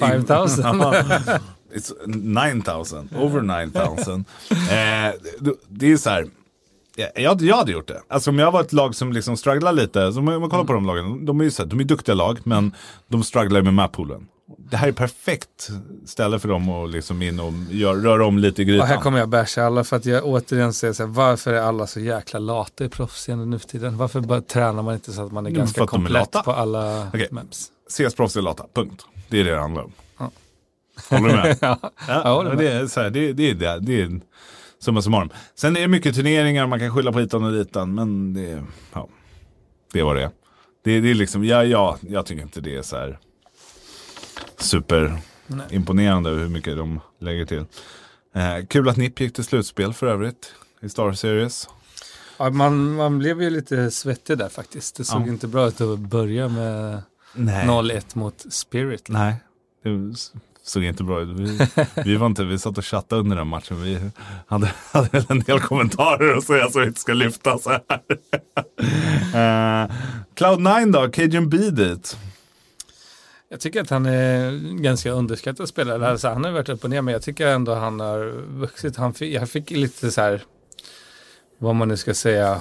5000. 0.00 0.64
It's 1.74 1.92
9000, 2.06 3.08
over 3.18 3.40
9000. 3.64 4.24
eh, 4.50 4.56
det- 5.40 5.54
det 5.68 5.92
är 5.92 5.96
så 5.96 6.10
här. 6.10 6.26
Ja, 6.96 7.06
Jag, 7.14 7.42
jag 7.42 7.56
hade 7.56 7.72
gjort 7.72 7.88
det. 7.88 8.02
Alltså 8.08 8.30
om 8.30 8.38
jag 8.38 8.52
var 8.52 8.60
ett 8.60 8.72
lag 8.72 8.94
som 8.94 9.12
liksom 9.12 9.36
strugglar 9.36 9.72
lite, 9.72 10.12
så 10.12 10.18
om 10.18 10.24
man 10.24 10.50
kollar 10.50 10.64
på 10.64 10.72
de 10.72 10.86
lagen, 10.86 11.26
de 11.26 11.40
är 11.40 11.44
ju 11.44 11.50
så 11.50 11.62
här, 11.62 11.70
de 11.70 11.80
är 11.80 11.84
duktiga 11.84 12.14
lag, 12.14 12.38
men 12.44 12.72
de 13.08 13.22
strugglar 13.22 13.62
med 13.62 13.74
mappoolen. 13.74 14.26
Det 14.70 14.76
här 14.76 14.88
är 14.88 14.92
perfekt 14.92 15.68
ställe 16.06 16.38
för 16.38 16.48
dem 16.48 16.68
att 16.70 16.90
liksom 16.90 17.22
in 17.22 17.40
och 17.40 17.52
gör, 17.70 17.94
röra 17.96 18.26
om 18.26 18.38
lite 18.38 18.62
i 18.62 18.64
Och 18.64 18.68
här 18.68 18.86
grytan. 18.88 19.02
kommer 19.02 19.18
jag 19.18 19.28
basha 19.28 19.62
alla 19.62 19.84
för 19.84 19.96
att 19.96 20.06
jag 20.06 20.24
återigen 20.26 20.72
säger 20.72 20.92
så 20.94 21.02
här, 21.02 21.10
varför 21.10 21.52
är 21.52 21.60
alla 21.60 21.86
så 21.86 22.00
jäkla 22.00 22.38
lata 22.40 22.84
i 22.84 22.88
proffsscenen 22.88 23.50
nu 23.50 23.58
för 23.58 23.68
tiden? 23.68 23.96
Varför 23.96 24.20
bara 24.20 24.40
tränar 24.40 24.82
man 24.82 24.94
inte 24.94 25.12
så 25.12 25.26
att 25.26 25.32
man 25.32 25.46
är 25.46 25.50
Jo, 25.50 25.56
ganska 25.56 25.82
är 25.82 25.86
komplett 25.86 26.12
lata. 26.12 26.42
på 26.42 26.52
alla 26.52 27.08
Okej. 27.08 27.28
maps? 27.30 27.66
CS-proffs 27.90 28.36
är 28.38 28.42
lata, 28.42 28.64
punkt. 28.74 29.06
Det 29.28 29.40
är 29.40 29.44
det 29.44 29.50
det 29.50 29.60
handlar 29.60 29.82
om. 29.82 29.92
Ja. 30.18 30.30
Håller 31.10 31.28
du 31.28 31.34
med? 31.36 31.56
ja, 31.60 31.78
jag 32.08 32.34
håller 32.34 32.50
Ja, 32.50 32.56
med. 32.56 32.64
det 32.64 32.72
är 32.72 32.86
så 32.86 33.00
här, 33.00 33.10
det, 33.10 33.32
det 33.32 33.50
är 33.50 33.54
det. 33.54 33.78
Det 33.80 34.00
är 34.02 34.20
summa 34.86 35.02
summarum. 35.02 35.30
Sen 35.54 35.76
är 35.76 35.80
det 35.80 35.88
mycket 35.88 36.14
turneringar, 36.14 36.66
man 36.66 36.78
kan 36.78 36.94
skylla 36.94 37.12
på 37.12 37.18
hitan 37.20 37.44
och 37.44 37.52
ditan, 37.52 37.94
men 37.94 38.34
det, 38.34 38.64
ja, 38.92 39.08
det 39.92 40.02
vad 40.02 40.16
det. 40.16 40.30
Det, 40.84 41.00
det 41.00 41.10
är 41.10 41.14
liksom, 41.14 41.44
ja, 41.44 41.64
ja, 41.64 41.98
jag 42.00 42.26
tycker 42.26 42.42
inte 42.42 42.60
det 42.60 42.76
är 42.76 42.82
så 42.82 42.96
här 42.96 43.18
superimponerande 44.58 46.30
hur 46.30 46.48
mycket 46.48 46.76
de 46.76 47.00
lägger 47.20 47.46
till. 47.46 47.64
Eh, 48.34 48.66
kul 48.68 48.88
att 48.88 48.96
NIP 48.96 49.20
gick 49.20 49.34
till 49.34 49.44
slutspel 49.44 49.92
för 49.94 50.06
övrigt 50.06 50.54
i 50.82 50.88
Star 50.88 51.12
Series. 51.12 51.68
Ja, 52.38 52.50
man, 52.50 52.94
man 52.94 53.18
blev 53.18 53.42
ju 53.42 53.50
lite 53.50 53.90
svettig 53.90 54.38
där 54.38 54.48
faktiskt. 54.48 54.96
Det 54.96 55.04
såg 55.04 55.22
Ja. 55.22 55.26
inte 55.26 55.48
bra 55.48 55.68
ut 55.68 55.80
att 55.80 55.98
börja 55.98 56.48
med 56.48 57.02
Nej. 57.34 57.66
0-1 57.66 58.04
mot 58.18 58.44
Spirit. 58.52 59.08
Nej, 59.08 59.34
det 59.82 59.90
såg 60.66 60.84
inte 60.84 61.04
bra 61.04 61.20
ut. 61.20 61.28
Vi, 61.28 61.58
vi, 62.04 62.16
var 62.16 62.26
inte, 62.26 62.44
vi 62.44 62.58
satt 62.58 62.78
och 62.78 62.84
chattade 62.84 63.20
under 63.20 63.36
den 63.36 63.46
matchen. 63.46 63.82
Vi 63.82 64.00
hade, 64.46 64.70
hade 64.92 65.24
en 65.28 65.40
del 65.40 65.60
kommentarer 65.60 66.40
säga 66.40 66.70
så 66.70 66.80
vi 66.80 66.86
inte 66.86 67.00
ska 67.00 67.12
lyfta 67.12 67.58
så 67.58 67.70
här. 67.70 67.80
uh, 69.28 69.92
Cloud9 70.34 70.92
då, 70.92 71.08
Cajun 71.08 71.48
Beat 71.48 71.78
It. 71.78 72.16
Jag 73.48 73.60
tycker 73.60 73.80
att 73.80 73.90
han 73.90 74.06
är 74.06 74.50
ganska 74.82 75.10
underskattad 75.10 75.68
spelare. 75.68 76.08
Alltså, 76.08 76.28
han 76.28 76.44
har 76.44 76.52
varit 76.52 76.68
upp 76.68 76.84
och 76.84 76.90
ner 76.90 77.02
men 77.02 77.12
jag 77.12 77.22
tycker 77.22 77.46
ändå 77.46 77.74
han 77.74 78.00
har 78.00 78.42
vuxit. 78.58 78.96
Han 78.96 79.14
fick, 79.14 79.34
jag 79.34 79.50
fick 79.50 79.70
lite 79.70 80.10
så 80.10 80.20
här, 80.20 80.42
vad 81.58 81.74
man 81.74 81.88
nu 81.88 81.96
ska 81.96 82.14
säga, 82.14 82.60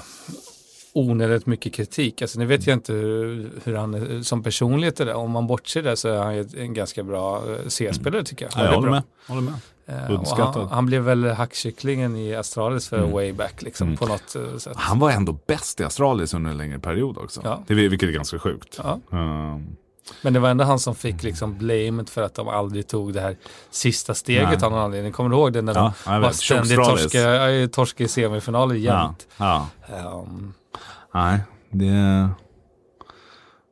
onödigt 0.95 1.45
mycket 1.45 1.73
kritik. 1.73 2.21
Alltså 2.21 2.39
nu 2.39 2.45
vet 2.45 2.67
jag 2.67 2.73
inte 2.73 2.93
hur, 2.93 3.51
hur 3.63 3.75
han 3.75 3.93
är 3.93 4.21
som 4.21 4.43
personlighet 4.43 4.99
är 4.99 5.05
där. 5.05 5.13
Om 5.15 5.31
man 5.31 5.47
bortser 5.47 5.83
där 5.83 5.95
så 5.95 6.07
är 6.09 6.17
han 6.17 6.35
ju 6.35 6.45
en 6.57 6.73
ganska 6.73 7.03
bra 7.03 7.37
eh, 7.37 7.67
C-spelare 7.67 8.23
tycker 8.23 8.45
jag. 8.45 8.51
Ja, 8.55 8.65
jag 8.65 8.75
håller 8.75 8.81
bra. 8.81 8.91
med. 8.91 9.03
Håller 9.27 9.41
med. 9.41 9.53
Eh, 9.87 10.23
han, 10.53 10.67
han 10.71 10.85
blev 10.85 11.01
väl 11.01 11.25
hackkycklingen 11.25 12.15
i 12.15 12.35
Astralis 12.35 12.87
för 12.87 12.97
Mm. 12.97 13.11
way 13.11 13.33
back 13.33 13.61
liksom 13.61 13.87
Mm. 13.87 13.97
på 13.97 14.05
något 14.05 14.35
eh, 14.35 14.57
sätt. 14.57 14.73
Han 14.77 14.99
var 14.99 15.11
ändå 15.11 15.37
bäst 15.47 15.79
i 15.79 15.83
Astralis 15.83 16.33
under 16.33 16.51
en 16.51 16.57
längre 16.57 16.79
period 16.79 17.17
också. 17.17 17.41
Ja. 17.43 17.63
Det, 17.67 17.73
vilket 17.73 18.09
är 18.09 18.13
ganska 18.13 18.39
sjukt. 18.39 18.79
Ja. 18.83 18.99
Um, 19.09 19.75
Men 20.21 20.33
det 20.33 20.39
var 20.39 20.49
ändå 20.49 20.63
han 20.63 20.79
som 20.79 20.95
fick 20.95 21.23
liksom 21.23 21.57
blamet 21.57 22.09
för 22.09 22.21
att 22.21 22.35
de 22.35 22.47
aldrig 22.47 22.87
tog 22.87 23.13
det 23.13 23.21
här 23.21 23.35
sista 23.71 24.13
steget 24.13 24.49
Nej. 24.49 24.63
av 24.65 24.71
någon 24.71 24.79
anledning. 24.81 25.11
Kommer 25.11 25.29
du 25.29 25.35
ihåg 25.35 25.53
det 25.53 25.61
när 25.61 25.73
Ja, 25.75 25.93
de 26.05 26.13
jag 26.13 26.19
var 26.21 26.31
ständigt 26.31 26.75
torska, 26.75 27.19
ja, 27.19 27.67
torska 27.67 28.03
i 28.03 28.07
semifinaler 28.07 28.75
ja, 28.75 29.03
jämt? 29.03 29.27
ja. 29.37 29.67
Um, 30.27 30.53
Nej, 31.15 31.39
det... 31.71 32.29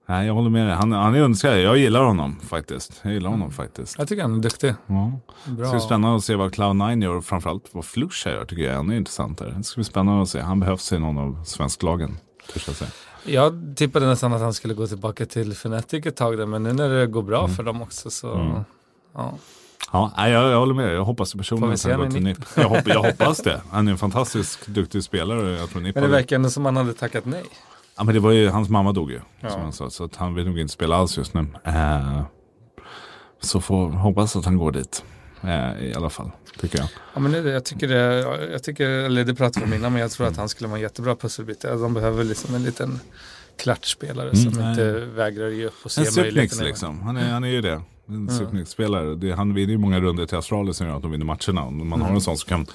Nej, 0.08 0.28
jag 0.28 0.34
håller 0.34 0.50
med 0.50 0.68
dig. 0.68 0.76
Han, 0.76 0.92
han 0.92 1.16
är 1.16 1.22
underskattad. 1.22 1.60
Jag 1.62 1.78
gillar 1.78 2.04
honom 2.04 2.40
faktiskt. 2.40 3.00
Jag 3.04 3.14
gillar 3.14 3.30
honom 3.30 3.52
faktiskt. 3.52 3.96
jag 3.98 4.08
tycker 4.08 4.22
han 4.22 4.36
är 4.38 4.40
duktig. 4.40 4.74
Ja. 4.88 5.12
Det 5.46 5.52
Bra. 5.52 5.66
ska 5.66 5.72
bli 5.76 5.82
spännande 5.82 6.18
att 6.18 6.24
se 6.24 6.36
vad 6.36 6.52
Cloud9 6.56 7.04
gör 7.04 7.16
och 7.16 7.26
framförallt 7.26 7.70
vad 7.72 7.86
Flusha 7.86 8.30
gör 8.30 8.46
tycker 8.46 8.64
jag 8.64 8.74
är 8.74 8.80
ännu 8.80 8.98
intressantare. 8.98 9.54
Det 9.58 9.64
ska 9.64 9.78
bli 9.78 9.84
spännande 9.84 10.22
att 10.22 10.30
se. 10.30 10.40
Han 10.40 10.60
behövs 10.60 10.92
i 10.94 11.00
någon 11.00 11.18
av 11.18 11.44
svensklagen. 11.46 12.18
törs 12.54 12.68
jag 12.68 12.76
säga. 12.76 12.92
Jag 13.26 13.74
tippade 13.78 14.06
nästan 14.08 14.34
att 14.34 14.42
han 14.42 14.54
skulle 14.54 14.74
gå 14.74 14.88
tillbaka 14.88 15.26
till 15.26 15.52
Fnatic 15.52 16.06
ett 16.06 16.16
tag 16.16 16.38
där, 16.38 16.46
men 16.46 16.64
nu 16.64 16.74
när 16.74 16.90
det 16.90 17.08
går 17.08 17.24
bra 17.24 17.44
Mm. 17.44 17.56
för 17.56 17.64
dem 17.64 17.82
också 17.82 18.10
så 18.10 18.34
Mm. 18.34 18.60
ja. 19.14 19.34
Ja, 19.92 20.14
jag, 20.18 20.52
jag 20.52 20.60
håller 20.60 20.74
med. 20.74 20.94
Jag 20.96 21.06
hoppas 21.06 21.34
personligen 21.34 21.74
att 21.74 21.84
han 21.84 21.98
går 22.00 22.10
till 22.10 22.24
NIP? 22.24 22.38
Jag, 22.56 22.64
hopp, 22.70 22.88
jag 22.88 23.04
hoppas 23.04 23.38
det. 23.38 23.62
Han 23.72 23.88
är 23.88 23.92
en 23.92 23.98
fantastisk 23.98 24.68
duktig 24.68 25.04
spelare. 25.04 25.52
Jag 25.60 25.70
tror 25.70 25.82
NIP 25.82 25.96
Men 25.96 26.04
det 26.04 26.10
verkar 26.10 26.36
ändå 26.36 26.50
som 26.50 26.66
han 26.66 26.78
hade 26.78 26.94
tackat 26.94 27.26
nej. 27.26 27.44
Ja, 27.98 28.04
men 28.04 28.14
det 28.14 28.20
var 28.20 28.32
ju, 28.32 28.50
hans 28.50 28.70
mamma 28.70 28.92
dog 28.92 29.12
ju. 29.12 29.20
Ja. 29.40 29.50
Som 29.50 29.62
han 29.62 29.74
sa, 29.74 29.90
så 29.90 30.04
att 30.04 30.16
han 30.16 30.34
vill 30.34 30.46
nog 30.46 30.60
inte 30.60 30.74
spela 30.74 30.96
alls 30.96 31.18
just 31.18 31.34
nu. 31.34 31.48
Eh, 31.64 32.22
så 33.42 33.62
får 33.62 33.90
hoppas 33.90 34.36
att 34.36 34.46
han 34.46 34.58
går 34.58 34.72
dit. 34.72 35.04
Eh, 35.42 35.84
I 35.86 35.94
alla 35.96 36.10
fall, 36.10 36.32
tycker 36.60 36.80
jag. 36.80 36.88
Ja, 37.14 37.20
men 37.20 37.32
det, 37.32 37.52
jag 37.52 37.66
tycker 37.66 37.88
det, 37.88 38.20
jag 38.52 38.64
tycker, 38.64 38.90
eller 38.90 39.24
det 39.26 39.36
pratade 39.36 39.66
vi 39.66 39.72
om 39.72 39.78
innan, 39.80 39.92
men 39.94 40.02
jag 40.02 40.12
tror 40.12 40.28
att 40.28 40.38
han 40.38 40.50
skulle 40.50 40.68
vara 40.68 40.78
en 40.78 40.82
jättebra 40.82 41.16
pusselbit. 41.16 41.66
Alltså, 41.66 41.84
De 41.84 41.94
behöver 41.94 42.24
liksom 42.24 42.56
en 42.56 42.64
liten 42.64 43.00
klatschspelare 43.60 44.30
Mm, 44.30 44.52
som 44.52 44.62
nej. 44.62 44.70
inte 44.70 44.92
vägrar 45.06 45.48
ge 45.50 45.66
upp 45.66 45.74
och 45.84 45.92
se 45.92 46.02
En 46.02 46.06
Supnix 46.08 46.24
möjligheterna. 46.26 46.64
liksom. 46.64 47.02
Han 47.02 47.18
är, 47.18 47.32
han 47.32 47.44
är 47.44 47.48
ju 47.48 47.62
det. 47.62 47.82
En 48.08 48.30
Supnix-spelare. 48.30 49.16
Det- 49.16 49.36
Han 49.36 49.54
vinner 49.54 49.72
ju 49.74 49.78
många 49.78 50.00
runder 50.00 50.26
till 50.26 50.36
Australien 50.36 50.74
som 50.74 50.88
gör 50.88 50.96
att 50.96 51.02
de 51.02 51.12
vinner 51.12 51.26
matcherna. 51.26 51.64
Om 51.64 51.90
man 51.90 52.02
har 52.02 52.08
Mm. 52.08 52.16
en 52.16 52.22
sån 52.22 52.38
som 52.38 52.48
kan 52.50 52.66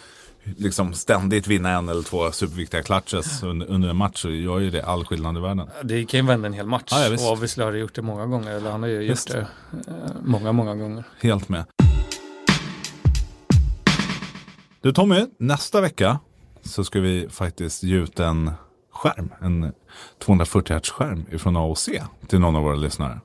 liksom 0.56 0.94
ständigt 0.94 1.46
vinna 1.46 1.70
en 1.70 1.88
eller 1.88 2.02
två 2.02 2.32
superviktiga 2.32 2.82
clutches 2.82 3.42
under, 3.42 3.66
under 3.66 3.88
en 3.88 3.96
match 3.96 4.22
så 4.22 4.30
gör 4.30 4.58
ju 4.58 4.70
det 4.70 4.82
all 4.84 5.04
skillnad 5.04 5.36
i 5.36 5.40
världen. 5.40 5.68
Det 5.84 6.04
kan 6.04 6.20
ju 6.20 6.26
vända 6.26 6.46
en 6.46 6.52
hel 6.52 6.66
match. 6.66 6.88
Ja, 6.90 7.04
ja, 7.04 7.10
visst. 7.10 7.26
och 7.26 7.32
obviously 7.32 7.64
har 7.64 7.72
det 7.72 7.78
gjort 7.78 7.94
det 7.94 8.02
många 8.02 8.26
gånger. 8.26 8.50
Eller 8.50 8.70
han 8.70 8.82
har 8.82 8.88
ju 8.88 8.98
Visst. 8.98 9.28
gjort 9.28 9.36
det 9.36 9.90
eh, 9.92 9.94
många, 10.24 10.52
många 10.52 10.74
gånger. 10.74 11.04
Helt 11.20 11.48
med. 11.48 11.64
Du 14.80 14.92
Tommy, 14.92 15.26
nästa 15.38 15.80
vecka 15.80 16.18
så 16.62 16.84
ska 16.84 17.00
vi 17.00 17.28
faktiskt 17.30 17.82
ge 17.82 17.96
ut 17.96 18.20
en 18.20 18.50
skärm. 18.92 19.28
En 19.40 19.72
240 20.24 20.76
Hz 20.76 20.90
skärm 20.90 21.24
ifrån 21.32 21.56
AOC 21.56 21.88
till 22.28 22.38
någon 22.40 22.56
av 22.56 22.62
våra 22.62 22.74
lyssnare. 22.76 23.20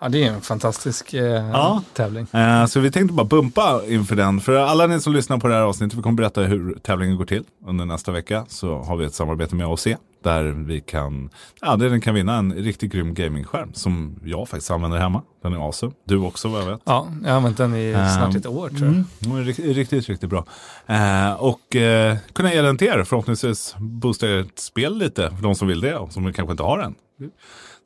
Ja, 0.00 0.08
det 0.08 0.24
är 0.24 0.32
en 0.32 0.40
fantastisk 0.40 1.14
eh, 1.14 1.22
Ja. 1.50 1.82
tävling. 1.92 2.26
Eh, 2.32 2.66
så 2.66 2.80
vi 2.80 2.90
tänkte 2.90 3.14
bara 3.14 3.26
bumpa 3.26 3.80
inför 3.88 4.16
den. 4.16 4.40
För 4.40 4.54
alla 4.54 4.86
ni 4.86 5.00
som 5.00 5.12
lyssnar 5.12 5.38
på 5.38 5.48
det 5.48 5.54
här 5.54 5.62
avsnittet, 5.62 5.98
vi 5.98 6.02
kommer 6.02 6.16
berätta 6.16 6.40
hur 6.42 6.74
tävlingen 6.82 7.16
går 7.16 7.24
till 7.24 7.44
under 7.66 7.84
nästa 7.84 8.12
vecka. 8.12 8.44
Så 8.48 8.78
har 8.78 8.96
vi 8.96 9.04
ett 9.04 9.14
samarbete 9.14 9.54
med 9.54 9.66
AOC 9.66 9.86
där 10.24 10.42
vi 10.44 10.80
kan, 10.80 11.30
ja, 11.60 11.76
där 11.76 11.90
den 11.90 12.00
kan 12.00 12.14
vinna 12.14 12.36
en 12.36 12.52
riktigt 12.54 12.92
grym 12.92 13.14
gamingskärm 13.14 13.70
som 13.74 14.20
jag 14.24 14.48
faktiskt 14.48 14.70
använder 14.70 14.98
hemma. 14.98 15.22
Den 15.42 15.52
är 15.52 15.66
awesome. 15.66 15.92
Du 16.04 16.18
också 16.18 16.48
vad 16.48 16.62
jag 16.62 16.66
vet. 16.66 16.80
Ja, 16.84 17.08
jag 17.22 17.30
har 17.30 17.36
använt 17.36 17.56
den 17.56 17.74
i 17.74 17.92
Ehm, 17.92 18.08
snart 18.08 18.34
ett 18.36 18.46
år 18.46 18.68
tror 18.68 18.80
jag. 18.80 18.88
Mm, 18.88 19.04
den 19.18 19.36
är 19.36 19.42
riktigt, 19.42 19.76
riktigt, 19.76 20.08
riktigt 20.08 20.30
bra. 20.30 20.44
Eh, 20.86 21.32
och 21.32 21.76
eh, 21.76 22.16
kunna 22.32 22.54
ge 22.54 22.62
den 22.62 22.76
till 22.78 22.88
er, 22.88 23.04
förhoppningsvis 23.04 23.74
boosta 23.78 24.28
ert 24.28 24.58
spel 24.58 24.98
lite 24.98 25.30
för 25.36 25.42
de 25.42 25.54
som 25.54 25.68
vill 25.68 25.80
det 25.80 25.96
och 25.96 26.12
som 26.12 26.32
kanske 26.32 26.50
inte 26.52 26.62
har 26.62 26.78
den. 26.78 26.94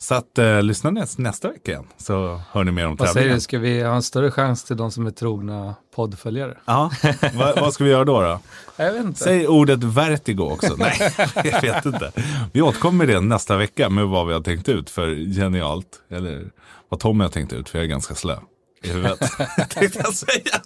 Så 0.03 0.15
att 0.15 0.38
eh, 0.38 0.62
lyssna 0.62 0.91
näst, 0.91 1.19
nästa 1.19 1.49
vecka 1.49 1.71
igen 1.71 1.85
så 1.97 2.41
hör 2.53 2.65
ni 2.65 2.73
mer 2.73 2.87
om 2.87 2.97
Vad 2.97 3.09
säger 3.09 3.15
tävlingen. 3.15 3.37
du, 3.37 3.41
ska 3.41 3.59
vi 3.59 3.83
ha 3.83 3.95
en 3.95 4.03
större 4.03 4.31
chans 4.31 4.65
till 4.65 4.77
de 4.77 4.91
som 4.91 5.07
är 5.07 5.11
trogna 5.11 5.75
poddföljare? 5.95 6.59
Ja, 6.65 6.91
vad, 7.35 7.61
vad 7.61 7.75
ska 7.75 7.85
vi 7.85 7.91
göra 7.91 8.05
då? 8.05 8.21
då? 8.21 8.41
Jag 8.77 8.93
vet 8.93 9.05
inte. 9.05 9.21
Säg 9.21 9.49
ordet 9.49 9.85
vertigo 9.85 10.41
också. 10.41 10.75
Nej, 10.79 11.12
jag 11.45 11.61
vet 11.62 11.87
inte. 11.87 12.12
Vi 12.53 12.62
återkommer 12.62 13.07
med 13.07 13.15
det 13.15 13.21
nästa 13.21 13.57
vecka 13.57 13.88
med 13.88 14.07
vad 14.07 14.27
vi 14.27 14.33
har 14.33 14.41
tänkt 14.41 14.69
ut 14.69 14.91
för 14.91 15.35
genialt. 15.35 15.88
Eller 16.11 16.51
vad 16.88 17.01
Tommy 17.01 17.25
har 17.25 17.31
tänkt 17.31 17.53
ut, 17.53 17.69
för 17.69 17.79
jag 17.79 17.85
är 17.85 17.88
ganska 17.88 18.15
slö 18.15 18.37
i 18.83 18.88
huvudet. 18.88 19.21
tänkte 19.69 19.99
jag 20.05 20.15
säga. 20.15 20.61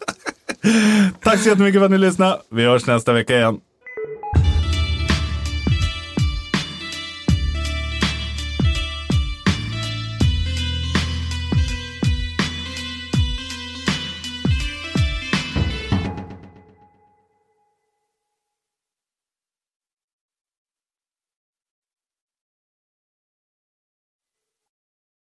Tack 1.22 1.40
så 1.40 1.48
jättemycket 1.48 1.80
för 1.80 1.84
att 1.84 1.90
ni 1.90 1.98
lyssnade. 1.98 2.40
Vi 2.50 2.64
hörs 2.64 2.86
nästa 2.86 3.12
vecka 3.12 3.36
igen. 3.36 3.60